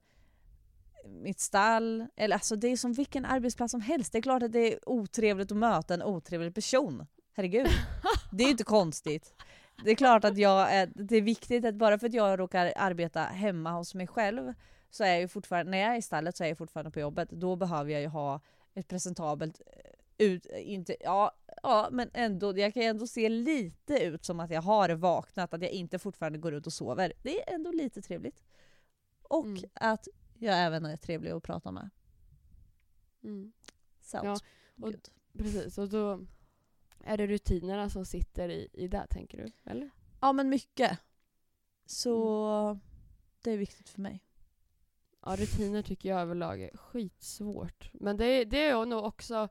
mitt 1.05 1.39
stall, 1.39 2.07
eller 2.15 2.35
alltså 2.35 2.55
det 2.55 2.67
är 2.67 2.77
som 2.77 2.93
vilken 2.93 3.25
arbetsplats 3.25 3.71
som 3.71 3.81
helst. 3.81 4.11
Det 4.11 4.17
är 4.17 4.21
klart 4.21 4.43
att 4.43 4.51
det 4.51 4.73
är 4.73 4.89
otrevligt 4.89 5.51
att 5.51 5.57
möta 5.57 5.93
en 5.93 6.03
otrevlig 6.03 6.55
person. 6.55 7.05
Herregud. 7.33 7.67
Det 8.31 8.43
är 8.43 8.45
ju 8.45 8.51
inte 8.51 8.63
konstigt. 8.63 9.33
Det 9.83 9.91
är 9.91 9.95
klart 9.95 10.23
att 10.23 10.37
jag 10.37 10.73
är, 10.73 10.91
det 10.95 11.15
är 11.15 11.21
viktigt 11.21 11.65
att 11.65 11.75
bara 11.75 11.99
för 11.99 12.07
att 12.07 12.13
jag 12.13 12.39
råkar 12.39 12.73
arbeta 12.75 13.21
hemma 13.21 13.71
hos 13.71 13.95
mig 13.95 14.07
själv 14.07 14.53
så 14.89 15.03
är 15.03 15.07
jag 15.07 15.19
ju 15.19 15.27
fortfarande, 15.27 15.71
när 15.71 15.77
jag 15.77 15.93
är 15.93 15.97
i 15.97 16.01
stallet 16.01 16.37
så 16.37 16.43
är 16.43 16.47
jag 16.47 16.57
fortfarande 16.57 16.91
på 16.91 16.99
jobbet. 16.99 17.29
Då 17.31 17.55
behöver 17.55 17.91
jag 17.91 18.01
ju 18.01 18.07
ha 18.07 18.41
ett 18.73 18.87
presentabelt 18.87 19.61
eh, 19.65 20.25
ut, 20.27 20.45
inte, 20.45 20.95
ja, 20.99 21.31
ja 21.63 21.89
men 21.91 22.09
ändå, 22.13 22.57
jag 22.57 22.73
kan 22.73 22.83
ju 22.83 22.89
ändå 22.89 23.07
se 23.07 23.29
lite 23.29 23.93
ut 24.03 24.25
som 24.25 24.39
att 24.39 24.51
jag 24.51 24.61
har 24.61 24.89
vaknat, 24.89 25.53
att 25.53 25.61
jag 25.61 25.71
inte 25.71 25.99
fortfarande 25.99 26.39
går 26.39 26.53
ut 26.53 26.67
och 26.67 26.73
sover. 26.73 27.13
Det 27.23 27.49
är 27.49 27.55
ändå 27.55 27.71
lite 27.71 28.01
trevligt. 28.01 28.43
Och 29.23 29.45
Mm. 29.45 29.63
att 29.73 30.07
jag 30.37 30.59
även 30.59 30.85
är 30.85 30.97
trevlig 30.97 31.31
att 31.31 31.43
prata 31.43 31.71
med. 31.71 31.89
Mm. 33.23 33.51
Sounds 34.01 34.23
Ja, 34.25 34.33
och- 34.85 34.91
good. 34.91 35.09
Precis, 35.37 35.77
och 35.77 35.89
då 35.89 36.19
är 37.03 37.17
det 37.17 37.27
rutinerna 37.27 37.89
som 37.89 38.05
sitter 38.05 38.49
i, 38.49 38.67
i 38.73 38.87
det 38.87 39.07
tänker 39.09 39.37
du? 39.37 39.51
Eller? 39.71 39.89
Ja 40.21 40.33
men 40.33 40.49
mycket. 40.49 40.99
Så 41.85 42.45
Mm. 42.69 42.79
det 43.43 43.51
är 43.51 43.57
viktigt 43.57 43.89
för 43.89 44.01
mig. 44.01 44.23
Ja, 45.25 45.35
rutiner 45.35 45.81
tycker 45.81 46.09
jag 46.09 46.21
överlag 46.21 46.61
är 46.61 46.77
skitsvårt. 46.77 47.89
Men 47.93 48.17
det, 48.17 48.25
är- 48.25 48.45
det 48.45 48.63
är 48.67 48.85
nog 48.85 49.03
också... 49.05 49.49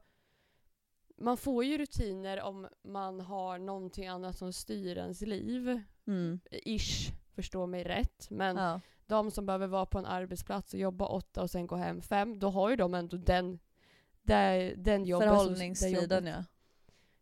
Man 1.21 1.37
får 1.37 1.65
ju 1.65 1.79
rutiner 1.79 2.41
om 2.43 2.69
man 2.85 3.21
har 3.21 3.59
någonting 3.59 4.07
annat 4.07 4.39
som 4.39 4.53
styr 4.53 4.99
ens 4.99 5.21
liv. 5.21 5.83
Mm. 6.07 6.41
Ish, 6.51 7.13
förstå 7.35 7.67
mig 7.67 7.85
rätt. 7.85 8.31
Men 8.31 8.57
Ja. 8.57 8.81
de 9.07 9.31
som 9.31 9.47
behöver 9.47 9.67
vara 9.67 9.87
på 9.87 9.99
en 9.99 10.07
arbetsplats 10.07 10.75
och 10.75 10.81
jobba 10.81 11.07
åtta 11.07 11.43
och 11.43 11.51
sen 11.51 11.67
gå 11.67 11.77
hem 11.77 12.03
fem, 12.03 12.39
då 12.39 12.51
har 12.51 12.71
ju 12.71 12.77
de 12.77 12.95
ändå 12.95 13.17
den, 13.17 13.59
där, 14.23 14.75
den 14.77 15.05
jobben. 15.05 15.29
som- 15.29 15.37
det 15.37 15.43
Förhållningstiden 15.45 16.03
jobbet. 16.03 16.25
ja. 16.25 16.45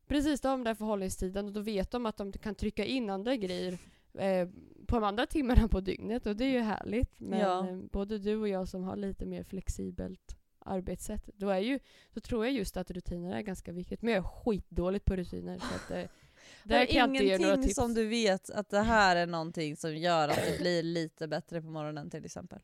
Precis, 0.08 0.40
då 0.40 0.48
har 0.48 0.56
de 0.56 0.64
den 0.64 0.76
förhållningstiden 0.76 1.46
och 1.46 1.52
då 1.52 1.60
vet 1.60 1.90
de 1.90 2.06
att 2.06 2.16
de 2.16 2.32
kan 2.32 2.54
trycka 2.54 2.84
in 2.84 3.10
andra 3.10 3.36
grejer 3.36 3.78
eh, 4.14 4.48
på 4.86 4.94
de 4.96 5.04
andra 5.04 5.26
timmarna 5.26 5.68
på 5.68 5.80
dygnet 5.80 6.26
och 6.26 6.36
det 6.36 6.44
är 6.44 6.50
ju 6.52 6.60
härligt. 6.60 7.20
Men 7.20 7.38
Ja. 7.40 7.68
eh, 7.68 7.76
både 7.92 8.18
du 8.18 8.36
och 8.36 8.48
jag 8.48 8.68
som 8.68 8.82
har 8.84 8.96
lite 8.96 9.26
mer 9.26 9.42
flexibelt 9.44 10.36
arbetssätt, 10.58 11.30
då, 11.34 11.48
är 11.50 11.58
ju, 11.58 11.78
då 12.12 12.20
tror 12.20 12.44
jag 12.44 12.54
just 12.54 12.76
att 12.76 12.90
rutiner 12.90 13.36
är 13.36 13.40
ganska 13.40 13.72
viktigt. 13.72 14.02
Men 14.02 14.14
jag 14.14 14.24
är 14.24 14.28
skitdåligt 14.28 15.04
på 15.04 15.16
rutiner 15.16 15.58
så 15.58 15.74
att, 15.74 15.90
eh, 15.90 15.96
Det 15.96 16.08
där 16.64 16.80
är 16.80 16.86
kan 16.86 17.16
ingenting 17.16 17.74
som 17.74 17.94
du 17.94 18.06
vet 18.08 18.50
att 18.50 18.68
det 18.70 18.80
här 18.80 19.16
är 19.16 19.26
någonting 19.26 19.76
som 19.76 19.96
gör 19.96 20.28
att 20.28 20.36
det 20.52 20.58
blir 20.60 20.82
lite 20.82 21.28
bättre 21.28 21.60
på 21.62 21.66
morgonen 21.68 22.10
till 22.10 22.24
exempel. 22.24 22.58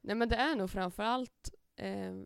Nej 0.00 0.16
men 0.16 0.28
det 0.28 0.36
är 0.36 0.56
nog 0.56 0.70
framförallt 0.70 1.54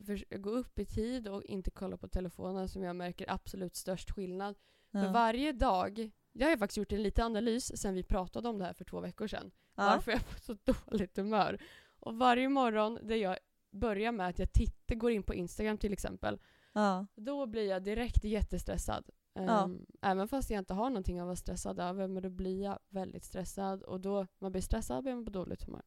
för, 0.07 0.39
gå 0.39 0.51
upp 0.51 0.79
i 0.79 0.85
tid 0.85 1.29
och 1.29 1.43
inte 1.45 1.71
kolla 1.71 1.97
på 1.97 2.09
telefonen 2.09 2.69
som 2.69 2.83
jag 2.83 2.97
märker 2.97 3.31
absolut 3.31 3.77
störst 3.77 4.11
skillnad. 4.11 4.57
För 4.93 4.99
Ja. 5.05 5.13
varje 5.13 5.53
dag, 5.53 6.11
jag 6.33 6.49
har 6.49 6.57
faktiskt 6.57 6.77
gjort 6.77 6.93
en 6.93 7.03
liten 7.03 7.25
analys 7.27 7.81
sen 7.81 7.95
vi 7.95 8.03
pratade 8.03 8.49
om 8.49 8.59
det 8.59 8.65
här 8.65 8.73
för 8.73 8.85
två 8.85 9.01
veckor 9.01 9.27
sedan. 9.27 9.51
Ja. 9.75 9.85
varför 9.85 10.11
jag 10.13 10.21
är 10.21 10.25
på 10.25 10.41
så 10.41 10.57
dåligt 10.91 11.17
humör. 11.17 11.63
Och 12.01 12.15
varje 12.19 12.49
morgon 12.49 12.99
där 13.03 13.17
jag 13.17 13.37
börjar 13.71 14.13
med 14.13 14.29
att 14.29 14.39
jag 14.39 14.53
tittar, 14.53 14.95
går 14.95 15.11
in 15.11 15.23
på 15.23 15.35
Instagram 15.35 15.79
till 15.79 15.93
exempel, 15.93 16.41
Ja. 16.73 17.07
då 17.15 17.47
blir 17.47 17.69
jag 17.69 17.83
direkt 17.83 18.25
jättestressad. 18.25 19.09
Ehm, 19.35 19.87
Även 20.03 20.29
fast 20.29 20.51
jag 20.51 20.59
inte 20.59 20.75
har 20.75 20.91
någonting 20.91 21.19
att 21.19 21.25
vara 21.27 21.37
stressad 21.37 21.79
över, 21.81 22.09
men 22.09 22.23
då 22.23 22.31
blir 22.31 22.63
jag 22.63 22.79
väldigt 22.89 23.25
stressad 23.25 23.83
och 23.83 24.01
då 24.01 24.27
man 24.39 24.53
blir 24.53 24.63
stressad 24.63 25.03
blir 25.05 25.15
man 25.15 25.25
på 25.25 25.31
dåligt 25.31 25.63
humör. 25.65 25.83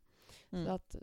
Så 0.50 0.56
Mm. 0.56 0.74
att 0.76 0.96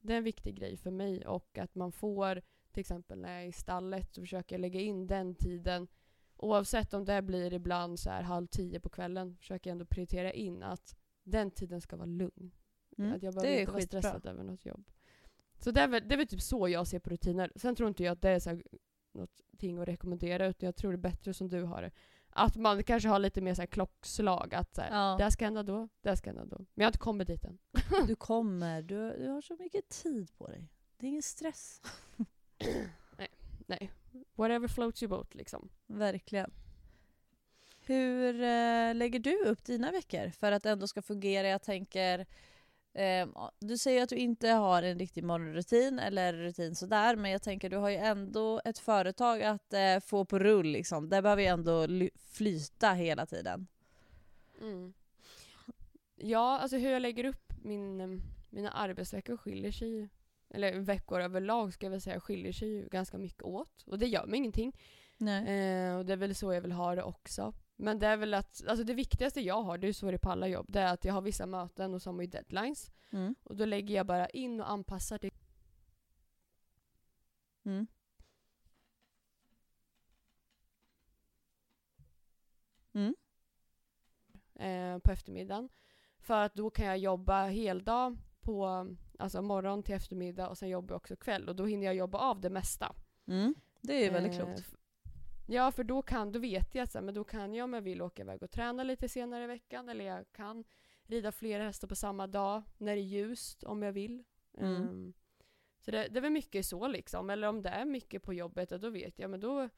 det 0.00 0.12
är 0.12 0.16
en 0.16 0.24
viktig 0.24 0.54
grej 0.54 0.76
för 0.76 0.90
mig 0.90 1.26
och 1.26 1.58
att 1.58 1.74
man 1.74 1.92
får, 1.92 2.42
till 2.72 2.80
exempel 2.80 3.18
när 3.18 3.34
jag 3.34 3.42
är 3.42 3.46
i 3.46 3.52
stallet 3.52 4.14
så 4.14 4.20
försöker 4.20 4.54
jag 4.54 4.60
lägga 4.60 4.80
in 4.80 5.06
den 5.06 5.34
tiden 5.34 5.88
Oavsett 6.42 6.94
om 6.94 7.04
det 7.04 7.22
blir 7.22 7.52
ibland 7.52 7.98
så 7.98 8.10
här 8.10 8.22
halv 8.22 8.46
tio 8.46 8.80
på 8.80 8.88
kvällen 8.88 9.36
försöker 9.36 9.70
jag 9.70 9.72
ändå 9.72 9.84
prioritera 9.84 10.32
in 10.32 10.62
att 10.62 10.96
den 11.22 11.50
tiden 11.50 11.80
ska 11.80 11.96
vara 11.96 12.06
lugn. 12.06 12.50
Mm. 12.98 13.12
Att 13.12 13.22
jag 13.22 13.34
behöver 13.34 13.60
inte 13.60 13.72
vara 13.72 13.82
stressad 13.82 14.26
över 14.26 14.44
något 14.44 14.66
jobb. 14.66 14.90
Så 15.58 15.70
det 15.70 15.80
är, 15.80 15.88
väl, 15.88 16.08
det 16.08 16.14
är 16.14 16.16
väl 16.16 16.26
typ 16.26 16.40
så 16.40 16.68
jag 16.68 16.86
ser 16.86 16.98
på 16.98 17.10
rutiner. 17.10 17.52
Sen 17.56 17.76
tror 17.76 17.88
inte 17.88 18.04
jag 18.04 18.12
att 18.12 18.22
det 18.22 18.28
är 18.28 18.38
så 18.38 18.50
här 18.50 18.62
någonting 19.12 19.78
att 19.78 19.88
rekommendera 19.88 20.46
utan 20.46 20.66
jag 20.66 20.76
tror 20.76 20.92
det 20.92 20.96
är 20.96 21.10
bättre 21.10 21.34
som 21.34 21.48
du 21.48 21.62
har 21.62 21.82
det. 21.82 21.90
Att 22.30 22.56
man 22.56 22.82
kanske 22.84 23.08
har 23.08 23.18
lite 23.18 23.40
mer 23.40 23.54
så 23.54 23.62
här 23.62 23.66
klockslag. 23.66 24.54
Att 24.54 24.74
så 24.74 24.80
här, 24.82 24.90
Ja. 24.90 25.14
det 25.18 25.22
här 25.22 25.30
ska 25.30 25.44
hända 25.44 25.62
då, 25.62 25.88
det 26.00 26.08
här 26.08 26.16
ska 26.16 26.30
hända 26.30 26.44
då. 26.44 26.56
Men 26.58 26.66
jag 26.74 26.84
har 26.84 26.88
inte 26.88 26.98
kommit 26.98 27.28
dit 27.28 27.44
än. 27.44 27.58
Du 28.06 28.16
kommer, 28.16 28.82
du, 28.82 29.16
du 29.18 29.28
har 29.28 29.40
så 29.40 29.56
mycket 29.60 29.88
tid 29.88 30.30
på 30.38 30.46
dig. 30.46 30.68
Det 30.96 31.06
är 31.06 31.08
ingen 31.08 31.22
stress. 31.22 31.82
Nej. 33.66 33.90
Whatever 34.34 34.68
floats 34.68 35.02
your 35.02 35.10
boat 35.10 35.34
liksom. 35.34 35.68
Verkligen. 35.86 36.50
Hur 37.86 38.34
eh, 38.42 38.94
lägger 38.94 39.18
du 39.18 39.44
upp 39.44 39.64
dina 39.64 39.90
veckor 39.90 40.30
för 40.30 40.52
att 40.52 40.62
det 40.62 40.70
ändå 40.70 40.86
ska 40.86 41.02
fungera? 41.02 41.48
Jag 41.48 41.62
tänker, 41.62 42.26
du 43.58 43.78
säger 43.78 44.02
att 44.02 44.08
du 44.08 44.16
inte 44.16 44.48
har 44.48 44.82
en 44.82 44.98
riktig 44.98 45.24
morgonrutin 45.24 45.98
eller 45.98 46.32
rutin 46.32 46.74
sådär 46.74 47.16
men 47.16 47.30
jag 47.30 47.42
tänker 47.42 47.70
du 47.70 47.76
har 47.76 47.88
ju 47.90 47.96
ändå 47.96 48.60
ett 48.64 48.78
företag 48.78 49.42
att 49.42 49.72
eh, 49.72 50.00
få 50.00 50.24
på 50.24 50.38
rull 50.38 50.66
liksom. 50.66 51.08
Där 51.08 51.22
behöver 51.22 51.42
ju 51.42 51.48
ändå 51.48 51.86
ly- 51.86 52.10
flyta 52.30 52.92
hela 52.92 53.26
tiden. 53.26 53.66
Mm. 54.60 54.92
Ja, 56.16 56.58
alltså 56.58 56.76
hur 56.76 56.90
jag 56.90 57.02
lägger 57.02 57.24
upp 57.24 57.52
min, 57.62 58.00
eh, 58.00 58.08
mina 58.50 58.70
arbetsveckor 58.70 59.36
skiljer 59.36 59.72
sig 59.72 59.88
ju. 59.88 60.08
Eller 60.50 60.78
veckor 60.78 61.20
överlag 61.20 61.72
ska 61.72 61.86
jag 61.86 61.90
väl 61.90 62.00
säga 62.00 62.20
skiljer 62.20 62.52
sig 62.52 62.68
ju 62.68 62.88
ganska 62.88 63.18
mycket 63.18 63.42
åt. 63.42 63.82
Och 63.86 63.98
det 63.98 64.06
gör 64.06 64.26
mig 64.26 64.36
ingenting. 64.38 64.72
Eh, 65.20 65.96
och 65.96 66.06
det 66.06 66.12
är 66.12 66.16
väl 66.16 66.34
så 66.34 66.52
jag 66.52 66.60
vill 66.60 66.72
ha 66.72 66.94
det 66.94 67.02
också. 67.02 67.54
Men 67.80 67.98
det 67.98 68.06
är 68.06 68.16
väl 68.16 68.34
att, 68.34 68.62
alltså 68.68 68.84
det 68.84 68.94
viktigaste 68.94 69.40
jag 69.40 69.62
har, 69.62 69.78
det 69.78 69.88
är 69.88 69.92
så 69.92 70.06
det 70.06 70.12
är 70.12 70.18
på 70.18 70.30
alla 70.30 70.48
jobb, 70.48 70.66
det 70.68 70.80
är 70.80 70.92
att 70.94 71.04
jag 71.04 71.14
har 71.14 71.22
vissa 71.22 71.46
möten 71.46 71.94
och 71.94 72.02
så 72.02 72.12
har 72.12 72.26
deadlines. 72.26 72.90
Mm. 73.10 73.34
Och 73.42 73.56
då 73.56 73.64
lägger 73.64 73.94
jag 73.94 74.06
bara 74.06 74.28
in 74.28 74.60
och 74.60 74.70
anpassar 74.70 75.18
det. 75.18 75.30
Mm. 77.64 77.86
Mm. 82.92 83.14
eh, 84.54 84.98
på 84.98 85.12
eftermiddagen. 85.12 85.68
För 86.18 86.42
att 86.42 86.54
då 86.54 86.70
kan 86.70 86.86
jag 86.86 86.98
jobba 86.98 87.46
heldag 87.46 88.16
på 88.40 88.86
alltså 89.18 89.42
morgon 89.42 89.82
till 89.82 89.94
eftermiddag 89.94 90.48
och 90.48 90.58
sen 90.58 90.68
jobbar 90.68 90.92
jag 90.92 90.96
också 90.96 91.16
kväll 91.16 91.48
och 91.48 91.56
då 91.56 91.66
hinner 91.66 91.86
jag 91.86 91.94
jobba 91.94 92.18
av 92.18 92.40
det 92.40 92.50
mesta. 92.50 92.94
Mm. 93.26 93.54
Det 93.80 93.94
är 93.94 94.04
ju 94.04 94.10
väldigt 94.10 94.32
Eh, 94.32 94.38
klokt. 94.38 94.79
Ja, 95.52 95.72
för 95.72 95.84
då, 95.84 96.02
kan, 96.02 96.32
då 96.32 96.38
vet 96.38 96.74
jag 96.74 96.82
att 96.82 96.92
så 96.92 96.98
här, 96.98 97.04
men 97.04 97.14
då 97.14 97.24
kan 97.24 97.54
jag 97.54 97.64
om 97.64 97.72
jag 97.74 97.80
vill 97.82 98.02
åka 98.02 98.22
iväg 98.22 98.42
och 98.42 98.50
träna 98.50 98.82
lite 98.82 99.08
senare 99.08 99.44
i 99.44 99.46
veckan 99.46 99.88
eller 99.88 100.04
jag 100.04 100.32
kan 100.32 100.64
rida 101.04 101.32
flera 101.32 101.64
hästar 101.64 101.88
på 101.88 101.96
samma 101.96 102.26
dag 102.26 102.62
när 102.78 102.94
det 102.94 103.00
är 103.00 103.04
ljust 103.04 103.64
om 103.64 103.82
jag 103.82 103.92
vill. 103.92 104.24
Mm. 104.58 104.74
Ehm, 104.82 105.12
så 105.80 105.90
det, 105.90 106.08
det 106.08 106.18
är 106.18 106.22
väl 106.22 106.32
mycket 106.32 106.66
så 106.66 106.88
liksom. 106.88 107.30
Eller 107.30 107.48
om 107.48 107.62
det 107.62 107.68
är 107.68 107.84
mycket 107.84 108.22
på 108.22 108.34
jobbet, 108.34 108.68
då 108.68 108.90
vet 108.90 109.18
jag 109.18 109.30
men 109.30 109.40
då 109.40 109.68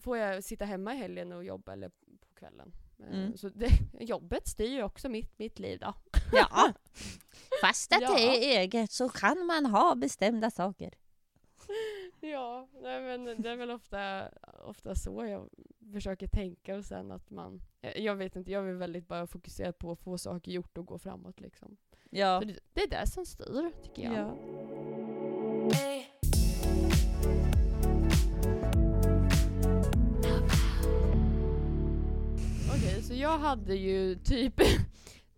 får 0.00 0.18
jag 0.18 0.44
sitta 0.44 0.64
hemma 0.64 0.94
i 0.94 0.96
helgen 0.96 1.32
och 1.32 1.44
jobba 1.44 1.72
eller 1.72 1.88
på 2.20 2.34
kvällen. 2.34 2.72
Ehm, 2.98 3.12
Mm. 3.12 3.36
Så 3.36 3.48
det, 3.48 3.68
jobbet 4.00 4.48
styr 4.48 4.68
ju 4.72 4.82
också 4.82 5.08
mitt, 5.08 5.38
mitt 5.38 5.58
liv 5.58 5.78
då. 5.78 5.94
Ja. 6.32 6.72
Fast 7.60 7.92
att 7.92 8.02
Ja. 8.02 8.14
det 8.16 8.22
är 8.22 8.60
eget 8.60 8.92
så 8.92 9.08
kan 9.08 9.46
man 9.46 9.66
ha 9.66 9.94
bestämda 9.94 10.50
saker. 10.50 10.94
Ja, 12.30 12.68
nej 12.82 13.02
men 13.02 13.42
det 13.42 13.50
är 13.50 13.56
väl 13.56 13.70
ofta, 13.70 14.28
ofta 14.64 14.94
så 14.94 15.24
jag 15.26 15.48
försöker 15.92 16.26
tänka 16.26 16.76
och 16.76 16.84
sen 16.84 17.10
att 17.12 17.30
man, 17.30 17.62
jag 17.80 17.98
jag 17.98 18.16
vet 18.16 18.36
inte, 18.36 18.52
jag 18.52 18.68
är 18.68 18.72
väldigt 18.72 19.08
bara 19.08 19.26
fokuserad 19.26 19.78
på 19.78 19.90
att 19.90 19.98
få 19.98 20.18
saker 20.18 20.52
gjort 20.52 20.78
och 20.78 20.86
gå 20.86 20.98
framåt 20.98 21.40
liksom. 21.40 21.76
Ja. 22.10 22.40
Så 22.40 22.46
det, 22.46 22.58
det 22.72 22.80
är 22.82 22.90
det 22.90 23.06
som 23.06 23.26
styr, 23.26 23.82
tycker 23.82 24.02
jag. 24.02 24.14
ja. 24.14 24.36
Okej, 32.68 33.02
så 33.02 33.14
jag 33.14 33.38
hade 33.38 33.74
ju 33.74 34.14
typ, 34.14 34.60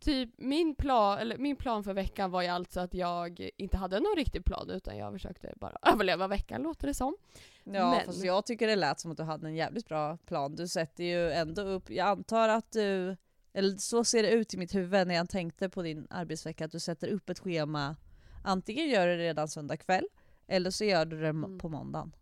typ 0.07 0.31
min 0.39 0.75
plan, 0.75 1.19
eller 1.19 1.39
min 1.39 1.57
plan 1.57 1.85
för 1.85 1.95
veckan 1.95 2.31
var 2.31 2.43
ju 2.43 2.49
alltså 2.49 2.81
att 2.81 2.95
jag 2.95 3.51
inte 3.57 3.77
hade 3.77 4.01
någon 4.01 4.17
riktig 4.17 4.45
plan 4.45 4.71
utan 4.71 4.97
jag 4.97 5.13
försökte 5.13 5.53
bara 5.57 5.77
överleva 5.93 6.29
veckan 6.29 6.63
låter 6.63 6.87
det 6.87 6.95
som. 6.95 7.17
Ja, 7.65 7.91
Men- 7.91 8.07
fast 8.07 8.25
jag 8.25 8.47
tycker 8.47 8.67
det 8.67 8.77
lät 8.77 9.01
som 9.01 9.11
att 9.11 9.17
du 9.17 9.23
hade 9.23 9.47
en 9.47 9.55
jävligt 9.55 9.89
bra 9.89 10.17
plan. 10.17 10.57
Du 10.57 10.69
sätter 10.69 11.05
ju 11.05 11.31
ändå 11.31 11.63
upp, 11.63 11.91
jag 11.91 12.09
antar 12.09 12.49
att 12.49 12.73
du, 12.73 13.17
eller 13.53 13.77
så 13.77 14.05
ser 14.05 14.23
det 14.23 14.31
ut 14.31 14.55
i 14.55 14.57
mitt 14.59 14.75
huvud 14.75 15.07
när 15.07 15.15
jag 15.15 15.29
tänkte 15.29 15.69
på 15.69 15.83
din 15.83 16.07
arbetsvecka, 16.11 16.65
att 16.65 16.73
du 16.73 16.81
sätter 16.81 17.09
upp 17.09 17.31
ett 17.31 17.39
schema. 17.39 17.97
Antingen 18.45 18.89
gör 18.89 19.07
du 19.07 19.17
det 19.17 19.23
redan 19.23 19.49
söndag 19.49 19.77
kväll, 19.77 20.05
eller 20.47 20.71
så 20.71 20.85
gör 20.85 21.05
du 21.05 21.21
det 21.21 21.29
Mm. 21.29 21.59
på 21.59 21.69
måndagen. 21.69 22.13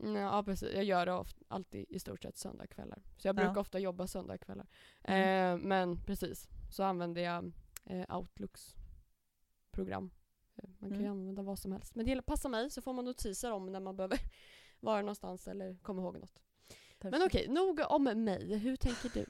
Mm, 0.00 0.16
Ja 0.16 0.42
precis, 0.42 0.72
jag 0.74 0.84
gör 0.84 1.06
det 1.06 1.12
oft, 1.12 1.36
alltid 1.48 1.86
i 1.88 1.98
stort 1.98 2.22
sett 2.22 2.36
söndagkvällar. 2.36 3.02
Så 3.16 3.28
jag 3.28 3.38
Ja. 3.38 3.44
brukar 3.44 3.60
ofta 3.60 3.78
jobba 3.78 4.06
söndagkvällar. 4.06 4.66
Mm. 5.02 5.54
Eh, 5.60 5.66
men 5.66 6.02
precis, 6.04 6.48
så 6.70 6.82
använder 6.82 7.22
jag 7.22 7.52
eh, 7.84 8.16
Outlooks 8.16 8.74
program. 9.70 10.10
Eh, 10.56 10.68
Man 10.78 10.90
kan 10.90 11.00
ju 11.00 11.06
Mm. 11.06 11.18
använda 11.18 11.42
vad 11.42 11.58
som 11.58 11.72
helst. 11.72 11.94
Men 11.94 12.06
det 12.06 12.22
passar 12.22 12.48
mig 12.48 12.70
så 12.70 12.82
får 12.82 12.92
man 12.92 13.04
notiser 13.04 13.52
om 13.52 13.72
när 13.72 13.80
man 13.80 13.96
behöver 13.96 14.18
vara 14.80 15.00
någonstans 15.00 15.48
eller 15.48 15.76
komma 15.82 16.02
ihåg 16.02 16.18
något. 16.18 16.38
Men 17.00 17.22
okej, 17.26 17.48
nog 17.48 17.80
om 17.88 18.04
mig. 18.04 18.58
Hur 18.58 18.76
tänker 18.76 19.10
du? 19.14 19.26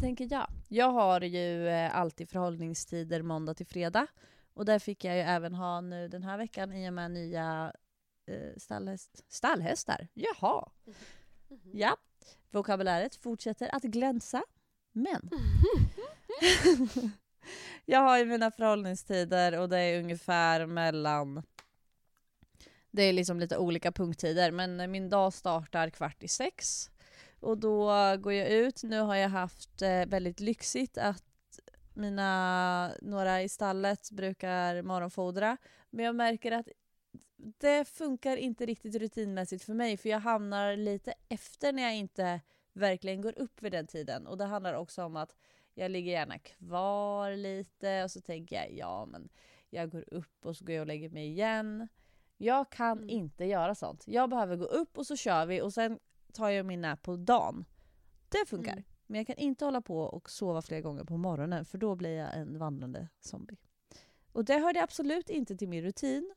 tänker 0.00 0.28
jag. 0.30 0.46
Jag 0.68 0.90
har 0.90 1.20
ju 1.20 1.68
eh, 1.68 1.96
alltid 1.96 2.28
förhållningstider 2.28 3.22
måndag 3.22 3.54
till 3.54 3.66
fredag. 3.66 4.06
Och 4.54 4.64
där 4.64 4.78
fick 4.78 5.04
jag 5.04 5.14
ju 5.16 5.20
även 5.22 5.54
ha 5.54 5.80
nu 5.80 6.08
den 6.08 6.22
här 6.22 6.38
veckan 6.38 6.72
i 6.72 6.88
och 6.88 6.92
med 6.94 7.10
nya 7.10 7.72
eh, 8.30 8.56
stallhäst, 8.56 9.24
stallhästar. 9.28 10.08
Jaha! 10.14 10.70
Ja, 11.72 11.96
vokabuläret 12.50 13.16
fortsätter 13.16 13.74
att 13.74 13.82
glänsa. 13.82 14.42
Men 14.92 15.30
jag 17.84 18.00
har 18.00 18.18
ju 18.18 18.24
mina 18.24 18.50
förhållningstider 18.50 19.58
och 19.58 19.68
det 19.68 19.78
är 19.78 19.98
ungefär 19.98 20.66
mellan... 20.66 21.42
Det 22.90 23.02
är 23.02 23.12
liksom 23.12 23.40
lite 23.40 23.58
olika 23.58 23.92
punktider 23.92 24.50
men 24.50 24.90
min 24.90 25.08
dag 25.08 25.32
startar 25.32 25.90
kvart 25.90 26.22
i 26.22 26.28
sex. 26.28 26.90
Och 27.40 27.58
då 27.58 27.86
går 28.16 28.32
jag 28.32 28.48
ut. 28.48 28.82
Nu 28.82 29.00
har 29.00 29.14
jag 29.14 29.28
haft 29.28 29.82
eh, 29.82 30.06
väldigt 30.06 30.40
lyxigt 30.40 30.98
att 30.98 31.24
mina, 31.94 32.92
några 33.02 33.42
i 33.42 33.48
stallet 33.48 34.10
brukar 34.10 34.82
morgonfodra. 34.82 35.56
Men 35.90 36.04
jag 36.04 36.16
märker 36.16 36.52
att 36.52 36.68
det 37.36 37.84
funkar 37.84 38.36
inte 38.36 38.66
riktigt 38.66 38.94
rutinmässigt 38.94 39.64
för 39.64 39.74
mig 39.74 39.96
för 39.96 40.08
jag 40.08 40.20
hamnar 40.20 40.76
lite 40.76 41.14
efter 41.28 41.72
när 41.72 41.82
jag 41.82 41.96
inte 41.96 42.40
verkligen 42.72 43.20
går 43.20 43.38
upp 43.38 43.62
vid 43.62 43.72
den 43.72 43.86
tiden. 43.86 44.26
Och 44.26 44.38
det 44.38 44.44
handlar 44.44 44.74
också 44.74 45.04
om 45.04 45.16
att 45.16 45.36
jag 45.74 45.90
ligger 45.90 46.12
gärna 46.12 46.38
kvar 46.38 47.36
lite 47.36 48.04
och 48.04 48.10
så 48.10 48.20
tänker 48.20 48.56
jag 48.56 48.72
ja 48.72 49.06
men 49.06 49.28
jag 49.70 49.90
går 49.90 50.04
upp 50.14 50.46
och 50.46 50.56
så 50.56 50.64
går 50.64 50.74
jag 50.74 50.80
och 50.80 50.86
lägger 50.86 51.10
mig 51.10 51.26
igen. 51.26 51.88
Jag 52.36 52.72
kan 52.72 52.98
Mm. 52.98 53.08
inte 53.08 53.44
göra 53.44 53.74
sånt. 53.74 54.04
Jag 54.06 54.30
behöver 54.30 54.56
gå 54.56 54.64
upp 54.64 54.98
och 54.98 55.06
så 55.06 55.16
kör 55.16 55.46
vi 55.46 55.60
och 55.62 55.72
sen 55.72 55.98
tar 56.32 56.48
jag 56.48 56.66
min 56.66 56.80
nap 56.80 57.02
på 57.02 57.16
dagen. 57.16 57.64
Det 58.28 58.46
funkar. 58.48 58.72
Mm. 58.72 58.84
Men 59.06 59.18
jag 59.18 59.26
kan 59.26 59.36
inte 59.36 59.64
hålla 59.64 59.80
på 59.80 60.00
och 60.00 60.30
sova 60.30 60.62
flera 60.62 60.80
gånger 60.80 61.04
på 61.04 61.16
morgonen 61.16 61.64
för 61.64 61.78
då 61.78 61.94
blir 61.94 62.16
jag 62.16 62.34
en 62.34 62.58
vandrande 62.58 63.08
zombie. 63.20 63.56
Och 64.32 64.44
det 64.44 64.58
hörde 64.58 64.82
absolut 64.82 65.30
inte 65.30 65.56
till 65.56 65.68
min 65.68 65.82
rutin. 65.82 66.34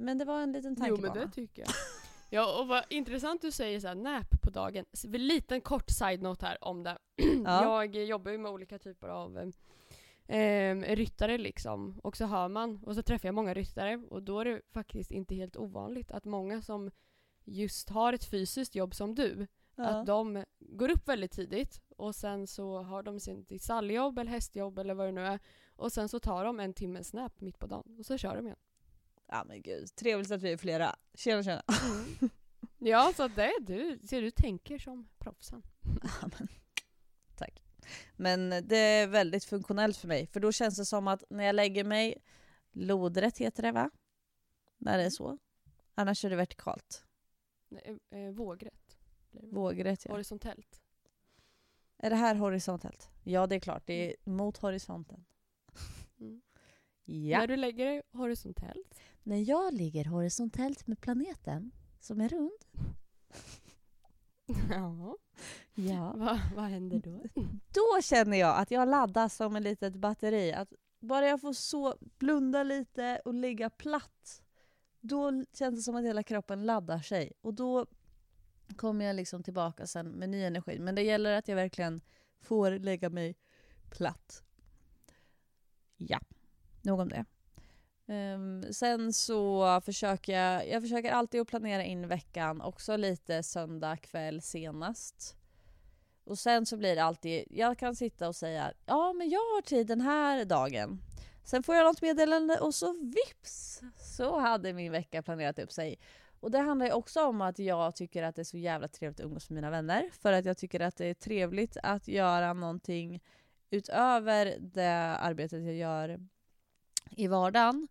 Men 0.00 0.18
det 0.18 0.24
var 0.24 0.40
en 0.42 0.52
liten 0.52 0.74
Jo 0.78 0.84
tankebana. 0.84 1.14
men 1.14 1.26
det 1.28 1.34
tycker 1.34 1.62
jag. 1.62 1.70
Ja 2.32 2.60
och 2.60 2.68
vad 2.68 2.84
intressant 2.90 3.42
du 3.42 3.50
säger 3.52 3.80
såhär 3.80 3.94
nap 3.94 4.42
på 4.42 4.50
dagen. 4.50 4.84
En 5.04 5.26
liten 5.26 5.60
kort 5.60 5.90
side-note 5.90 6.46
här 6.46 6.64
om 6.64 6.82
det. 6.82 6.98
Ja. 7.44 7.84
Jag 7.84 8.04
jobbar 8.04 8.30
ju 8.32 8.38
med 8.38 8.50
olika 8.52 8.78
typer 8.78 9.08
av 9.08 9.38
eh, 9.38 10.38
eh, 10.38 10.96
ryttare 10.96 11.38
liksom. 11.38 12.00
Och 12.02 12.16
så 12.16 12.24
hör 12.26 12.48
man, 12.48 12.84
och 12.84 12.94
så 12.94 13.02
träffar 13.02 13.28
jag 13.28 13.34
många 13.34 13.54
ryttare 13.54 13.96
och 14.10 14.22
då 14.22 14.40
är 14.40 14.44
det 14.44 14.60
faktiskt 14.72 15.10
inte 15.10 15.34
helt 15.34 15.56
ovanligt 15.56 16.10
att 16.10 16.24
många 16.24 16.62
som 16.62 16.90
just 17.44 17.88
har 17.90 18.12
ett 18.12 18.24
fysiskt 18.24 18.74
jobb 18.74 18.94
som 18.94 19.14
du, 19.14 19.46
Ja. 19.76 19.84
att 19.86 20.06
de 20.06 20.44
går 20.58 20.90
upp 20.90 21.08
väldigt 21.08 21.32
tidigt 21.32 21.80
och 21.96 22.14
sen 22.14 22.46
så 22.46 22.82
har 22.82 23.02
de 23.02 23.18
till 23.44 23.60
stalljobb 23.60 24.18
eller 24.18 24.30
hästjobb 24.30 24.78
eller 24.78 24.94
vad 24.94 25.06
det 25.08 25.12
nu 25.12 25.26
är. 25.26 25.38
Och 25.76 25.92
sen 25.92 26.08
så 26.08 26.20
tar 26.20 26.44
de 26.44 26.60
en 26.60 26.74
timmes 26.74 27.12
nap 27.12 27.40
mitt 27.40 27.58
på 27.58 27.66
dagen 27.66 27.96
och 27.98 28.06
så 28.06 28.18
kör 28.18 28.36
de 28.36 28.46
igen. 28.46 28.58
Ja 29.30 29.44
men 29.44 29.62
gud, 29.62 29.94
trevligt 29.96 30.30
att 30.30 30.42
vi 30.42 30.52
är 30.52 30.56
flera. 30.56 30.96
Tjena 31.14 31.42
tjena. 31.42 31.62
Ja, 32.78 33.12
så 33.16 33.28
det 33.28 33.44
är 33.44 33.60
du. 33.60 33.98
Så 34.06 34.20
du 34.20 34.30
tänker 34.30 34.78
som 34.78 35.08
proffsen. 35.18 35.62
Ja, 36.02 36.28
men, 36.38 36.48
tack. 37.36 37.62
Men 38.16 38.50
det 38.50 38.76
är 38.76 39.06
väldigt 39.06 39.44
funktionellt 39.44 39.96
för 39.96 40.08
mig. 40.08 40.26
För 40.26 40.40
då 40.40 40.52
känns 40.52 40.76
det 40.76 40.84
som 40.84 41.08
att 41.08 41.24
när 41.30 41.44
jag 41.44 41.54
lägger 41.54 41.84
mig, 41.84 42.14
lodrätt 42.72 43.38
heter 43.38 43.62
det 43.62 43.72
va? 43.72 43.90
När 44.78 44.98
det 44.98 45.04
är 45.04 45.10
så. 45.10 45.38
Annars 45.94 46.24
är 46.24 46.30
det 46.30 46.36
vertikalt. 46.36 47.04
Nej, 47.68 47.98
eh, 48.10 48.30
vågrätt. 48.30 48.98
blir 49.30 49.42
det. 49.42 49.54
Vågrätt 49.54 50.04
ja. 50.04 50.12
Horisontellt. 50.12 50.82
Är 51.98 52.10
det 52.10 52.16
här 52.16 52.34
horisontellt? 52.34 53.10
Ja 53.24 53.46
det 53.46 53.54
är 53.54 53.60
klart, 53.60 53.82
det 53.86 54.10
är 54.10 54.30
mot 54.30 54.56
horisonten. 54.56 55.24
Mm. 56.20 56.40
Ja. 57.04 57.38
När 57.38 57.46
du 57.46 57.56
lägger 57.56 57.86
dig 57.86 58.02
horisontellt. 58.12 59.00
När 59.22 59.48
jag 59.48 59.74
ligger 59.74 60.04
horisontellt 60.04 60.86
med 60.86 61.00
planeten, 61.00 61.70
som 62.00 62.20
är 62.20 62.28
rund, 62.28 62.64
Ja. 64.70 65.16
ja. 65.74 66.12
Va, 66.16 66.40
vad 66.56 66.64
händer 66.64 66.98
då? 66.98 67.22
då 67.74 68.02
känner 68.02 68.36
jag 68.36 68.58
att 68.58 68.70
jag 68.70 68.88
laddas 68.88 69.36
som 69.36 69.56
ett 69.56 69.62
litet 69.62 69.96
batteri. 69.96 70.52
Att 70.52 70.72
bara 71.00 71.26
jag 71.26 71.40
får 71.40 71.52
så 71.52 71.94
blunda 72.00 72.62
lite 72.62 73.20
och 73.24 73.34
ligga 73.34 73.70
platt, 73.70 74.42
då 75.00 75.44
känns 75.52 75.76
det 75.76 75.82
som 75.82 75.96
att 75.96 76.04
hela 76.04 76.22
kroppen 76.22 76.66
laddar 76.66 76.98
sig. 76.98 77.32
Och 77.40 77.54
då 77.54 77.86
kommer 78.76 79.04
jag 79.04 79.16
liksom 79.16 79.42
tillbaka 79.42 79.86
sen 79.86 80.08
med 80.08 80.28
ny 80.28 80.42
energi. 80.42 80.78
Men 80.78 80.94
det 80.94 81.02
gäller 81.02 81.32
att 81.38 81.48
jag 81.48 81.56
verkligen 81.56 82.00
får 82.40 82.70
lägga 82.70 83.10
mig 83.10 83.36
platt. 83.90 84.42
Ja. 85.96 86.20
nog 86.82 87.00
om 87.00 87.08
det. 87.08 87.24
Um, 88.10 88.72
sen 88.72 89.12
så 89.12 89.80
försöker 89.84 90.32
jag, 90.32 90.68
jag 90.68 90.82
försöker 90.82 91.12
alltid 91.12 91.40
att 91.40 91.48
planera 91.48 91.84
in 91.84 92.08
veckan, 92.08 92.60
också 92.60 92.96
lite 92.96 93.42
söndag 93.42 93.96
kväll 93.96 94.42
senast. 94.42 95.36
Och 96.24 96.38
sen 96.38 96.66
så 96.66 96.76
blir 96.76 96.96
det 96.96 97.04
alltid, 97.04 97.44
jag 97.50 97.78
kan 97.78 97.96
sitta 97.96 98.28
och 98.28 98.36
säga 98.36 98.72
ja 98.86 99.12
men 99.12 99.30
jag 99.30 99.38
har 99.38 99.62
tid 99.62 99.86
den 99.86 100.00
här 100.00 100.44
dagen. 100.44 101.02
Sen 101.44 101.62
får 101.62 101.74
jag 101.74 101.84
något 101.84 102.02
meddelande 102.02 102.60
och 102.60 102.74
så 102.74 102.92
vips 102.92 103.80
så 103.96 104.38
hade 104.38 104.72
min 104.72 104.92
vecka 104.92 105.22
planerat 105.22 105.58
upp 105.58 105.72
sig. 105.72 105.98
Och 106.40 106.50
det 106.50 106.58
handlar 106.58 106.86
ju 106.86 106.92
också 106.92 107.24
om 107.24 107.40
att 107.40 107.58
jag 107.58 107.96
tycker 107.96 108.22
att 108.22 108.36
det 108.36 108.42
är 108.42 108.44
så 108.44 108.58
jävla 108.58 108.88
trevligt 108.88 109.20
att 109.20 109.26
umgås 109.26 109.50
med 109.50 109.54
mina 109.54 109.70
vänner. 109.70 110.10
För 110.12 110.32
att 110.32 110.44
jag 110.44 110.58
tycker 110.58 110.80
att 110.80 110.96
det 110.96 111.06
är 111.06 111.14
trevligt 111.14 111.76
att 111.82 112.08
göra 112.08 112.52
någonting 112.52 113.22
utöver 113.70 114.56
det 114.60 115.16
arbetet 115.20 115.64
jag 115.64 115.74
gör 115.74 116.20
i 117.10 117.26
vardagen. 117.26 117.88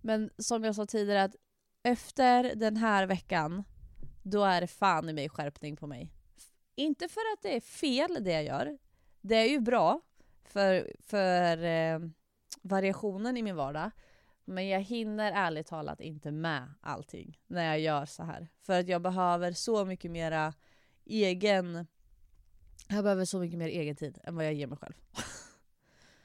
Men 0.00 0.30
som 0.38 0.64
jag 0.64 0.74
sa 0.74 0.86
tidigare, 0.86 1.22
att 1.22 1.36
efter 1.82 2.54
den 2.54 2.76
här 2.76 3.06
veckan, 3.06 3.64
då 4.22 4.44
är 4.44 4.60
det 4.60 4.66
fan 4.66 5.08
i 5.08 5.12
mig 5.12 5.28
skärpning 5.28 5.76
på 5.76 5.86
mig. 5.86 6.12
Inte 6.74 7.08
för 7.08 7.20
att 7.32 7.42
det 7.42 7.56
är 7.56 7.60
fel 7.60 8.16
det 8.20 8.32
jag 8.32 8.44
gör. 8.44 8.78
Det 9.20 9.36
är 9.36 9.48
ju 9.48 9.60
bra 9.60 10.00
för, 10.44 10.92
för 11.00 11.64
eh, 11.64 11.98
variationen 12.62 13.36
i 13.36 13.42
min 13.42 13.56
vardag. 13.56 13.90
Men 14.44 14.68
jag 14.68 14.80
hinner 14.80 15.32
ärligt 15.32 15.66
talat 15.66 16.00
inte 16.00 16.30
med 16.30 16.74
allting 16.80 17.40
när 17.46 17.64
jag 17.64 17.80
gör 17.80 18.06
så 18.06 18.22
här. 18.22 18.48
För 18.62 18.80
att 18.80 18.88
jag 18.88 19.02
behöver 19.02 19.52
så 19.52 19.84
mycket 19.84 20.10
mera 20.10 20.54
egen... 21.04 21.86
Jag 22.88 23.04
behöver 23.04 23.24
så 23.24 23.38
mycket 23.38 23.58
mer 23.58 23.68
egen 23.68 23.96
tid 23.96 24.18
än 24.24 24.36
vad 24.36 24.46
jag 24.46 24.54
ger 24.54 24.66
mig 24.66 24.78
själv. 24.78 24.94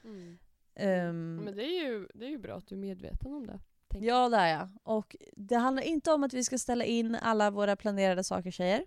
Mm. 0.04 0.38
Um, 0.80 1.36
Men 1.36 1.56
det 1.56 1.64
är, 1.64 1.84
ju, 1.84 2.08
det 2.14 2.24
är 2.24 2.30
ju 2.30 2.38
bra 2.38 2.56
att 2.56 2.66
du 2.66 2.74
är 2.74 2.78
medveten 2.78 3.34
om 3.34 3.46
det. 3.46 3.60
tänker 3.88 4.08
ja, 4.08 4.28
det 4.28 4.36
är 4.36 4.58
jag. 4.58 4.68
Och 4.82 5.16
det 5.36 5.56
handlar 5.56 5.82
inte 5.82 6.12
om 6.12 6.24
att 6.24 6.32
vi 6.32 6.44
ska 6.44 6.58
ställa 6.58 6.84
in 6.84 7.14
alla 7.14 7.50
våra 7.50 7.76
planerade 7.76 8.24
saker 8.24 8.50
tjejer. 8.50 8.84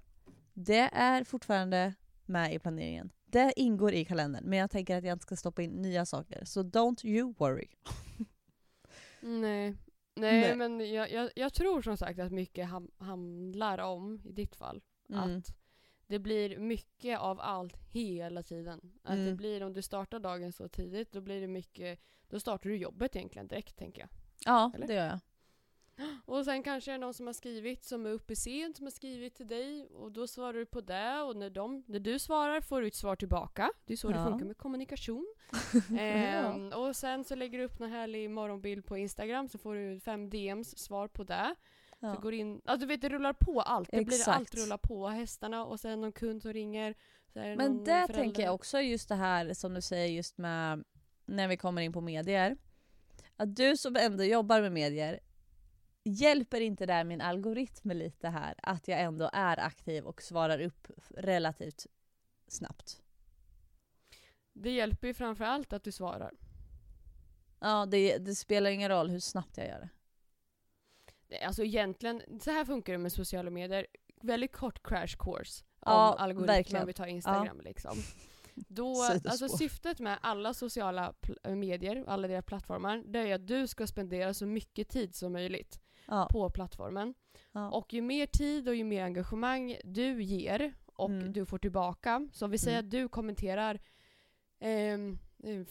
Det 0.53 0.89
är 0.93 1.23
fortfarande 1.23 1.93
med 2.25 2.53
i 2.53 2.59
planeringen. 2.59 3.11
Det 3.25 3.53
ingår 3.55 3.93
i 3.93 4.05
kalendern, 4.05 4.43
men 4.45 4.59
jag 4.59 4.71
tänker 4.71 4.97
att 4.97 5.03
jag 5.03 5.13
inte 5.13 5.23
ska 5.23 5.35
stoppa 5.35 5.61
in 5.61 5.71
nya 5.71 6.05
saker. 6.05 6.45
Så 6.45 6.63
don't 6.63 7.05
you 7.05 7.33
worry. 7.37 7.67
Nej. 9.21 9.75
Nej. 10.15 10.41
Nej, 10.41 10.55
men 10.55 10.93
jag, 10.93 11.11
jag, 11.11 11.29
jag 11.35 11.53
tror 11.53 11.81
som 11.81 11.97
sagt 11.97 12.19
att 12.19 12.31
mycket 12.31 12.67
ham 12.67 12.91
handlar 12.97 13.77
om, 13.77 14.21
i 14.25 14.31
ditt 14.31 14.55
fall, 14.55 14.81
Mm. 15.09 15.37
att 15.37 15.55
det 16.07 16.19
blir 16.19 16.57
mycket 16.59 17.19
av 17.19 17.39
allt 17.41 17.77
hela 17.91 18.43
tiden. 18.43 18.79
Att 19.03 19.15
det 19.15 19.21
Mm. 19.21 19.37
blir, 19.37 19.63
om 19.63 19.73
du 19.73 19.81
startar 19.81 20.19
dagen 20.19 20.51
så 20.53 20.67
tidigt, 20.67 21.11
då 21.11 21.21
blir 21.21 21.41
det 21.41 21.47
mycket, 21.47 21.99
då 22.29 22.39
startar 22.39 22.69
du 22.69 22.75
jobbet 22.77 23.15
egentligen 23.15 23.47
direkt 23.47 23.75
tänker 23.77 24.01
jag. 24.01 24.09
Ja, 24.45 24.71
Eller? 24.75 24.87
det 24.87 24.93
gör 24.93 25.05
jag. 25.07 25.19
Och 26.25 26.45
sen 26.45 26.63
kanske 26.63 26.91
det 26.91 26.95
är 26.95 26.99
någon 26.99 27.13
som 27.13 27.25
har 27.25 27.33
skrivit, 27.33 27.83
som 27.83 28.05
är 28.05 28.09
uppe 28.09 28.35
sent, 28.35 28.77
som 28.77 28.85
har 28.85 28.91
skrivit 28.91 29.35
till 29.35 29.47
dig 29.47 29.87
och 29.87 30.11
då 30.11 30.27
svarar 30.27 30.53
du 30.53 30.65
på 30.65 30.81
det 30.81 31.21
och 31.21 31.35
när, 31.35 31.49
de, 31.49 31.83
när 31.87 31.99
du 31.99 32.19
svarar 32.19 32.61
får 32.61 32.81
du 32.81 32.87
ett 32.87 32.95
svar 32.95 33.15
tillbaka. 33.15 33.71
Det 33.85 33.93
är 33.93 33.97
så 33.97 34.07
det 34.09 34.15
Ja. 34.17 34.25
funkar 34.29 34.45
med 34.45 34.57
kommunikation. 34.57 35.33
Ehm, 35.99 36.71
och 36.73 36.95
sen 36.95 37.23
så 37.23 37.35
lägger 37.35 37.57
du 37.59 37.63
upp 37.65 37.81
en 37.81 37.89
härlig 37.91 38.29
morgonbild 38.29 38.85
på 38.85 38.97
Instagram 38.97 39.49
så 39.49 39.57
får 39.57 39.75
du 39.75 39.99
fem 39.99 40.29
DMs 40.29 40.77
svar 40.77 41.07
på 41.07 41.23
det. 41.23 41.55
Så 41.99 42.05
Ja. 42.05 42.15
går 42.15 42.33
in, 42.33 42.61
alltså 42.65 42.87
du 42.87 42.93
vet 42.93 43.01
det 43.01 43.09
rullar 43.09 43.33
på 43.33 43.61
allt. 43.61 43.89
Det 43.91 44.05
blir 44.05 44.29
allt 44.29 44.55
rullar 44.55 44.77
på. 44.77 45.07
Hästarna 45.07 45.65
och 45.65 45.79
sen 45.79 46.01
någon 46.01 46.11
kund 46.11 46.41
som 46.41 46.53
ringer. 46.53 46.95
Så 47.33 47.39
Men 47.39 47.57
någon 47.57 47.77
det 47.83 47.91
förälder. 47.91 48.13
tänker 48.13 48.43
jag 48.43 48.55
också 48.55 48.79
just 48.79 49.09
det 49.09 49.15
här 49.15 49.53
som 49.53 49.73
du 49.73 49.81
säger 49.81 50.07
just 50.07 50.37
med 50.37 50.83
när 51.25 51.47
vi 51.47 51.57
kommer 51.57 51.81
in 51.81 51.93
på 51.93 52.01
medier. 52.01 52.57
Att 53.35 53.55
du 53.55 53.77
som 53.77 53.95
ändå 53.95 54.23
jobbar 54.23 54.61
med 54.61 54.71
medier, 54.71 55.19
hjälper 56.03 56.61
inte 56.61 56.85
det 56.85 57.03
min 57.03 57.21
algoritm 57.21 57.89
lite 57.91 58.29
här? 58.29 58.55
Att 58.63 58.87
jag 58.87 59.01
ändå 59.01 59.29
är 59.33 59.59
aktiv 59.59 60.05
och 60.05 60.21
svarar 60.21 60.61
upp 60.61 60.87
relativt 61.09 61.87
snabbt. 62.47 63.01
Det 64.53 64.71
hjälper 64.71 65.07
ju 65.07 65.13
framförallt 65.13 65.73
att 65.73 65.83
du 65.83 65.91
svarar. 65.91 66.31
Ja, 67.59 67.85
det, 67.85 68.17
det 68.17 68.35
spelar 68.35 68.69
ingen 68.69 68.89
roll 68.89 69.09
hur 69.09 69.19
snabbt 69.19 69.57
jag 69.57 69.67
gör 69.67 69.79
det. 69.79 69.89
Alltså 71.45 71.63
egentligen, 71.63 72.21
så 72.41 72.51
här 72.51 72.65
funkar 72.65 72.93
det 72.93 72.99
med 72.99 73.11
sociala 73.11 73.49
medier. 73.49 73.87
Väldigt 74.21 74.51
kort 74.51 74.87
crash 74.87 75.15
course 75.19 75.63
om 75.63 75.91
Ja, 75.91 76.15
algoritmen 76.19 76.45
verkligen. 76.55 76.81
om 76.83 76.87
vi 76.87 76.93
tar 76.93 77.07
Instagram 77.07 77.61
liksom. 77.63 77.97
Då, 78.67 79.03
alltså 79.03 79.49
syftet 79.49 79.99
med 79.99 80.17
alla 80.21 80.53
sociala 80.53 81.13
äh, 81.43 81.55
medier, 81.55 82.03
alla 82.07 82.27
deras 82.27 82.45
plattformar, 82.45 83.03
det 83.05 83.19
är 83.19 83.35
att 83.35 83.47
du 83.47 83.67
ska 83.67 83.87
spendera 83.87 84.33
så 84.33 84.45
mycket 84.45 84.89
tid 84.89 85.15
som 85.15 85.33
möjligt 85.33 85.79
Ja. 86.07 86.27
på 86.31 86.49
plattformen. 86.49 87.13
Ja. 87.51 87.71
Och 87.71 87.93
ju 87.93 88.01
mer 88.01 88.25
tid 88.25 88.67
och 88.69 88.75
ju 88.75 88.83
mer 88.83 89.03
engagemang 89.03 89.77
du 89.83 90.23
ger 90.23 90.73
och 90.85 91.09
Mm. 91.09 91.33
du 91.33 91.45
får 91.45 91.57
tillbaka, 91.57 92.29
så 92.33 92.45
om 92.45 92.51
vi 92.51 92.57
säger 92.57 92.77
Mm. 92.79 92.87
att 92.87 92.91
du 92.91 93.07
kommenterar 93.09 93.79
eh, 94.59 94.97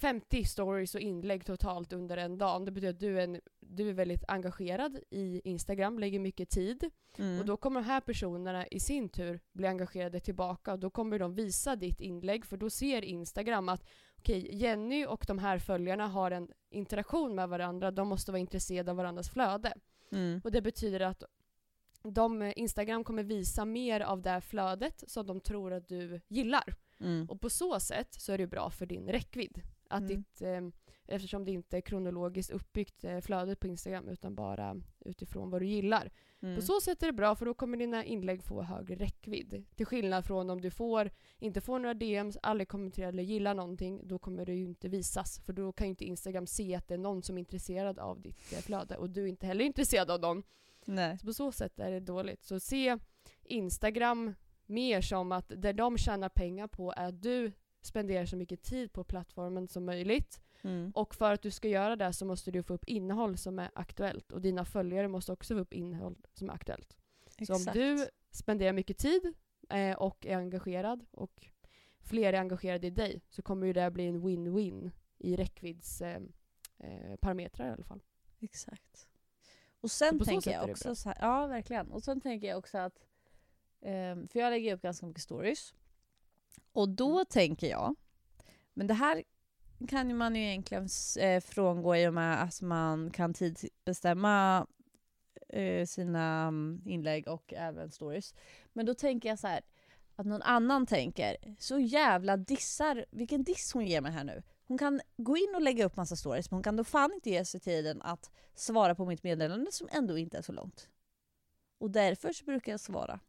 50 0.01 0.45
stories 0.45 0.95
och 0.95 1.01
inlägg 1.01 1.47
totalt 1.47 1.93
under 1.93 2.17
en 2.17 2.39
dag. 2.39 2.67
Det 2.67 2.71
betyder 2.71 2.91
att 2.93 3.01
du 3.01 3.19
är, 3.19 3.25
en, 3.25 3.41
du 3.61 3.89
är 3.89 3.93
väldigt 3.93 4.25
engagerad 4.29 4.99
i 5.11 5.41
Instagram, 5.45 5.99
lägger 5.99 6.19
mycket 6.19 6.51
tid. 6.51 6.91
Mm. 7.19 7.41
Och 7.41 7.47
då 7.47 7.57
kommer 7.57 7.81
de 7.81 7.87
här 7.87 8.01
personerna 8.01 8.67
i 8.67 8.81
sin 8.81 9.09
tur 9.09 9.41
bli 9.53 9.67
engagerade 9.67 10.21
tillbaka 10.21 10.73
och 10.73 10.79
då 10.79 10.91
kommer 10.91 11.19
de 11.19 11.35
visa 11.35 11.77
ditt 11.77 12.01
inlägg 12.01 12.47
för 12.47 12.57
då 12.57 12.71
ser 12.71 13.05
Instagram 13.05 13.69
att 13.69 13.85
okej, 14.19 14.57
Jenny 14.57 15.07
och 15.07 15.25
de 15.29 15.39
här 15.39 15.59
följarna 15.59 16.07
har 16.07 16.31
en 16.31 16.49
interaktion 16.71 17.35
med 17.35 17.49
varandra, 17.49 17.91
de 17.91 18.09
måste 18.09 18.33
vara 18.33 18.41
intresserade 18.41 18.91
av 18.91 18.97
varandras 18.97 19.31
flöde. 19.31 19.75
mm. 20.13 20.41
Och 20.45 20.53
det 20.53 20.63
betyder 20.63 21.01
att 21.01 21.25
de, 22.03 22.43
eh, 22.43 22.53
Instagram 22.57 23.05
kommer 23.05 23.23
visa 23.23 23.65
mer 23.65 24.01
av 24.01 24.23
det 24.23 24.31
här 24.31 24.41
flödet 24.41 25.05
som 25.07 25.27
de 25.27 25.41
tror 25.41 25.73
att 25.73 25.89
du 25.89 26.21
gillar. 26.29 26.75
Mm. 27.01 27.27
Och 27.31 27.41
på 27.41 27.51
så 27.51 27.81
sätt 27.81 28.15
så 28.15 28.33
är 28.33 28.39
det 28.39 28.47
bra 28.47 28.71
för 28.71 28.87
din 28.87 29.09
räckvidd. 29.09 29.63
Att 29.89 30.01
Mm. 30.03 30.17
ditt, 30.17 30.43
eh, 30.43 30.61
eftersom 31.07 31.45
det 31.45 31.51
inte 31.51 31.77
är 31.77 31.81
kronologiskt 31.81 32.51
uppbyggt 32.51 33.05
eh, 33.05 33.21
flödet 33.21 33.61
på 33.61 33.67
Instagram 33.67 34.09
utan 34.09 34.35
bara 34.35 34.81
utifrån 35.05 35.51
vad 35.51 35.63
du 35.63 35.67
gillar. 35.67 36.11
Mm. 36.43 36.57
På 36.57 36.63
så 36.63 36.81
sätt 36.81 37.03
är 37.03 37.07
det 37.07 37.13
bra 37.13 37.37
för 37.37 37.47
då 37.47 37.55
kommer 37.55 37.77
dina 37.77 38.05
inlägg 38.05 38.43
få 38.43 38.63
högre 38.63 38.95
räckvidd. 38.95 39.65
Till 39.77 39.87
skillnad 39.87 40.25
från 40.25 40.51
om 40.51 40.61
du 40.61 40.71
får, 40.71 41.11
inte 41.39 41.61
får 41.61 41.79
några 41.79 41.95
DMs, 41.95 42.39
aldrig 42.43 42.69
kommenterar 42.69 43.09
eller 43.09 43.23
gillar 43.23 43.55
någonting, 43.55 44.01
då 44.05 44.19
kommer 44.19 44.47
det 44.47 44.55
ju 44.55 44.65
inte 44.65 44.89
visas. 44.89 45.41
För 45.41 45.53
då 45.53 45.73
kan 45.73 45.87
ju 45.87 45.91
inte 45.91 46.05
Instagram 46.05 46.47
se 46.47 46.75
att 46.75 46.89
det 46.89 46.95
är 46.95 46.99
någon 46.99 47.23
som 47.23 47.37
är 47.37 47.41
intresserad 47.41 47.99
av 47.99 48.21
ditt 48.21 48.53
eh, 48.53 48.59
flöde 48.59 48.97
och 48.97 49.11
du 49.11 49.23
är 49.23 49.27
inte 49.27 49.47
heller 49.47 49.65
intresserad 49.65 50.11
av 50.11 50.21
dem. 50.21 50.43
Nej. 50.85 51.19
Så 51.19 51.27
på 51.27 51.33
så 51.33 51.53
sätt 51.53 51.79
är 51.79 51.91
det 51.91 52.01
dåligt. 52.01 52.45
Så 52.45 52.61
se 52.61 52.99
Instagram 53.43 54.35
mer 54.67 55.01
som 55.01 55.33
att 55.33 55.53
det 55.57 55.73
de 55.73 55.99
tjänar 55.99 56.29
pengar 56.29 56.67
på 56.67 56.93
är 56.97 57.09
att 57.09 57.23
du 57.23 57.53
spenderar 57.83 58.27
så 58.27 58.37
mycket 58.37 58.63
tid 58.63 58.93
på 58.93 59.05
plattformen 59.05 59.69
som 59.69 59.85
möjligt. 59.85 60.41
Mm. 60.63 60.93
Och 60.95 61.15
för 61.15 61.33
att 61.33 61.43
du 61.43 61.51
ska 61.51 61.69
göra 61.69 61.97
det 61.97 62.13
så 62.13 62.25
måste 62.25 62.51
du 62.51 62.63
få 62.63 62.75
upp 62.75 62.85
innehåll 62.85 63.37
som 63.39 63.59
är 63.59 63.71
aktuellt. 63.75 64.33
Och 64.33 64.41
dina 64.41 64.65
följare 64.65 65.09
måste 65.09 65.33
också 65.33 65.55
få 65.55 65.61
upp 65.61 65.75
innehåll 65.75 66.17
som 66.33 66.51
är 66.51 66.55
aktuellt. 66.55 66.97
Så 67.47 67.55
om 67.55 67.61
Exakt. 67.61 67.75
du 67.75 68.09
spenderar 68.31 68.73
mycket 68.73 68.99
tid 68.99 69.35
eh, 69.71 69.97
och 69.97 70.27
är 70.27 70.37
engagerad 70.37 71.07
och 71.11 71.47
fler 72.01 72.33
är 72.33 72.41
engagerade 72.41 72.87
i 72.87 72.91
dig 72.91 73.23
så 73.31 73.43
kommer 73.43 73.67
ju 73.67 73.73
det 73.73 73.91
bli 73.91 74.07
en 74.07 74.23
win-win 74.23 74.91
i 75.19 75.37
räckvidds 75.37 76.01
eh, 76.01 76.23
eh, 76.79 77.17
parametrar 77.17 77.69
i 77.69 77.73
alla 77.73 77.85
fall. 77.85 78.03
Exakt. 78.41 79.09
Och 79.81 79.91
sen 79.91 80.25
tänker 80.25 80.51
jag 80.51 80.69
det 80.69 80.73
också 80.73 80.89
bra. 80.89 80.95
så 80.95 81.09
här, 81.09 81.19
ja 81.21 81.47
verkligen. 81.47 81.93
Och 81.93 82.03
sen 82.03 82.21
tänker 82.21 82.49
jag 82.49 82.59
också 82.59 82.79
att, 82.79 82.99
ehm, 83.85 84.29
för 84.29 84.39
jag 84.39 84.51
lägger 84.51 84.75
upp 84.75 84.83
ganska 84.83 85.07
mycket 85.07 85.23
stories. 85.23 85.75
Och 86.73 86.89
då 86.89 87.13
Mm. 87.15 87.27
tänker 87.27 87.67
jag, 87.71 87.95
men 88.75 88.87
det 88.87 88.95
här 88.95 89.23
kan 89.89 90.17
man 90.17 90.37
ju 90.37 90.43
egentligen 90.43 90.89
eh, 91.21 91.41
frångå 91.41 91.97
i 91.97 92.09
och 92.09 92.15
med 92.15 92.43
att 92.43 92.63
man 92.63 93.11
kan 93.11 93.35
tidsbestämma 93.35 94.67
eh, 95.49 95.87
sina 95.87 96.43
mm, 96.43 96.83
inlägg 96.87 97.29
och 97.29 97.53
även 97.53 97.91
stories. 97.91 98.35
Men 98.73 98.87
då 98.87 98.95
tänker 98.95 99.29
jag 99.29 99.39
så 99.39 99.47
här 99.47 99.61
att 100.17 100.27
någon 100.27 100.43
annan 100.43 100.87
tänker, 100.87 101.37
så 101.59 101.79
jävla 101.79 102.37
dissar, 102.37 103.05
vilken 103.11 103.43
diss 103.45 103.73
hon 103.73 103.87
ger 103.87 104.01
mig 104.01 104.13
här 104.13 104.25
nu. 104.25 104.43
Hon 104.67 104.79
kan 104.79 105.01
gå 105.17 105.37
in 105.37 105.55
och 105.55 105.63
lägga 105.63 105.85
upp 105.85 105.97
massa 105.97 106.17
stories 106.17 106.51
men 106.51 106.57
hon 106.57 106.63
kan 106.63 106.77
då 106.77 106.85
fan 106.85 107.13
inte 107.13 107.31
ge 107.31 107.45
sig 107.45 107.61
tiden 107.61 108.03
att 108.03 108.31
svara 108.55 108.95
på 108.95 109.07
mitt 109.07 109.23
meddelande 109.23 109.73
som 109.73 109.89
ändå 109.93 110.19
inte 110.19 110.39
är 110.39 110.43
så 110.43 110.53
långt. 110.53 110.89
Och 111.79 111.91
därför 111.91 112.33
så 112.33 112.45
brukar 112.45 112.73
jag 112.73 112.81
svara. 112.81 113.21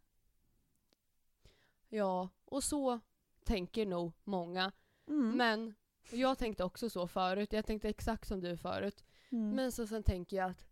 Ja, 1.90 2.30
och 2.46 2.64
så 2.64 3.00
tänker 3.44 3.86
nog 3.86 4.14
många. 4.24 4.72
Mm. 5.08 5.38
Men 5.38 5.76
jag 6.12 6.38
tänkte 6.38 6.64
också 6.64 6.90
så 6.90 7.08
förut. 7.08 7.54
Jag 7.54 7.66
tänkte 7.66 7.90
exakt 7.90 8.28
som 8.28 8.42
du 8.42 8.58
förut. 8.58 9.04
Mm. 9.32 9.56
Men 9.56 9.72
så 9.72 9.88
sen 9.88 10.04
tänker 10.04 10.38
jag 10.38 10.50
att 10.50 10.66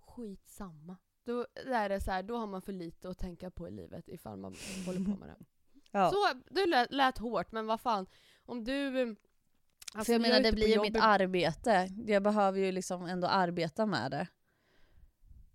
skitsamma. 0.00 0.96
Då, 1.24 1.46
är 1.66 1.88
det 1.88 2.00
så 2.00 2.10
här, 2.10 2.22
då 2.22 2.36
har 2.36 2.46
man 2.46 2.62
för 2.62 2.72
lite 2.72 3.08
att 3.08 3.18
tänka 3.18 3.50
på 3.50 3.68
i 3.68 3.70
livet 3.70 4.08
ifall 4.08 4.38
man 4.38 4.54
håller 4.86 5.04
på 5.04 5.16
med 5.16 5.28
det. 5.28 5.44
ja. 5.90 6.10
Så 6.10 6.40
det 6.50 6.66
lät, 6.66 6.92
lät 6.92 7.18
hårt, 7.18 7.52
men 7.52 7.66
vad 7.66 7.80
fan. 7.80 8.06
Om 8.44 8.64
du, 8.64 9.16
Alltså, 9.94 10.04
För 10.04 10.12
jag 10.12 10.22
menar 10.22 10.36
är 10.36 10.42
det 10.42 10.52
blir 10.52 10.68
ju 10.68 10.80
mitt 10.80 10.96
arbete. 11.00 11.88
Jag 12.06 12.22
behöver 12.22 12.58
ju 12.58 12.72
liksom 12.72 13.06
ändå 13.06 13.26
arbeta 13.26 13.86
med 13.86 14.10
det. 14.10 14.26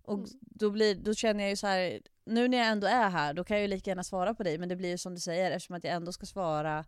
Och 0.04 0.18
Mm. 0.18 0.30
då, 0.40 0.70
blir, 0.70 0.94
då 0.94 1.14
känner 1.14 1.40
jag 1.44 1.50
ju 1.50 1.56
så 1.56 1.66
här. 1.66 2.00
nu 2.24 2.48
när 2.48 2.58
jag 2.58 2.66
ändå 2.66 2.86
är 2.86 3.10
här 3.10 3.34
då 3.34 3.44
kan 3.44 3.56
jag 3.56 3.62
ju 3.62 3.68
lika 3.68 3.90
gärna 3.90 4.04
svara 4.04 4.34
på 4.34 4.42
dig 4.42 4.58
men 4.58 4.68
det 4.68 4.76
blir 4.76 4.88
ju 4.88 4.98
som 4.98 5.14
du 5.14 5.20
säger 5.20 5.50
eftersom 5.50 5.76
att 5.76 5.84
jag 5.84 5.94
ändå 5.94 6.12
ska 6.12 6.26
svara 6.26 6.84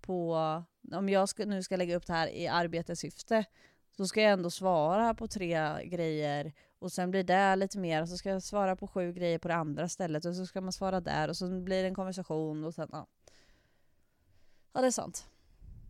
på, 0.00 0.34
om 0.92 1.08
jag 1.08 1.28
ska, 1.28 1.44
nu 1.44 1.62
ska 1.62 1.76
lägga 1.76 1.96
upp 1.96 2.06
det 2.06 2.12
här 2.12 2.28
i 2.28 2.46
arbetssyfte 2.48 3.44
så 3.96 4.06
ska 4.06 4.20
jag 4.22 4.32
ändå 4.32 4.50
svara 4.50 5.14
på 5.14 5.28
tre 5.28 5.84
grejer 5.84 6.52
och 6.78 6.92
sen 6.92 7.10
blir 7.10 7.24
det 7.24 7.56
lite 7.56 7.78
mer 7.78 8.02
och 8.02 8.08
så 8.08 8.16
ska 8.16 8.28
jag 8.28 8.42
svara 8.42 8.76
på 8.76 8.86
sju 8.86 9.12
grejer 9.12 9.38
på 9.38 9.48
det 9.48 9.54
andra 9.54 9.88
stället 9.88 10.24
och 10.24 10.36
så 10.36 10.46
ska 10.46 10.60
man 10.60 10.72
svara 10.72 11.00
där 11.00 11.28
och 11.28 11.36
så 11.36 11.60
blir 11.60 11.82
det 11.82 11.88
en 11.88 11.94
konversation 11.94 12.64
och 12.64 12.74
sen 12.74 12.88
ja. 12.92 13.06
Ja 14.72 14.80
det 14.80 14.86
är 14.86 14.90
sant. 14.90 15.26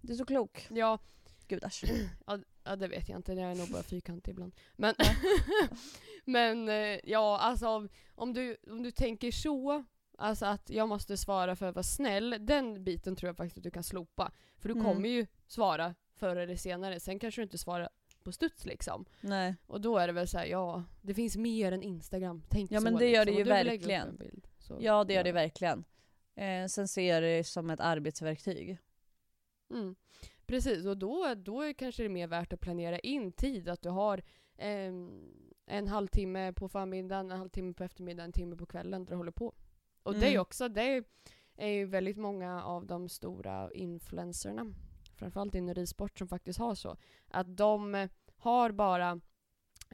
Du 0.03 0.12
är 0.12 0.17
så 0.17 0.25
klok, 0.25 0.67
Ja, 0.71 0.99
gudars. 1.49 1.85
ja, 2.27 2.39
det 2.77 2.89
vet 2.89 3.09
jag 3.09 3.19
inte. 3.19 3.33
Jag 3.33 3.51
är 3.51 3.55
nog 3.55 3.69
bara 3.71 3.83
fyrkantig 3.93 4.31
ibland. 4.33 4.55
Men, 4.77 4.95
men 6.25 6.69
eh, 6.69 6.99
ja, 7.05 7.39
alltså 7.39 7.89
om- 8.15 8.33
du, 8.35 8.57
om 8.71 8.83
du 8.83 8.91
tänker 8.91 9.31
så, 9.31 9.85
alltså 10.19 10.47
att 10.47 10.71
jag 10.71 10.89
måste 10.89 11.17
svara 11.17 11.57
för 11.57 11.67
att 11.67 11.75
vara 11.75 11.83
snäll, 11.83 12.37
den 12.41 12.85
biten 12.85 13.17
tror 13.17 13.29
jag 13.29 13.37
faktiskt 13.37 13.57
att 13.59 13.65
du 13.65 13.71
kan 13.71 13.83
slopa. 13.85 14.33
För 14.59 14.69
du 14.69 14.73
Mm. 14.75 14.85
kommer 14.85 15.09
ju 15.09 15.27
svara 15.47 15.95
förr 16.17 16.37
eller 16.37 16.57
senare, 16.57 17.01
sen 17.01 17.19
kanske 17.19 17.41
du 17.41 17.43
inte 17.43 17.59
svarar 17.59 17.89
på 18.25 18.33
studs 18.33 18.65
liksom. 18.65 19.05
Nej. 19.21 19.55
Och 19.67 19.81
då 19.81 19.99
är 19.99 20.07
det 20.07 20.12
väl 20.12 20.29
så 20.29 20.39
här, 20.39 20.47
ja, 20.47 20.85
det 21.03 21.15
finns 21.15 21.37
mer 21.37 21.73
än 21.73 21.83
Instagram. 21.83 22.43
Tänk 22.49 22.71
Ja, 22.73 22.79
så 22.81 22.85
men 22.85 22.97
det 22.97 23.09
gör 23.11 23.25
det 23.25 23.31
liksom. 23.33 23.39
ju 23.39 23.45
lägga 23.45 23.61
upp 23.75 23.81
verkligen. 23.81 24.09
en 24.09 24.17
bild, 24.17 24.47
så 24.59 24.79
Ja 24.81 25.05
det 25.05 25.12
gör 25.12 25.19
gör 25.21 25.25
det 25.25 25.33
verkligen. 25.33 25.85
Eh, 26.35 26.67
sen 26.67 26.89
ser 26.89 27.15
jag 27.15 27.23
det 27.23 27.45
som 27.47 27.71
ett 27.71 27.81
arbetsverktyg. 27.81 28.79
Mm. 29.71 29.95
Precis, 30.47 30.86
och 30.86 30.99
då, 30.99 31.34
då 31.36 31.62
är 31.62 31.72
kanske 31.72 32.03
det 32.03 32.09
mer 32.09 32.26
värt 32.26 32.53
att 32.53 32.61
planera 32.61 32.99
in 32.99 33.32
tid. 33.32 33.68
Att 33.68 33.82
du 33.82 33.88
har 33.88 34.22
ehm, 34.57 35.32
en 35.66 35.88
halvtimme 35.88 36.53
på 36.53 36.68
förmiddagen, 36.68 37.30
en 37.30 37.38
halvtimme 37.38 37.74
på 37.74 37.84
eftermiddagen, 37.84 38.28
en 38.28 38.32
timme 38.32 38.57
på 38.57 38.66
kvällen 38.66 39.05
där 39.05 39.11
du 39.11 39.16
håller 39.16 39.32
på. 39.32 39.55
Och 40.03 40.14
det 40.14 40.26
är 40.26 40.30
Mm. 40.30 40.40
också, 40.42 40.68
det 40.68 40.82
är, 40.82 41.05
är 41.57 41.68
ju 41.68 41.84
väldigt 41.86 42.16
många 42.16 42.64
av 42.64 42.86
de 42.86 43.09
stora 43.09 43.72
influencerna, 43.72 44.74
framförallt 45.16 45.55
inom 45.55 45.74
ridsport, 45.74 46.18
som 46.18 46.28
faktiskt 46.28 46.59
har 46.59 46.74
så. 46.74 46.97
Att 47.28 47.57
de 47.57 47.95
eh, 47.95 48.11
har 48.36 48.70
bara 48.72 49.20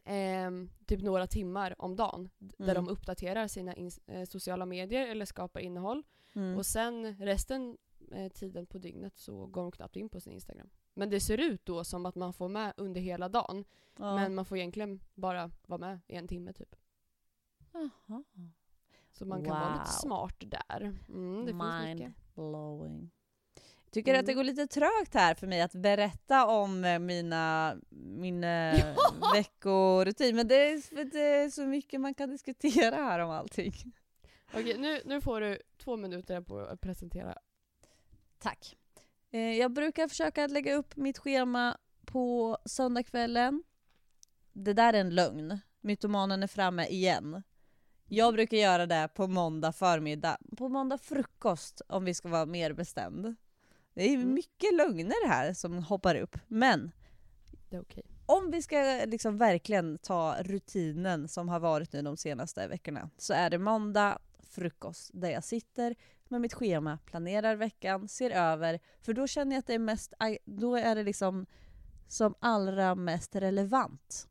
ehm, 0.04 0.70
typ 0.86 1.02
några 1.02 1.26
timmar 1.26 1.74
om 1.78 1.96
dagen 1.96 2.30
där 2.38 2.64
Mm. 2.70 2.74
de 2.84 2.88
uppdaterar 2.92 3.48
sina 3.48 3.74
eh, 4.06 4.24
sociala 4.24 4.66
medier 4.66 5.06
eller 5.08 5.24
skapar 5.24 5.60
innehåll. 5.60 6.02
Mm. 6.34 6.56
Och 6.58 6.66
sen 6.66 7.16
resten 7.18 7.76
eh, 8.10 8.28
tiden 8.28 8.66
på 8.66 8.78
dygnet 8.78 9.18
så 9.18 9.46
går 9.46 9.62
de 9.62 9.72
knappt 9.72 9.96
in 9.96 10.08
på 10.08 10.20
sin 10.20 10.32
Instagram. 10.32 10.70
Men 10.94 11.10
det 11.10 11.20
ser 11.20 11.38
ut 11.38 11.66
då 11.66 11.84
som 11.84 12.06
att 12.06 12.14
man 12.14 12.32
får 12.32 12.48
med 12.48 12.72
under 12.76 13.00
hela 13.00 13.28
dagen. 13.28 13.64
ja. 13.98 14.14
Men 14.16 14.34
man 14.34 14.44
får 14.44 14.58
egentligen 14.58 15.00
bara 15.14 15.50
vara 15.66 15.78
med 15.80 16.00
i 16.06 16.14
en 16.16 16.28
timme 16.28 16.52
typ. 16.52 16.76
Jaha. 17.72 18.24
Så 19.12 19.24
man 19.26 19.44
kan 19.44 19.50
vara 19.60 19.72
lite 19.72 19.78
Wow. 19.80 19.84
smart 19.86 20.34
där. 20.40 20.96
Mm, 21.08 21.46
det 21.46 21.52
Mind 21.54 22.12
blowing. 22.34 23.10
Tycker 23.90 24.14
att 24.14 24.26
det 24.26 24.32
Mm. 24.32 24.36
går 24.36 24.44
lite 24.44 24.66
trögt 24.66 25.14
här 25.14 25.34
för 25.34 25.46
mig 25.46 25.60
att 25.60 25.72
berätta 25.74 26.46
om 26.46 26.84
eh, 26.84 26.98
mina, 26.98 27.76
min 27.90 28.44
eh, 28.44 28.96
veckorutin. 29.34 30.36
Men 30.36 30.48
det 30.48 30.54
är, 30.54 31.04
det 31.04 31.20
är 31.20 31.50
så 31.50 31.62
mycket 31.66 32.00
man 32.00 32.14
kan 32.14 32.30
diskutera 32.30 32.94
här 32.96 33.18
om 33.18 33.30
allting. 33.30 33.72
Okej, 34.54 34.78
nu, 34.78 35.00
nu 35.04 35.20
får 35.20 35.40
du 35.40 35.58
två 35.78 35.96
minuter 35.96 36.40
på 36.40 36.58
att 36.58 36.80
presentera. 36.80 37.38
Tack. 38.40 38.76
Eh, 39.30 39.40
jag 39.40 39.72
brukar 39.72 40.08
försöka 40.08 40.46
lägga 40.46 40.74
upp 40.74 40.96
mitt 40.96 41.18
schema 41.18 41.76
på 42.04 42.58
söndagskvällen. 42.64 43.62
Det 44.52 44.72
där 44.72 44.92
är 44.92 45.00
en 45.00 45.14
lögn. 45.14 45.58
Mytomanen 45.80 46.42
är 46.42 46.46
framme 46.46 46.86
igen. 46.86 47.42
Jag 48.08 48.34
brukar 48.34 48.56
göra 48.56 48.86
det 48.86 49.08
på 49.14 49.26
måndag 49.26 49.72
förmiddag. 49.72 50.36
På 50.56 50.68
måndag 50.68 50.98
frukost 50.98 51.82
om 51.88 52.04
vi 52.04 52.14
ska 52.14 52.28
vara 52.28 52.46
mer 52.46 52.72
bestämd. 52.72 53.34
Det 53.94 54.04
är 54.10 54.14
Mm. 54.14 54.34
mycket 54.34 54.74
lögner 54.74 55.28
här 55.28 55.54
som 55.54 55.82
hoppar 55.84 56.14
upp. 56.14 56.36
Men 56.48 56.92
okej. 57.72 58.02
om 58.26 58.50
vi 58.50 58.62
ska 58.62 59.02
liksom 59.06 59.38
verkligen 59.38 59.98
ta 59.98 60.36
rutinen 60.42 61.28
som 61.28 61.48
har 61.48 61.60
varit 61.60 61.92
nu 61.92 62.02
de 62.02 62.16
senaste 62.16 62.68
veckorna 62.68 63.10
så 63.16 63.32
är 63.34 63.50
det 63.50 63.58
måndag 63.58 64.18
frukost 64.50 65.10
där 65.14 65.30
jag 65.30 65.44
sitter 65.44 65.96
med 66.28 66.40
mitt 66.40 66.54
schema, 66.54 66.98
planerar 67.04 67.56
veckan, 67.56 68.08
ser 68.08 68.30
över. 68.30 68.80
För 69.00 69.12
då 69.12 69.26
känner 69.26 69.52
jag 69.56 69.58
att 69.58 69.66
det 69.66 69.74
är 69.74 69.78
mest, 69.78 70.12
då 70.44 70.76
är 70.76 70.94
det 70.94 71.02
liksom 71.02 71.46
som 72.08 72.34
allra 72.38 72.94
mest 72.94 73.36
relevant. 73.36 74.28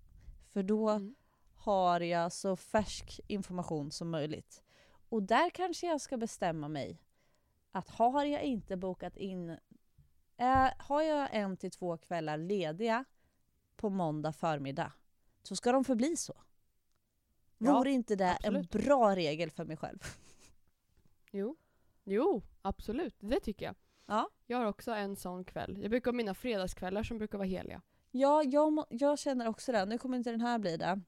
För 0.49 0.63
då 0.63 0.89
Mm. 0.89 1.15
har 1.53 1.99
jag 1.99 2.33
så 2.33 2.55
färsk 2.55 3.19
information 3.27 3.91
som 3.91 4.09
möjligt. 4.09 4.63
Och 5.09 5.23
där 5.23 5.49
kanske 5.49 5.87
jag 5.87 6.01
ska 6.01 6.17
bestämma 6.17 6.67
mig 6.67 7.01
att 7.71 7.89
har 7.89 8.25
jag 8.25 8.43
inte 8.43 8.77
bokat 8.77 9.17
in, 9.17 9.49
eh, 10.37 10.67
har 10.77 11.01
jag 11.01 11.29
en 11.31 11.57
till 11.57 11.71
två 11.71 11.97
kvällar 11.97 12.37
lediga 12.37 13.05
på 13.75 13.89
måndag 13.89 14.33
förmiddag 14.33 14.93
så 15.43 15.55
ska 15.55 15.71
de 15.71 15.83
förbli 15.83 16.17
så. 16.17 16.33
Ja, 17.61 17.77
Vore 17.77 17.91
inte 17.91 18.15
det 18.15 18.35
absolut. 18.35 18.75
en 18.75 18.81
bra 18.81 19.15
regel 19.15 19.51
för 19.51 19.65
mig 19.65 19.77
själv? 19.77 19.99
Jo. 21.31 21.55
Jo, 22.03 22.41
absolut. 22.61 23.15
Det 23.19 23.39
tycker 23.39 23.65
jag. 23.65 23.75
Ja. 24.05 24.29
Jag 24.47 24.57
har 24.57 24.65
också 24.65 24.91
en 24.91 25.15
sån 25.15 25.43
kväll. 25.43 25.77
Jag 25.81 25.89
brukar 25.89 26.11
ha 26.11 26.15
mina 26.15 26.33
fredagskvällar 26.33 27.03
som 27.03 27.17
brukar 27.17 27.37
vara 27.37 27.47
heliga. 27.47 27.81
Ja, 28.11 28.43
jag, 28.43 28.83
jag 28.89 29.19
känner 29.19 29.47
också 29.47 29.71
det. 29.71 29.85
Nu 29.85 29.97
kommer 29.97 30.17
inte 30.17 30.31
den 30.31 30.41
här 30.41 30.59
bli 30.59 30.77
det. 30.77 31.01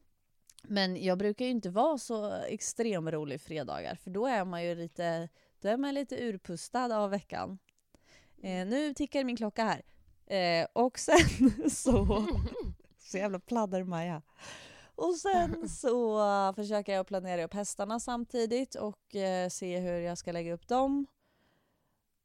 Men 0.64 1.04
jag 1.04 1.18
brukar 1.18 1.46
ju 1.46 1.52
inte 1.52 1.70
vara 1.70 1.98
så 1.98 2.32
extrem 2.34 3.12
rolig 3.12 3.42
fredagar 3.42 3.96
för 3.96 4.12
då 4.12 4.28
är 4.28 4.46
man 4.46 4.64
ju 4.64 4.76
lite, 4.76 5.30
då 5.60 5.68
är 5.70 5.78
man 5.78 5.94
lite 5.94 6.24
urpustad 6.24 6.98
av 6.98 7.10
veckan. 7.10 7.60
Eh, 8.44 8.68
nu 8.68 8.94
tickar 8.94 9.24
min 9.24 9.38
klocka 9.38 9.64
här. 9.64 9.82
Eh, 10.36 10.68
och 10.74 11.00
sen 11.00 11.70
så... 11.70 12.28
Så 13.04 13.18
jävla 13.18 13.40
pladder-Maja. 13.40 14.22
Och 15.02 15.16
sen 15.16 15.70
så 15.82 16.20
försöker 16.56 16.94
jag 16.94 17.08
planera 17.08 17.44
upp 17.44 17.54
hästarna 17.54 18.00
samtidigt 18.00 18.76
och 18.76 19.16
eh, 19.16 19.50
se 19.50 19.80
hur 19.80 20.00
jag 20.00 20.18
ska 20.18 20.32
lägga 20.32 20.54
upp 20.54 20.68
dem. 20.68 21.06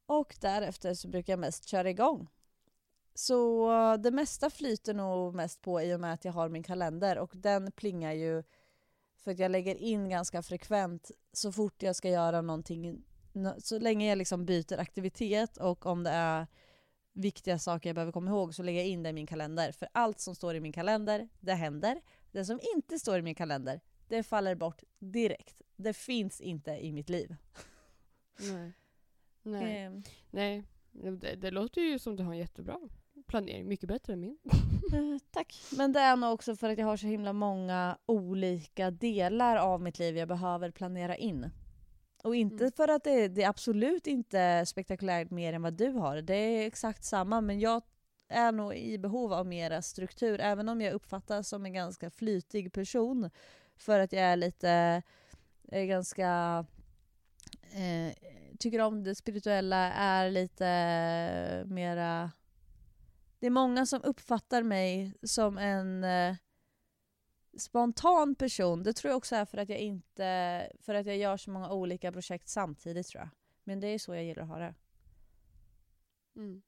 Och 0.07 0.37
därefter 0.41 0.95
så 0.95 1.09
brukar 1.09 1.33
jag 1.33 1.41
mest 1.41 1.69
köra 1.69 1.91
igång. 1.91 2.29
Så 3.15 3.71
uh, 3.73 3.95
det 3.95 4.11
mesta 4.11 4.51
flyter 4.51 4.95
nog 4.95 5.35
mest 5.35 5.63
på 5.63 5.83
i 5.83 5.95
och 5.95 6.01
med 6.01 6.13
att 6.13 6.25
jag 6.25 6.33
har 6.33 6.49
min 6.49 6.63
kalender 6.63 7.19
och 7.19 7.33
den 7.35 7.73
plingar 7.73 8.13
ju 8.13 8.43
för 9.17 9.31
att 9.31 9.39
jag 9.39 9.51
lägger 9.51 9.75
in 9.75 10.09
ganska 10.09 10.43
frekvent 10.43 11.11
så 11.33 11.53
fort 11.53 11.83
jag 11.83 11.97
ska 11.97 12.09
göra 12.09 12.41
någonting. 12.43 13.05
Nå- 13.33 13.57
Så 13.59 13.79
länge 13.79 14.09
jag 14.09 14.19
liksom 14.19 14.47
byter 14.47 14.79
aktivitet 14.79 15.57
och 15.57 15.87
om 15.87 16.03
det 16.05 16.11
är 16.11 16.47
viktiga 17.13 17.59
saker 17.59 17.89
jag 17.89 17.95
behöver 17.95 18.13
komma 18.13 18.31
ihåg 18.31 18.55
så 18.55 18.63
lägger 18.63 18.81
jag 18.81 18.89
in 18.89 19.03
det 19.03 19.09
i 19.09 19.13
min 19.13 19.27
kalender. 19.27 19.73
För 19.73 19.89
allt 19.93 20.21
som 20.21 20.35
står 20.35 20.55
i 20.55 20.61
min 20.61 20.73
kalender, 20.73 21.29
det 21.41 21.55
händer. 21.55 22.01
Det 22.37 22.45
som 22.45 22.61
inte 22.77 22.99
står 22.99 23.19
i 23.19 23.23
min 23.23 23.35
kalender, 23.35 23.81
det 24.09 24.23
faller 24.23 24.55
bort 24.55 24.83
direkt. 24.99 25.63
Det 25.77 25.93
finns 25.93 26.41
inte 26.41 26.71
i 26.71 26.93
mitt 26.93 27.09
liv. 27.09 27.37
Nej. 28.41 28.73
Nej. 29.43 29.77
Ehm, 29.79 30.03
Nej. 30.31 30.65
Det, 30.93 31.35
det 31.35 31.51
låter 31.51 31.81
ju 31.81 31.99
som 31.99 32.17
du 32.17 32.23
har 32.23 32.33
en 32.33 32.39
jättebra 32.39 32.79
planering. 33.27 33.69
Mycket 33.69 33.89
bättre 33.89 34.13
än 34.13 34.21
min. 34.21 34.39
eh, 34.93 35.19
tack. 35.31 35.63
Men 35.77 35.93
det 35.93 36.01
är 36.01 36.17
nog 36.17 36.33
också 36.33 36.57
för 36.57 36.71
att 36.71 36.79
jag 36.79 36.87
har 36.87 36.97
så 36.97 37.07
himla 37.07 37.33
många 37.33 37.99
olika 38.07 38.91
delar 38.91 39.57
av 39.57 39.81
mitt 39.83 39.99
liv 39.99 40.17
jag 40.17 40.29
behöver 40.29 40.71
planera 40.71 41.17
in. 41.17 41.51
Och 42.25 42.37
inte 42.37 42.65
Mm. 42.65 42.73
för 42.73 42.89
att 42.89 43.05
det, 43.05 43.29
det 43.29 43.43
är 43.43 43.49
absolut 43.49 44.07
inte 44.07 44.67
spektakulärt 44.67 45.31
mer 45.31 45.53
än 45.53 45.63
vad 45.63 45.75
du 45.75 45.89
har. 45.89 46.23
Det 46.23 46.35
är 46.35 46.67
exakt 46.67 47.05
samma 47.05 47.41
men 47.41 47.61
jag 47.61 47.83
är 48.29 48.53
nog 48.53 48.75
i 48.75 48.99
behov 48.99 49.33
av 49.33 49.47
mera 49.47 49.83
struktur 49.83 50.41
även 50.41 50.69
om 50.69 50.81
jag 50.81 50.93
uppfattas 50.93 51.49
som 51.49 51.67
en 51.67 51.73
ganska 51.73 52.11
flytig 52.11 52.73
person. 52.73 53.31
För 53.77 54.01
att 54.01 54.13
jag 54.13 54.23
är 54.23 54.37
lite 54.37 55.03
är 55.69 55.85
ganska 55.85 56.65
eh, 57.63 58.15
tycker 58.59 58.81
om 58.81 59.05
det 59.05 59.15
spirituella, 59.15 59.93
är 59.93 60.31
lite 60.31 60.67
eh, 60.67 61.67
mera... 61.67 62.33
Det 63.39 63.47
är 63.47 63.51
många 63.51 63.87
som 63.87 64.03
uppfattar 64.03 64.63
mig 64.63 65.15
som 65.23 65.59
en 65.59 66.05
eh, 66.05 66.37
spontan 67.59 68.35
person. 68.35 68.83
Det 68.83 68.93
tror 68.93 69.11
jag 69.11 69.17
också 69.17 69.37
är 69.37 69.45
för 69.45 69.59
att 69.59 69.69
jag 69.69 69.79
inte 69.79 70.73
för 70.81 70.95
att 70.95 71.07
jag 71.07 71.17
gör 71.17 71.37
så 71.37 71.51
många 71.51 71.73
olika 71.73 72.13
projekt 72.13 72.49
samtidigt 72.49 73.07
tror 73.07 73.23
jag. 73.23 73.29
Men 73.65 73.81
det 73.81 73.87
är 73.87 73.99
så 73.99 74.15
jag 74.15 74.25
gillar 74.25 74.43
att 74.43 74.49
ha 74.49 74.59
det. 74.59 74.75
Mm. 76.37 76.63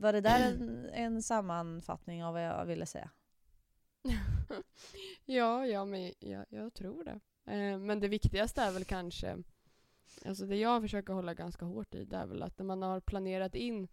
Var 0.00 0.12
det 0.12 0.20
där 0.20 0.52
en, 0.52 0.86
en 0.92 1.22
sammanfattning 1.22 2.24
av 2.24 2.32
vad 2.32 2.44
jag 2.44 2.66
ville 2.66 2.86
säga? 2.86 3.10
ja, 5.24 5.66
ja, 5.66 5.84
men 5.84 6.12
jag, 6.18 6.46
jag 6.48 6.74
tror 6.74 7.04
det. 7.04 7.20
Eh, 7.52 7.78
men 7.78 8.00
det 8.00 8.08
viktigaste 8.08 8.62
är 8.62 8.72
väl 8.72 8.84
kanske, 8.84 9.38
alltså 10.24 10.46
det 10.46 10.56
jag 10.56 10.82
försöker 10.82 11.12
hålla 11.12 11.34
ganska 11.34 11.64
hårt 11.64 11.94
i, 11.94 12.04
det 12.04 12.16
är 12.16 12.26
väl 12.26 12.42
att 12.42 12.58
när 12.58 12.64
man 12.66 12.82
har 12.82 13.00
planerat 13.00 13.54
in 13.54 13.88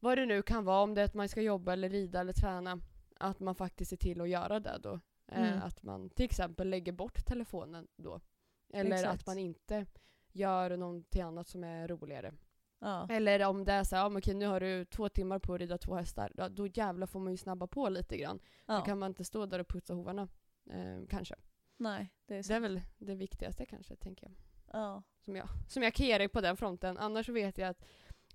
vad 0.00 0.18
det 0.18 0.26
nu 0.26 0.42
kan 0.42 0.64
vara, 0.64 0.82
om 0.82 0.94
det 0.94 1.00
är 1.00 1.04
att 1.04 1.14
man 1.14 1.28
ska 1.28 1.42
jobba 1.42 1.72
eller 1.72 1.88
rida 1.88 2.20
eller 2.20 2.32
träna, 2.32 2.80
att 3.16 3.40
man 3.40 3.54
faktiskt 3.54 3.88
ser 3.88 3.96
till 3.96 4.20
att 4.20 4.28
göra 4.28 4.60
det 4.60 4.78
då. 4.82 5.00
Eh, 5.26 5.42
Mm. 5.52 5.62
Att 5.62 5.82
man 5.82 6.10
till 6.10 6.24
exempel 6.24 6.70
lägger 6.70 6.92
bort 6.92 7.26
telefonen 7.26 7.88
då. 7.96 8.20
Eller 8.72 8.96
Exakt. 8.96 9.20
att 9.20 9.26
man 9.26 9.38
inte 9.38 9.86
gör 10.32 10.76
någonting 10.76 11.22
annat 11.22 11.48
som 11.48 11.64
är 11.64 11.88
roligare. 11.88 12.32
Ja. 12.78 13.06
Eller 13.10 13.46
om 13.46 13.64
det 13.64 13.72
är 13.72 13.84
så 13.84 13.96
här, 13.96 14.02
ja, 14.02 14.08
men 14.08 14.18
okej, 14.18 14.34
nu 14.34 14.46
har 14.46 14.60
du 14.60 14.84
två 14.84 15.08
timmar 15.08 15.38
på 15.38 15.54
att 15.54 15.60
rida 15.60 15.78
två 15.78 15.94
hästar. 15.94 16.32
Ja, 16.36 16.48
då 16.48 16.66
jävlar 16.66 17.06
får 17.06 17.20
man 17.20 17.32
ju 17.32 17.36
snabba 17.36 17.66
på 17.66 17.88
lite 17.88 18.16
grann. 18.16 18.40
Ja. 18.66 18.74
Då 18.76 18.84
kan 18.84 18.98
man 18.98 19.10
inte 19.10 19.24
stå 19.24 19.46
där 19.46 19.58
och 19.58 19.68
putsa 19.68 19.94
hovarna. 19.94 20.28
Eh, 20.70 21.06
kanske. 21.08 21.34
Nej, 21.76 22.12
det 22.26 22.36
är 22.36 22.42
så. 22.42 22.48
Det 22.48 22.56
är 22.56 22.60
väl 22.60 22.80
det 22.98 23.14
viktigaste 23.14 23.66
kanske, 23.66 23.96
tänker 23.96 24.26
jag. 24.26 24.34
Ja. 24.72 25.02
Som 25.20 25.36
jag, 25.36 25.48
som 25.68 25.82
jag 25.82 25.94
dig 25.94 26.28
på 26.28 26.40
den 26.40 26.56
fronten. 26.56 26.98
Annars 26.98 27.28
vet 27.28 27.58
jag 27.58 27.68
att 27.68 27.84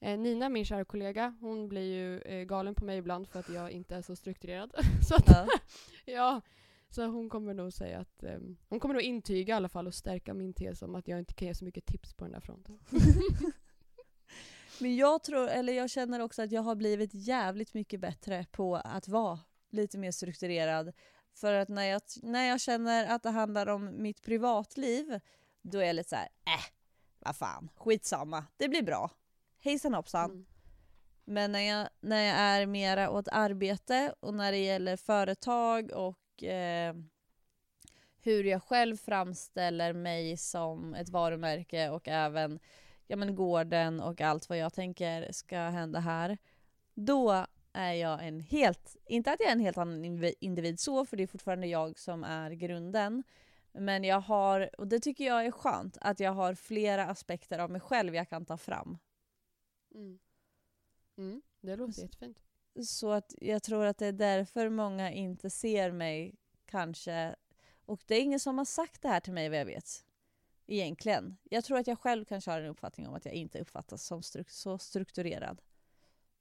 eh, 0.01 0.19
Nina, 0.19 0.49
min 0.49 0.65
kära 0.65 0.85
kollega, 0.85 1.37
hon 1.41 1.69
blir 1.69 1.93
ju 1.93 2.19
eh, 2.21 2.43
galen 2.43 2.75
på 2.75 2.85
mig 2.85 2.97
ibland 2.97 3.27
för 3.27 3.39
att 3.39 3.49
jag 3.49 3.71
inte 3.71 3.95
är 3.95 4.01
så 4.01 4.15
strukturerad. 4.15 4.73
så 5.07 5.15
att, 5.15 5.27
Ja. 5.27 5.47
ja, 6.05 6.41
så 6.89 7.05
hon 7.05 7.29
kommer 7.29 7.53
nog 7.53 7.73
säga 7.73 7.99
att, 7.99 8.23
eh, 8.23 8.39
hon 8.69 8.79
kommer 8.79 8.93
nog 8.93 9.03
intyga 9.03 9.53
i 9.53 9.57
alla 9.57 9.69
fall 9.69 9.87
och 9.87 9.93
stärka 9.93 10.33
min 10.33 10.53
tes 10.53 10.81
om 10.81 10.95
att 10.95 11.07
jag 11.07 11.19
inte 11.19 11.33
kan 11.33 11.47
ge 11.47 11.55
så 11.55 11.65
mycket 11.65 11.85
tips 11.85 12.13
på 12.13 12.23
den 12.23 12.31
där 12.31 12.39
fronten. 12.39 12.79
Men 14.81 14.95
jag 14.95 15.23
tror, 15.23 15.47
eller 15.47 15.73
jag 15.73 15.89
känner 15.89 16.19
också 16.19 16.41
att 16.41 16.51
jag 16.51 16.61
har 16.61 16.75
blivit 16.75 17.13
jävligt 17.13 17.73
mycket 17.73 17.99
bättre 17.99 18.45
på 18.51 18.75
att 18.75 19.07
vara 19.07 19.39
lite 19.69 19.97
mer 19.97 20.11
strukturerad. 20.11 20.93
För 21.33 21.53
att 21.53 21.69
när 21.69 21.83
jag, 21.83 22.01
när 22.21 22.47
jag 22.47 22.61
känner 22.61 23.15
att 23.15 23.23
det 23.23 23.29
handlar 23.29 23.67
om 23.67 24.01
mitt 24.01 24.21
privatliv, 24.21 25.19
då 25.61 25.79
är 25.79 25.83
jag 25.83 25.95
lite 25.95 26.09
så 26.09 26.15
här, 26.15 26.29
äh, 26.45 26.73
vad 27.19 27.35
fan, 27.35 27.69
skitsamma, 27.75 28.45
det 28.57 28.69
blir 28.69 28.83
bra. 28.83 29.11
Hejsan 29.59 29.93
hoppsan. 29.93 30.31
Mm. 30.31 30.45
Men 31.25 31.51
när 31.51 31.59
jag, 31.59 31.89
när 31.99 32.23
jag 32.23 32.37
är 32.37 32.65
mera 32.65 33.09
åt 33.09 33.27
arbete 33.27 34.13
och 34.19 34.33
när 34.33 34.51
det 34.51 34.57
gäller 34.57 34.97
företag 34.97 35.91
och 35.91 36.43
eh, 36.43 36.95
hur 38.21 38.43
jag 38.43 38.63
själv 38.63 38.97
framställer 38.97 39.93
mig 39.93 40.37
som 40.37 40.93
ett 40.93 41.09
varumärke 41.09 41.89
och 41.89 42.07
även 42.07 42.59
ja, 43.09 43.15
men 43.15 43.35
gården 43.35 43.99
och 43.99 44.21
allt 44.21 44.49
vad 44.49 44.57
jag 44.57 44.73
tänker 44.73 45.31
ska 45.31 45.57
hända 45.57 45.99
här. 45.99 46.37
Då 46.93 47.45
är 47.73 47.93
jag 47.93 48.27
en 48.27 48.39
helt, 48.39 48.95
inte 49.05 49.31
att 49.31 49.39
jag 49.39 49.49
är 49.49 49.53
en 49.53 49.59
helt 49.59 49.77
annan 49.77 50.05
individ 50.39 50.79
så, 50.79 51.05
för 51.05 51.17
det 51.17 51.23
är 51.23 51.27
fortfarande 51.27 51.67
jag 51.67 51.99
som 51.99 52.23
är 52.23 52.51
grunden. 52.51 53.23
Men 53.71 54.03
jag 54.03 54.21
har, 54.21 54.69
och 54.77 54.87
det 54.87 54.99
tycker 54.99 55.25
jag 55.25 55.45
är 55.45 55.51
skönt, 55.51 55.97
att 56.01 56.19
jag 56.19 56.31
har 56.31 56.53
flera 56.53 57.05
aspekter 57.05 57.59
av 57.59 57.71
mig 57.71 57.81
själv 57.81 58.15
jag 58.15 58.29
kan 58.29 58.45
ta 58.45 58.57
fram. 58.57 58.97
Mm. 59.95 60.19
Mm, 61.17 61.41
det 61.61 61.75
låter 61.75 62.01
jättefint. 62.01 62.39
Så 62.85 63.11
att 63.11 63.35
jag 63.37 63.63
tror 63.63 63.85
att 63.85 63.97
det 63.97 64.07
är 64.07 64.11
därför 64.11 64.69
många 64.69 65.11
inte 65.11 65.49
ser 65.49 65.91
mig 65.91 66.35
kanske. 66.65 67.35
Och 67.85 68.01
det 68.05 68.15
är 68.15 68.21
ingen 68.21 68.39
som 68.39 68.57
har 68.57 68.65
sagt 68.65 69.01
det 69.01 69.09
här 69.09 69.19
till 69.19 69.33
mig 69.33 69.49
vad 69.49 69.59
jag 69.59 69.65
vet. 69.65 70.05
Egentligen. 70.71 71.37
Jag 71.43 71.63
tror 71.63 71.77
att 71.77 71.87
jag 71.87 71.99
själv 71.99 72.25
kanske 72.25 72.51
har 72.51 72.61
en 72.61 72.69
uppfattning 72.69 73.07
om 73.07 73.13
att 73.13 73.25
jag 73.25 73.33
inte 73.33 73.59
uppfattas 73.59 74.03
som 74.05 74.21
struk- 74.21 74.49
så 74.51 74.77
strukturerad. 74.77 75.61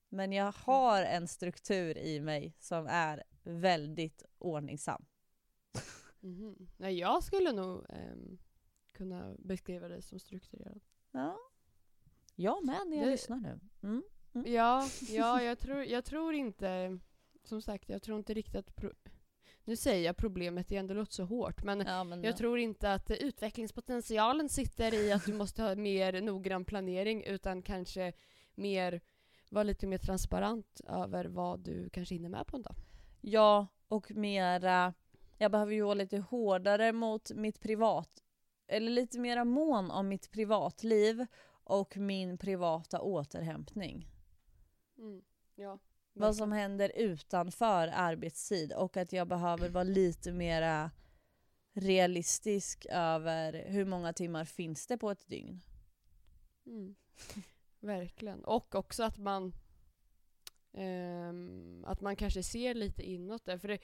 Men 0.09 0.33
jag 0.33 0.53
har 0.53 1.03
en 1.03 1.29
struktur 1.29 1.99
i 1.99 2.21
mig 2.21 2.55
som 2.59 2.87
är 2.87 3.25
väldigt 3.43 4.23
ordningsam. 4.39 5.05
Mhm. 6.21 6.69
Nej, 6.77 6.99
jag 6.99 7.23
skulle 7.25 7.53
nog 7.53 7.87
ehm, 7.89 8.39
kunna 8.93 9.35
beskriva 9.39 9.89
dig 9.89 10.03
som 10.03 10.19
strukturerad. 10.19 10.81
Ja. 11.13 11.39
Jag 12.35 12.67
med 12.67 12.81
när 12.87 12.97
jag 12.97 13.07
Det- 13.07 13.11
lyssnar 13.11 13.37
nu. 13.37 13.61
Mm. 13.83 14.03
Ja, 14.47 14.89
ja 15.09 15.43
jag, 15.43 15.59
tror, 15.59 15.85
jag 15.85 16.05
tror 16.05 16.35
inte, 16.35 16.99
som 17.45 17.63
sagt, 17.63 17.89
jag 17.89 18.03
tror 18.03 18.19
inte 18.19 18.35
riktigt 18.35 18.57
att 18.57 18.77
pro- 18.77 18.93
nu 19.69 19.77
säger 19.77 20.07
jag 20.07 20.17
problemet 20.17 20.71
igen, 20.71 20.87
det 20.87 20.95
låter 20.95 21.13
så 21.13 21.25
hårt, 21.25 21.63
men 21.63 21.81
Ja, 21.87 22.05
men 22.05 22.25
jag 22.25 22.37
tror 22.37 22.59
inte 22.59 22.93
att 22.93 23.11
utvecklingspotentialen 23.11 24.49
sitter 24.49 24.95
i 24.95 25.13
att 25.13 25.25
du 25.25 25.35
måste 25.35 25.63
ha 25.63 25.75
mer 25.75 26.21
noggrann 26.21 26.65
planering, 26.65 27.25
utan 27.25 27.63
kanske 27.63 28.13
mer 28.55 29.01
vara 29.51 29.65
lite 29.65 29.87
mer 29.87 29.99
transparent 29.99 30.81
över 30.89 31.25
vad 31.25 31.61
du 31.61 31.91
kanske 31.91 32.15
hinner 32.15 32.29
med 32.29 32.47
på 32.47 32.57
en 32.57 32.63
dag. 32.63 32.75
Ja, 33.21 33.67
och 33.89 34.11
mera... 34.11 34.95
Jag 35.39 35.51
behöver 35.51 35.73
ju 35.73 35.83
vara 35.83 35.95
lite 35.95 36.19
hårdare 36.19 36.93
mot 36.93 37.31
mitt 37.31 37.61
privat... 37.61 38.23
Eller 38.67 38.91
lite 38.91 39.19
mera 39.19 39.45
mån 39.45 39.91
om 39.91 40.09
mitt 40.09 40.31
privatliv 40.31 41.27
och 41.65 41.97
min 41.97 42.39
privata 42.39 43.01
återhämtning. 43.01 44.09
Mm. 44.99 45.23
Ja, 45.55 45.79
Vad 46.21 46.37
som 46.37 46.53
händer 46.53 46.93
utanför 46.97 47.91
arbetstid 47.95 48.73
och 48.73 48.97
att 48.97 49.13
jag 49.13 49.29
behöver 49.29 49.69
vara 49.69 49.85
lite 49.85 50.33
mera 50.33 50.91
realistisk 51.73 52.87
över 52.91 53.65
hur 53.69 53.85
många 53.85 54.13
timmar 54.13 54.45
finns 54.45 54.87
det 54.87 54.99
på 54.99 55.11
ett 55.11 55.29
dygn. 55.29 55.61
Mm. 56.67 56.95
Verkligen. 57.81 58.45
Och 58.45 58.75
också 58.75 59.03
att 59.03 59.19
man 59.19 59.53
ehm, 60.73 61.85
att 61.87 62.01
man 62.01 62.17
kanske 62.17 62.43
ser 62.43 62.75
lite 62.75 63.03
inåt 63.03 63.45
där. 63.45 63.59
För 63.59 63.69
det, 63.69 63.79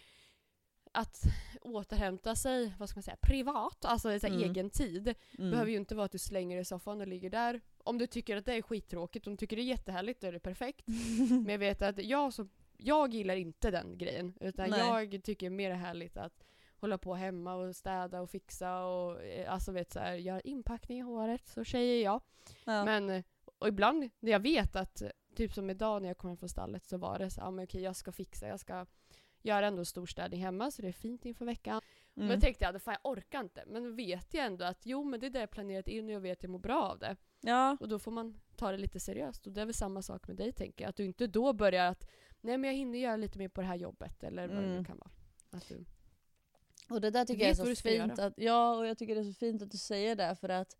att 0.92 1.22
återhämta 1.60 2.36
sig, 2.36 2.74
vad 2.78 2.88
ska 2.88 2.96
man 2.96 3.02
säga, 3.02 3.16
privat, 3.20 3.84
alltså 3.84 4.18
så 4.20 4.26
här, 4.26 4.34
Mm. 4.34 4.50
egen 4.50 4.70
tid. 4.70 5.14
Mm. 5.38 5.50
behöver 5.50 5.70
ju 5.70 5.76
inte 5.76 5.94
vara 5.94 6.04
att 6.04 6.12
du 6.12 6.18
slänger 6.18 6.56
dig 6.56 6.62
i 6.62 6.64
soffan 6.64 7.00
och 7.00 7.06
ligger 7.08 7.30
där. 7.30 7.60
Om 7.84 7.98
du 7.98 8.06
tycker 8.06 8.36
att 8.36 8.44
det 8.44 8.54
är 8.54 8.62
skittråkigt, 8.62 9.26
om 9.26 9.32
du 9.32 9.36
tycker 9.36 9.56
det 9.56 9.62
är 9.62 9.64
jättehärligt, 9.64 10.20
då 10.20 10.26
är 10.26 10.32
det 10.32 10.40
perfekt. 10.40 10.84
Men 11.30 11.48
jag 11.48 11.58
vet 11.58 11.82
att 11.82 12.04
jag, 12.04 12.32
så, 12.32 12.48
jag 12.76 13.14
gillar 13.14 13.36
inte 13.36 13.70
den 13.70 13.98
grejen. 13.98 14.34
Utan 14.40 14.70
Nej. 14.70 14.80
jag 14.80 15.22
tycker 15.24 15.50
mer 15.50 15.68
det 15.68 15.74
är 15.74 15.78
härligt 15.78 16.16
att 16.16 16.44
hålla 16.76 16.98
på 16.98 17.14
hemma 17.14 17.54
och 17.54 17.76
städa 17.76 18.20
och 18.20 18.30
fixa 18.30 18.84
och 18.84 19.22
eh, 19.22 19.52
alltså 19.52 19.72
vet 19.72 19.92
så 19.92 19.98
här, 19.98 20.14
göra 20.14 20.40
inpackning 20.40 20.98
i 20.98 21.02
håret. 21.02 21.48
Så 21.48 21.64
tjej 21.64 22.00
är 22.00 22.04
jag. 22.04 22.20
ja. 22.64 22.84
Men, 22.84 23.24
och 23.58 23.68
ibland 23.68 24.10
när 24.20 24.32
jag 24.32 24.40
vet 24.40 24.76
att, 24.76 25.02
typ 25.34 25.52
som 25.52 25.70
idag 25.70 26.02
när 26.02 26.08
jag 26.08 26.18
kom 26.18 26.36
från 26.36 26.48
stallet 26.48 26.84
så 26.84 26.96
var 26.96 27.18
det 27.18 27.30
så, 27.30 27.40
ja 27.40 27.50
men 27.50 27.64
okej 27.64 27.82
jag 27.82 27.96
ska 27.96 28.12
fixa, 28.12 28.48
jag 28.48 28.60
ska 28.60 28.86
göra 29.42 29.66
ändå 29.66 29.84
storstädning 29.84 30.40
hemma 30.40 30.70
så 30.70 30.82
det 30.82 30.88
är 30.88 30.92
fint 30.92 31.24
inför 31.24 31.44
veckan. 31.44 31.72
mm. 31.74 31.82
Men 32.14 32.28
jag 32.28 32.40
tänkte 32.40 32.64
jag, 32.64 32.82
fan 32.82 32.96
jag 33.02 33.12
orkar 33.12 33.40
inte. 33.40 33.64
Men 33.66 33.96
vet 33.96 34.34
jag 34.34 34.46
ändå 34.46 34.64
att 34.64 34.86
jo 34.86 35.04
men 35.04 35.20
det 35.20 35.26
är 35.26 35.30
det 35.30 35.40
jag 35.40 35.50
planerat 35.50 35.88
in 35.88 36.04
och 36.04 36.10
jag 36.10 36.20
vet 36.20 36.38
att 36.38 36.42
jag 36.42 36.50
mår 36.50 36.58
bra 36.58 36.82
av 36.82 36.98
det. 36.98 37.16
Ja. 37.44 37.76
Och 37.80 37.88
då 37.88 37.98
får 37.98 38.10
man 38.10 38.40
ta 38.56 38.70
det 38.70 38.78
lite 38.78 39.00
seriöst. 39.00 39.46
Och 39.46 39.52
det 39.52 39.60
är 39.60 39.64
väl 39.66 39.74
samma 39.74 40.02
sak 40.02 40.28
med 40.28 40.36
dig 40.36 40.52
tänker 40.52 40.84
jag. 40.84 40.88
Att 40.88 40.96
du 40.96 41.04
inte 41.04 41.26
då 41.26 41.52
börjar 41.52 41.86
att 41.90 42.06
nej 42.40 42.58
men 42.58 42.70
jag 42.70 42.76
hinner 42.76 42.98
göra 42.98 43.16
lite 43.16 43.38
mer 43.38 43.48
på 43.48 43.60
det 43.60 43.66
här 43.66 43.76
jobbet 43.76 44.22
eller 44.24 44.48
vad 44.48 44.56
det 44.56 44.62
Mm. 44.64 44.76
nu 44.78 44.84
kan 44.84 44.98
vara. 44.98 45.10
Att 45.50 45.68
du, 45.68 45.84
Och 46.90 47.00
det 47.00 47.10
där 47.10 47.24
tycker 47.24 47.42
jag 47.42 47.50
är 47.50 47.54
så 47.54 47.82
fint 47.82 48.18
att, 48.18 48.34
ja 48.36 48.76
och 48.76 48.86
jag 48.86 48.98
tycker 48.98 49.14
det 49.14 49.20
är 49.20 49.24
så 49.24 49.38
fint 49.38 49.62
att 49.62 49.70
du 49.70 49.78
säger 49.78 50.16
det 50.16 50.36
för 50.40 50.48
att 50.48 50.76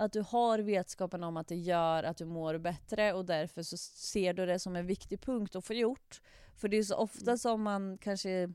att 0.00 0.12
du 0.12 0.20
har 0.20 0.58
vetskapen 0.58 1.24
om 1.24 1.36
att 1.36 1.48
det 1.48 1.56
gör 1.56 2.02
att 2.02 2.16
du 2.16 2.24
mår 2.24 2.58
bättre 2.58 3.12
och 3.12 3.24
därför 3.24 3.62
så 3.62 3.76
ser 3.76 4.34
du 4.34 4.46
det 4.46 4.58
som 4.58 4.76
en 4.76 4.86
viktig 4.86 5.20
punkt 5.20 5.56
att 5.56 5.64
få 5.64 5.74
gjort. 5.74 6.20
För 6.56 6.68
det 6.68 6.76
är 6.76 6.82
så 6.82 6.96
ofta 6.96 7.30
Mm. 7.30 7.38
som 7.38 7.62
man 7.62 7.98
kanske, 7.98 8.52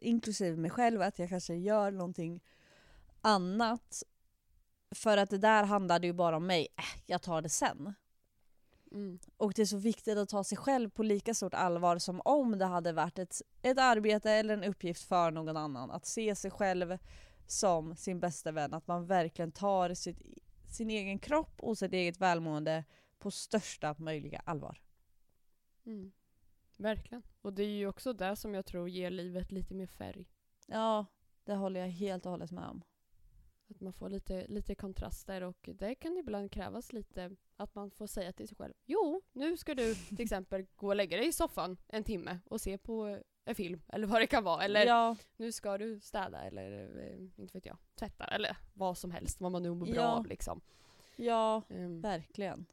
inklusive 0.00 0.56
mig 0.56 0.70
själv, 0.70 1.02
att 1.02 1.18
jag 1.18 1.28
kanske 1.28 1.54
gör 1.54 1.90
någonting 1.90 2.40
annat. 3.20 4.02
För 4.90 5.16
att 5.16 5.30
det 5.30 5.38
där 5.38 5.64
handlade 5.64 6.06
ju 6.06 6.12
bara 6.12 6.36
om 6.36 6.46
mig, 6.46 6.68
äh, 6.76 7.02
jag 7.06 7.22
tar 7.22 7.42
det 7.42 7.48
sen. 7.48 7.94
mm. 8.92 9.18
Och 9.36 9.52
det 9.52 9.62
är 9.62 9.66
så 9.66 9.76
viktigt 9.76 10.18
att 10.18 10.28
ta 10.28 10.44
sig 10.44 10.58
själv 10.58 10.90
på 10.90 11.02
lika 11.02 11.34
stort 11.34 11.54
allvar 11.54 11.98
som 11.98 12.20
om 12.24 12.58
det 12.58 12.64
hade 12.64 12.92
varit 12.92 13.18
ett, 13.18 13.42
ett 13.62 13.78
arbete 13.78 14.30
eller 14.30 14.54
en 14.54 14.64
uppgift 14.64 15.02
för 15.02 15.30
någon 15.30 15.56
annan. 15.56 15.90
Att 15.90 16.06
se 16.06 16.34
sig 16.34 16.50
själv 16.50 16.98
som 17.46 17.96
sin 17.96 18.20
bästa 18.20 18.52
vän. 18.52 18.74
Att 18.74 18.86
man 18.86 19.06
verkligen 19.06 19.52
tar 19.52 19.94
sitt, 19.94 20.22
sin 20.76 20.90
egen 20.90 21.18
kropp 21.18 21.60
och 21.60 21.78
sitt 21.78 21.92
eget 21.92 22.20
välmående 22.20 22.84
på 23.18 23.30
största 23.30 23.94
möjliga 23.98 24.42
allvar. 24.44 24.80
Mm. 25.86 26.12
Verkligen. 26.76 27.22
Och 27.42 27.52
det 27.52 27.62
är 27.62 27.76
ju 27.76 27.88
också 27.88 28.12
det 28.12 28.36
som 28.36 28.54
jag 28.54 28.66
tror 28.66 28.88
ger 28.88 29.10
livet 29.10 29.52
lite 29.52 29.74
mer 29.74 29.86
färg. 29.86 30.26
Ja, 30.66 31.06
det 31.44 31.54
håller 31.54 31.80
jag 31.80 31.88
helt 31.88 32.26
och 32.26 32.30
hållet 32.30 32.50
med 32.50 32.64
om. 32.64 32.82
Att 33.70 33.80
man 33.80 33.92
får 33.92 34.08
lite, 34.08 34.46
lite 34.46 34.74
kontraster 34.74 35.42
och 35.42 35.68
det 35.74 35.94
kan 35.94 36.16
ibland 36.16 36.52
krävas 36.52 36.92
lite 36.92 37.36
att 37.56 37.74
man 37.74 37.90
får 37.90 38.06
säga 38.06 38.32
till 38.32 38.48
sig 38.48 38.56
själv 38.56 38.74
Jo, 38.86 39.22
nu 39.32 39.56
ska 39.56 39.74
du 39.74 39.94
till 39.94 40.20
exempel 40.20 40.66
gå 40.76 40.86
och 40.88 40.96
lägga 40.96 41.16
dig 41.16 41.26
i 41.28 41.32
soffan 41.32 41.76
en 41.88 42.04
timme 42.04 42.38
och 42.44 42.60
se 42.60 42.78
på 42.78 43.18
en 43.44 43.54
film 43.54 43.82
eller 43.88 44.06
vad 44.06 44.20
det 44.20 44.26
kan 44.26 44.44
vara. 44.44 44.64
Eller 44.64 44.86
ja, 44.86 45.16
nu 45.36 45.52
ska 45.52 45.78
du 45.78 46.00
städa 46.00 46.42
eller 46.44 46.98
eh, 46.98 47.40
inte 47.40 47.52
vet 47.58 47.66
jag, 47.66 47.76
tvätta 47.94 48.24
eller 48.24 48.56
vad 48.74 48.98
som 48.98 49.10
helst, 49.10 49.40
vad 49.40 49.52
man 49.52 49.62
nu 49.62 49.74
mår 49.74 49.86
bra 49.86 49.94
Ja. 49.94 50.08
av 50.08 50.26
liksom. 50.26 50.60
ja, 51.16 51.62
Ehm, 51.68 52.00
verkligen. 52.00 52.66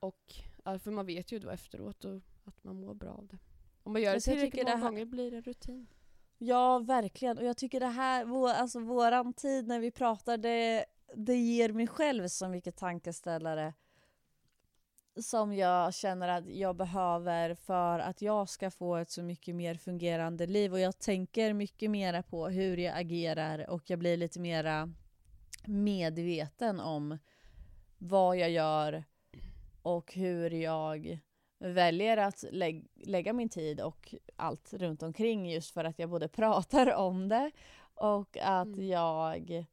och, 0.00 0.32
för 0.64 0.90
man 0.90 1.06
vet 1.06 1.32
ju 1.32 1.38
då 1.38 1.50
efteråt 1.50 2.04
och 2.04 2.20
att 2.44 2.64
man 2.64 2.80
mår 2.80 2.94
bra 2.94 3.10
av 3.10 3.26
det. 3.26 3.38
Om 3.82 3.92
man 3.92 4.02
gör 4.02 4.14
det 4.14 4.20
tillräckligt 4.20 4.52
tycker 4.52 4.64
det 4.64 4.70
många 4.70 4.82
här- 4.84 4.90
gånger 4.90 5.04
blir 5.04 5.30
det 5.30 5.40
rutin. 5.40 5.86
Ja, 6.38 6.78
verkligen. 6.78 7.38
Och 7.38 7.44
jag 7.44 7.56
tycker 7.56 7.80
det 7.80 7.86
här, 7.86 8.24
vår, 8.24 8.48
alltså 8.48 8.80
våran 8.80 9.32
tid 9.32 9.66
när 9.66 9.80
vi 9.80 9.90
pratar, 9.90 10.38
det, 10.38 10.84
det 11.14 11.36
ger 11.36 11.72
mig 11.72 11.86
själv 11.86 12.28
så 12.28 12.48
mycket 12.48 12.76
tankeställare. 12.76 13.74
som 15.20 15.54
jag 15.54 15.94
känner 15.94 16.28
att 16.28 16.46
jag 16.46 16.76
behöver 16.76 17.54
för 17.54 17.98
att 17.98 18.22
jag 18.22 18.48
ska 18.48 18.70
få 18.70 18.96
ett 18.96 19.10
så 19.10 19.22
mycket 19.22 19.54
mer 19.54 19.74
fungerande 19.74 20.46
liv 20.46 20.72
och 20.72 20.80
jag 20.80 20.98
tänker 20.98 21.52
mycket 21.52 21.90
mera 21.90 22.22
på 22.22 22.48
hur 22.48 22.76
jag 22.76 22.98
agerar 22.98 23.70
och 23.70 23.90
jag 23.90 23.98
blir 23.98 24.16
lite 24.16 24.40
mera 24.40 24.92
medveten 25.66 26.80
om 26.80 27.18
vad 27.98 28.36
jag 28.36 28.50
gör 28.50 29.04
och 29.82 30.14
hur 30.14 30.50
jag 30.50 31.18
väljer 31.72 32.16
att 32.16 32.44
lä 32.50 32.82
lägga 32.94 33.32
min 33.32 33.48
tid 33.48 33.80
och 33.80 34.14
allt 34.36 34.72
runt 34.74 35.02
omkring 35.02 35.50
just 35.50 35.70
för 35.74 35.84
att 35.84 35.98
jag 35.98 36.10
både 36.10 36.28
pratar 36.42 36.94
om 36.94 37.28
det 37.28 37.50
och 37.94 38.36
att 38.40 38.66
Mm. 38.66 38.88
jag 38.88 39.66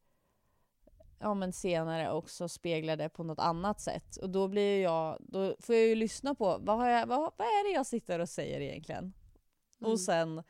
ja, 1.19 1.33
men 1.33 1.53
senare 1.53 2.11
också 2.11 2.47
speglar 2.49 2.97
det 2.97 3.09
på 3.09 3.23
något 3.23 3.39
annat 3.39 3.81
sätt. 3.81 4.17
Och 4.17 4.29
då 4.29 4.47
blir 4.47 4.83
jag, 4.83 5.17
då 5.19 5.55
får 5.59 5.75
jag 5.75 5.85
ju 5.85 5.95
lyssna 5.95 6.35
på 6.35 6.57
vad, 6.61 6.93
jag, 6.93 7.07
vad, 7.07 7.19
vad 7.19 7.47
är 7.47 7.69
det 7.69 7.75
jag 7.75 7.85
sitter 7.85 8.19
och 8.19 8.29
säger 8.29 8.61
egentligen? 8.61 9.13
Mm. 9.79 9.91
Och 9.91 9.99
sen 9.99 10.43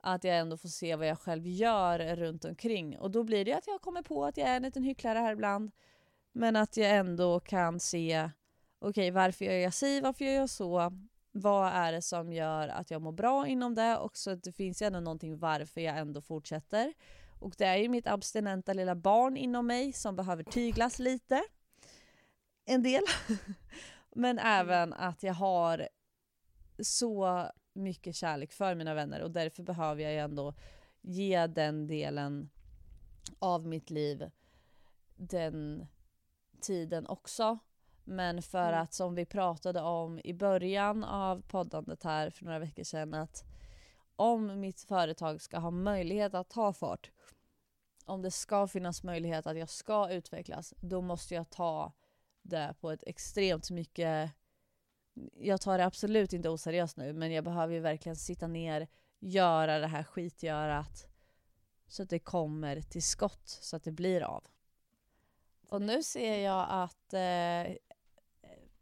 att 0.00 0.24
jag 0.24 0.38
ändå 0.38 0.56
får 0.56 0.68
se 0.68 0.96
vad 0.96 1.06
jag 1.06 1.18
själv 1.18 1.46
gör 1.46 2.16
runt 2.16 2.44
omkring. 2.44 2.98
Och 2.98 3.10
då 3.10 3.22
blir 3.24 3.44
det 3.44 3.52
att 3.52 3.66
jag 3.66 3.80
kommer 3.80 4.02
på 4.02 4.24
att 4.24 4.36
jag 4.36 4.48
är 4.48 4.56
en 4.56 4.62
liten 4.62 4.82
hycklare 4.82 5.18
här 5.18 5.32
ibland. 5.32 5.70
Men 6.32 6.56
att 6.56 6.76
jag 6.76 6.90
ändå 6.90 7.40
kan 7.40 7.80
se, 7.80 8.30
okej 8.88 9.10
varför 9.10 9.44
gör 9.44 9.52
jag 9.52 9.74
si, 9.74 10.00
varför 10.00 10.24
gör 10.24 10.32
jag 10.32 10.50
så? 10.50 10.92
Vad 11.32 11.72
är 11.72 11.92
det 11.92 12.02
som 12.02 12.32
gör 12.32 12.68
att 12.68 12.90
jag 12.90 13.02
mår 13.02 13.12
bra 13.12 13.46
inom 13.46 13.74
det? 13.74 13.96
Och 13.96 14.16
så 14.16 14.34
det 14.34 14.52
finns 14.52 14.82
ju 14.82 14.86
ändå 14.86 15.00
någonting 15.00 15.38
varför 15.38 15.80
jag 15.80 15.98
ändå 15.98 16.20
fortsätter. 16.20 16.94
Och 17.40 17.54
det 17.58 17.64
är 17.64 17.76
ju 17.76 17.88
mitt 17.88 18.06
abstinenta 18.06 18.72
lilla 18.72 18.94
barn 18.94 19.36
inom 19.36 19.66
mig 19.66 19.92
som 19.92 20.16
behöver 20.16 20.44
tyglas 20.44 20.98
lite. 20.98 21.42
En 22.64 22.82
del. 22.82 23.02
Men 24.14 24.38
även 24.38 24.92
att 24.92 25.22
jag 25.22 25.34
har 25.34 25.88
så 26.82 27.46
mycket 27.72 28.16
kärlek 28.16 28.52
för 28.52 28.74
mina 28.74 28.94
vänner 28.94 29.22
och 29.22 29.30
därför 29.30 29.62
behöver 29.62 30.02
jag 30.02 30.12
ju 30.12 30.18
ändå 30.18 30.54
ge 31.00 31.46
den 31.46 31.86
delen 31.86 32.50
av 33.38 33.66
mitt 33.66 33.90
liv 33.90 34.30
den 35.16 35.86
tiden 36.60 37.06
också. 37.06 37.58
Men 38.04 38.42
för 38.42 38.68
Mm. 38.68 38.82
att 38.82 38.92
som 38.92 39.14
vi 39.14 39.26
pratade 39.26 39.80
om 39.80 40.20
i 40.24 40.34
början 40.34 41.04
av 41.04 41.42
poddandet 41.42 42.02
här 42.02 42.30
för 42.30 42.44
några 42.44 42.58
veckor 42.58 42.84
sedan 42.84 43.14
att 43.14 43.44
om 44.16 44.60
mitt 44.60 44.80
företag 44.80 45.40
ska 45.40 45.58
ha 45.58 45.70
möjlighet 45.70 46.34
att 46.34 46.48
ta 46.50 46.72
fart, 46.72 47.10
om 48.04 48.22
det 48.22 48.30
ska 48.30 48.66
finnas 48.66 49.02
möjlighet 49.02 49.46
att 49.46 49.58
jag 49.58 49.68
ska 49.68 50.10
utvecklas, 50.10 50.74
då 50.80 51.00
måste 51.00 51.34
jag 51.34 51.50
ta 51.50 51.92
det 52.42 52.74
på 52.80 52.90
ett 52.90 53.02
extremt 53.06 53.70
mycket 53.70 54.32
jag 55.34 55.60
tar 55.60 55.78
det 55.78 55.84
absolut 55.84 56.32
inte 56.32 56.48
oseriöst 56.48 56.96
nu 56.96 57.12
men 57.12 57.32
jag 57.32 57.44
behöver 57.44 57.74
ju 57.74 57.80
verkligen 57.80 58.16
sitta 58.16 58.46
ner, 58.46 58.88
göra 59.20 59.78
det 59.78 59.86
här 59.86 60.02
skitgörat 60.04 61.06
så 61.88 62.02
att 62.02 62.10
det 62.10 62.18
kommer 62.18 62.80
till 62.80 63.02
skott, 63.02 63.48
så 63.48 63.76
att 63.76 63.84
det 63.84 63.92
blir 63.92 64.20
av. 64.20 64.44
Och 65.68 65.82
nu 65.82 66.02
ser 66.02 66.38
jag 66.38 66.66
att 66.70 67.14
eh, 67.14 67.76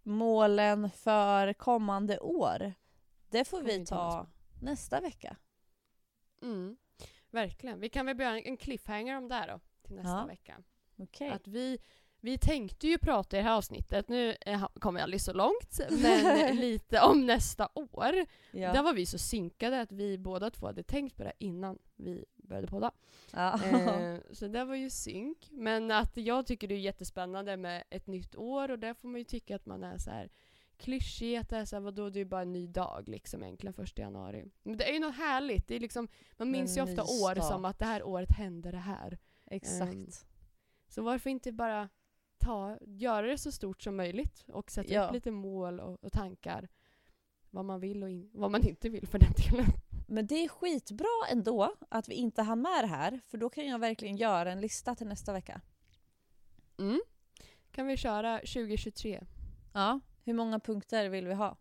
målen 0.02 0.90
för 0.90 1.52
kommande 1.52 2.18
år, 2.18 2.72
det 3.30 3.44
får 3.44 3.62
vi 3.62 3.86
ta 3.86 4.26
nästa 4.60 5.00
vecka. 5.00 5.36
Mm. 6.42 6.76
Verkligen. 7.30 7.80
Vi 7.80 7.88
kan 7.88 8.06
väl 8.06 8.16
börja 8.16 8.40
en 8.40 8.56
cliffhanger 8.56 9.16
om 9.16 9.28
det 9.28 9.34
här 9.34 9.48
då, 9.48 9.60
till 9.82 9.96
nästa 9.96 10.10
Ja. 10.10 10.26
vecka. 10.26 10.62
Okej. 10.98 11.28
Att 11.30 11.46
vi, 11.46 11.78
vi 12.20 12.38
tänkte 12.38 12.86
ju 12.88 12.98
prata 12.98 13.36
i 13.36 13.40
det 13.40 13.48
här 13.48 13.56
avsnittet, 13.56 14.08
nu 14.08 14.36
eh, 14.40 14.66
kommer 14.74 15.00
jag 15.00 15.04
aldrig 15.04 15.20
så 15.20 15.32
långt, 15.32 15.80
men 15.90 16.56
lite 16.56 17.00
om 17.00 17.26
nästa 17.26 17.68
år. 17.74 18.14
Ja. 18.50 18.72
Där 18.72 18.82
var 18.82 18.92
vi 18.92 19.06
så 19.06 19.18
synkade 19.18 19.80
att 19.80 19.92
vi 19.92 20.18
båda 20.18 20.50
två 20.50 20.66
hade 20.66 20.82
tänkt 20.82 21.16
på 21.16 21.22
det 21.22 21.32
innan 21.38 21.78
vi 21.96 22.24
började 22.52 22.66
podda. 22.68 22.90
Ja. 23.32 23.64
Eh, 23.64 24.16
så 24.32 24.48
det 24.48 24.64
var 24.64 24.74
ju 24.74 24.90
synk. 24.90 25.48
Men 25.50 25.90
att 25.90 26.16
jag 26.16 26.46
tycker 26.46 26.68
det 26.68 26.74
är 26.74 26.78
jättespännande 26.78 27.56
med 27.56 27.84
ett 27.90 28.06
nytt 28.06 28.36
år 28.36 28.70
och 28.70 28.78
där 28.78 28.94
får 28.94 29.08
man 29.08 29.18
ju 29.18 29.24
tycka 29.24 29.56
att 29.56 29.66
man 29.66 29.84
är 29.84 29.98
så 29.98 30.10
här 30.10 30.30
klyschig, 30.76 31.36
att 31.36 31.48
det 31.48 31.56
är 31.56 31.64
så 31.64 31.76
här, 31.76 31.80
vadå 31.80 32.10
det 32.10 32.20
är 32.20 32.24
bara 32.24 32.42
en 32.42 32.52
ny 32.52 32.66
dag 32.66 33.08
liksom 33.08 33.42
egentligen 33.42 33.74
första 33.74 34.02
januari. 34.02 34.44
Men 34.62 34.76
det 34.76 34.88
är 34.88 34.92
ju 34.92 35.00
något 35.00 35.16
härligt, 35.16 35.68
det 35.68 35.74
är 35.76 35.80
liksom, 35.80 36.08
man 36.36 36.50
minns 36.50 36.76
ju 36.76 36.82
ofta 36.82 37.02
år 37.02 37.34
start. 37.34 37.48
som 37.48 37.64
att 37.64 37.78
det 37.78 37.84
här 37.84 38.02
året 38.02 38.32
hände 38.32 38.70
det 38.70 38.76
här. 38.78 39.18
Exakt. 39.46 40.26
Så 40.88 41.02
varför 41.02 41.30
inte 41.30 41.52
bara 41.52 41.88
ta, 42.38 42.78
göra 42.80 43.26
det 43.26 43.38
så 43.38 43.52
stort 43.52 43.82
som 43.82 43.96
möjligt 43.96 44.44
och 44.48 44.70
sätta 44.70 44.92
Ja. 44.92 45.06
upp 45.06 45.12
lite 45.12 45.30
mål 45.30 45.80
och, 45.80 46.04
och 46.04 46.12
tankar. 46.12 46.68
Vad 47.50 47.64
man 47.64 47.80
vill 47.80 48.02
och 48.02 48.10
in, 48.10 48.30
vad 48.34 48.50
man 48.50 48.66
inte 48.66 48.88
vill 48.88 49.06
för 49.06 49.18
den 49.18 49.32
delen. 49.32 49.66
Men 50.12 50.26
det 50.26 50.44
är 50.44 50.48
skitbra 50.48 51.26
ändå 51.30 51.74
att 51.88 52.08
vi 52.08 52.14
inte 52.14 52.42
hann 52.42 52.62
med 52.62 52.84
det 52.84 52.86
här, 52.86 53.20
för 53.26 53.38
då 53.38 53.50
kan 53.50 53.66
jag 53.66 53.78
verkligen 53.78 54.16
göra 54.16 54.52
en 54.52 54.60
lista 54.60 54.94
till 54.94 55.06
nästa 55.06 55.32
vecka. 55.32 55.60
Mm. 56.78 57.00
Kan 57.70 57.86
vi 57.86 57.96
köra 57.96 58.38
2023? 58.38 59.24
Ja. 59.72 60.00
Hur 60.24 60.32
många 60.34 60.60
punkter 60.60 61.08
vill 61.08 61.26
vi 61.26 61.34
ha? 61.34 61.56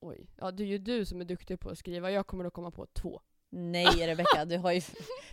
Oj, 0.00 0.26
ja 0.36 0.50
det 0.50 0.62
är 0.62 0.66
ju 0.66 0.78
du 0.78 1.06
som 1.06 1.20
är 1.20 1.24
duktig 1.24 1.60
på 1.60 1.70
att 1.70 1.78
skriva. 1.78 2.10
Jag 2.10 2.26
kommer 2.26 2.44
att 2.44 2.52
komma 2.52 2.70
på 2.70 2.86
två. 2.86 3.20
Nej 3.50 4.06
Rebecka, 4.06 4.44
du 4.44 4.58
har, 4.58 4.72
ju, 4.72 4.82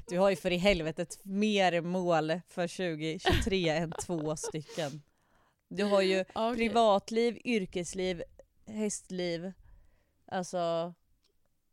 du 0.08 0.20
har 0.20 0.30
ju 0.30 0.36
för 0.36 0.52
i 0.52 0.58
helvetet 0.58 1.26
mer 1.26 1.82
mål 1.82 2.42
för 2.48 2.68
2023 2.68 3.70
än 3.70 3.92
två 4.06 4.36
stycken. 4.36 5.02
Du 5.68 5.84
har 5.84 6.02
ju 6.02 6.26
Okej. 6.34 6.56
privatliv, 6.56 7.42
yrkesliv, 7.46 8.24
hästliv. 8.66 9.54
Alltså, 10.28 10.94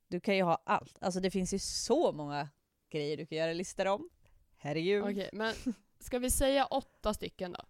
du 0.09 0.21
kan 0.21 0.37
ju 0.37 0.43
ha 0.43 0.63
allt. 0.67 0.99
Alltså 1.01 1.21
det 1.21 1.31
finns 1.31 1.55
ju 1.55 1.59
så 1.59 2.13
många 2.13 2.49
grejer 2.91 3.17
du 3.17 3.27
kan 3.27 3.39
göra 3.39 3.53
listor 3.53 3.87
om. 3.87 4.11
Herregud. 4.57 5.03
Okej, 5.05 5.31
men 5.33 5.55
ska 5.99 6.19
vi 6.19 6.31
säga 6.31 6.67
åtta 6.67 7.15
stycken 7.15 7.53
då? 7.53 7.65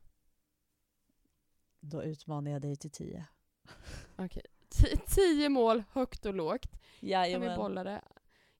Då 1.80 2.02
utmanar 2.02 2.50
jag 2.50 2.62
dig 2.62 2.76
till 2.76 2.90
tio. 2.90 3.24
Okej. 4.16 4.42
Ti- 4.68 5.00
Tio 5.06 5.48
mål, 5.48 5.82
högt 5.92 6.26
och 6.26 6.34
lågt. 6.34 6.70
Kan 6.70 6.78
vi 7.00 7.08
Jajamän. 7.08 7.56
bolla 7.56 7.84
det? 7.84 8.02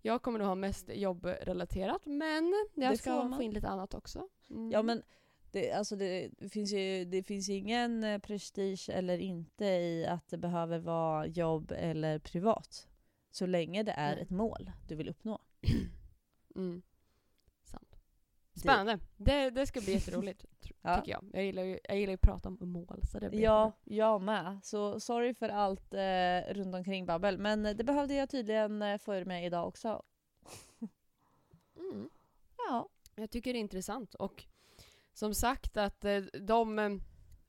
Jag 0.02 0.22
kommer 0.22 0.38
nog 0.38 0.48
ha 0.48 0.54
mest 0.54 0.88
jobbrelaterat, 0.94 2.06
men 2.06 2.52
jag 2.74 2.92
Det 2.92 2.98
ska 2.98 3.32
få 3.36 3.42
in 3.42 3.52
lite 3.52 3.68
annat 3.68 3.94
också. 3.94 4.28
Mm. 4.50 4.70
Ja 4.70 4.82
men 4.82 5.02
det, 5.54 5.72
alltså 5.72 5.96
det, 5.96 6.30
finns 6.50 6.72
ju 6.72 7.04
det 7.04 7.22
finns 7.22 7.48
ju 7.48 7.54
ingen 7.54 8.04
eh, 8.04 8.18
prestige 8.18 8.90
eller 8.92 9.18
inte 9.18 9.64
i 9.64 10.06
att 10.06 10.28
det 10.28 10.38
behöver 10.38 10.78
vara 10.78 11.26
jobb 11.26 11.72
eller 11.76 12.18
privat. 12.18 12.88
Så 13.30 13.46
länge 13.46 13.82
det 13.82 13.92
är 13.92 14.14
Nej. 14.14 14.22
ett 14.22 14.30
mål 14.30 14.70
du 14.88 14.94
vill 14.94 15.08
uppnå. 15.08 15.38
Mm. 16.56 16.82
Sant. 17.64 17.96
Spännande. 18.54 18.98
Det, 19.16 19.50
det 19.50 19.66
ska 19.66 19.80
bli 19.80 19.92
jätteroligt, 19.92 20.44
Ja. 20.82 20.96
tycker 20.96 21.12
jag. 21.12 21.24
Jag 21.32 21.44
gillar, 21.44 21.62
ju, 21.62 21.78
jag 21.84 21.98
gillar 21.98 22.10
ju 22.10 22.14
att 22.14 22.20
prata 22.20 22.48
om 22.48 22.58
mål, 22.60 23.00
så 23.12 23.18
det 23.18 23.30
blir 23.30 23.40
Ja, 23.40 23.72
jag 23.84 24.22
med. 24.22 24.60
Så 24.62 25.00
sorry 25.00 25.34
för 25.34 25.48
allt 25.48 25.94
eh, 25.94 26.54
runt 26.54 26.74
omkring 26.74 27.06
babbel. 27.06 27.38
Men 27.38 27.66
eh, 27.66 27.76
det 27.76 27.84
behövde 27.84 28.14
jag 28.14 28.30
tydligen 28.30 28.82
eh, 28.82 28.98
få 28.98 29.14
ur 29.14 29.24
mig 29.24 29.44
idag 29.46 29.68
också. 29.68 30.02
Mm. 31.76 32.10
Ja. 32.56 32.88
Jag 33.14 33.30
tycker 33.30 33.52
det 33.52 33.58
är 33.58 33.60
intressant 33.60 34.14
och 34.14 34.44
som 35.14 35.34
sagt 35.34 35.76
att 35.76 36.04
eh, 36.04 36.22
de, 36.22 36.78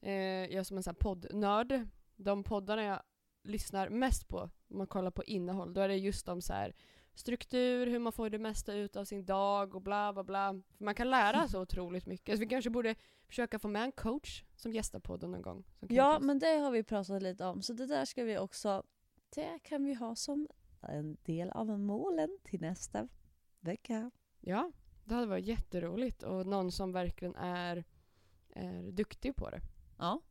eh, 0.02 0.12
jag 0.12 0.54
är 0.54 0.64
som 0.64 0.78
en 0.78 0.84
sån 0.84 0.92
här 0.92 1.02
poddnörd, 1.02 1.88
de 2.16 2.44
poddarna 2.44 2.84
jag 2.84 3.02
lyssnar 3.44 3.90
mest 3.90 4.28
på, 4.28 4.50
om 4.68 4.78
man 4.78 4.88
kollar 4.88 5.12
på 5.12 5.24
innehåll, 5.24 5.74
då 5.74 5.82
är 5.82 5.88
det 5.88 5.96
just 5.96 6.28
om 6.28 6.42
så 6.42 6.54
här 6.54 6.76
struktur, 7.14 7.88
hur 7.88 8.00
man 8.00 8.14
får 8.14 8.30
det 8.30 8.40
mesta 8.40 8.74
ut 8.74 8.96
av 8.96 9.06
sin 9.06 9.26
dag 9.26 9.76
och 9.76 9.82
bla 9.82 10.14
bla 10.14 10.24
bla. 10.24 10.62
För 10.78 10.86
man 10.86 10.96
kan 10.96 11.10
lära 11.10 11.48
så 11.48 11.62
otroligt 11.62 12.06
mycket. 12.06 12.36
Så 12.36 12.40
vi 12.40 12.48
kanske 12.48 12.70
borde 12.70 12.96
försöka 13.28 13.60
få 13.60 13.68
med 13.68 13.84
en 13.84 13.92
coach 13.92 14.44
som 14.56 14.72
gästar 14.72 15.00
podden 15.00 15.32
någon 15.32 15.42
gång. 15.42 15.64
ja, 15.80 16.20
men 16.20 16.40
det 16.40 16.58
har 16.58 16.72
vi 16.72 16.84
pratat 16.84 17.24
lite 17.24 17.46
om. 17.46 17.62
Så 17.62 17.74
det 17.74 17.86
där 17.86 18.06
ska 18.06 18.24
vi 18.24 18.38
också, 18.38 18.84
det 19.30 19.60
kan 19.64 19.86
vi 19.86 19.94
ha 19.94 20.16
som 20.16 20.48
en 20.82 21.18
del 21.24 21.50
av 21.50 21.80
målen 21.80 22.38
till 22.44 22.62
nästa 22.62 23.08
vecka. 23.60 24.12
Ja, 24.40 24.72
det 25.06 25.16
hade 25.16 25.28
varit 25.28 25.46
jätteroligt 25.46 26.24
och 26.24 26.46
någon 26.46 26.72
som 26.72 26.92
verkligen 26.92 27.36
är, 27.36 27.84
är 28.50 28.92
duktig 28.92 29.36
på 29.36 29.50
det. 29.50 29.62
Ja. 29.98 30.22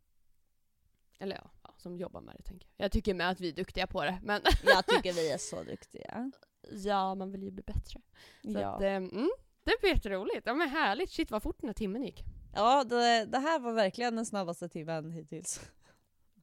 Eller 1.18 1.36
ja, 1.36 1.50
ja, 1.62 1.74
som 1.76 1.96
jobbar 1.98 2.20
med 2.20 2.34
det 2.38 2.42
tänker 2.42 2.68
jag. 2.76 2.84
Jag 2.84 2.92
tycker 2.92 3.14
med 3.14 3.30
att 3.30 3.40
vi 3.40 3.48
är 3.48 3.52
duktiga 3.52 3.86
på 3.86 4.02
det, 4.04 4.18
men 4.22 4.40
Jag 4.64 4.86
tycker 4.86 5.12
vi 5.12 5.32
är 5.32 5.38
så 5.38 5.62
duktiga. 5.62 6.32
ja, 6.70 7.14
man 7.14 7.32
vill 7.32 7.42
ju 7.42 7.50
bli 7.50 7.62
bättre. 7.62 8.00
Så 8.42 8.50
Ja. 8.60 8.68
att, 8.74 8.82
eh, 8.82 8.88
mm, 8.94 9.30
det 9.64 9.72
blir 9.80 9.90
jätteroligt. 9.90 10.42
Ja 10.46 10.54
men 10.54 10.68
härligt, 10.68 11.10
shit 11.10 11.30
vad 11.30 11.42
fort 11.42 11.60
den 11.60 11.68
här 11.68 11.74
timmen 11.74 12.02
gick. 12.02 12.24
Ja, 12.54 12.84
det, 12.84 13.24
det 13.24 13.38
här 13.38 13.58
var 13.58 13.72
verkligen 13.72 14.16
den 14.16 14.26
snabbaste 14.26 14.68
timmen 14.68 15.10
hittills. 15.10 15.60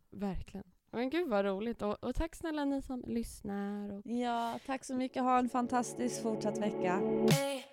Verkligen. 0.10 0.66
Men 0.94 1.10
gud 1.10 1.30
vad 1.30 1.46
roligt 1.46 1.82
och, 1.82 2.04
och 2.04 2.16
tack 2.16 2.36
snälla 2.36 2.66
ni 2.66 2.82
som 2.82 3.04
lyssnar. 3.08 3.92
Och, 3.94 4.02
Ja, 4.06 4.60
tack 4.66 4.86
så 4.86 4.96
mycket. 4.96 5.24
Ha 5.24 5.40
en 5.40 5.50
fantastisk 5.50 6.22
fortsatt 6.22 6.58
vecka. 6.58 6.96
Hey, 7.32 7.64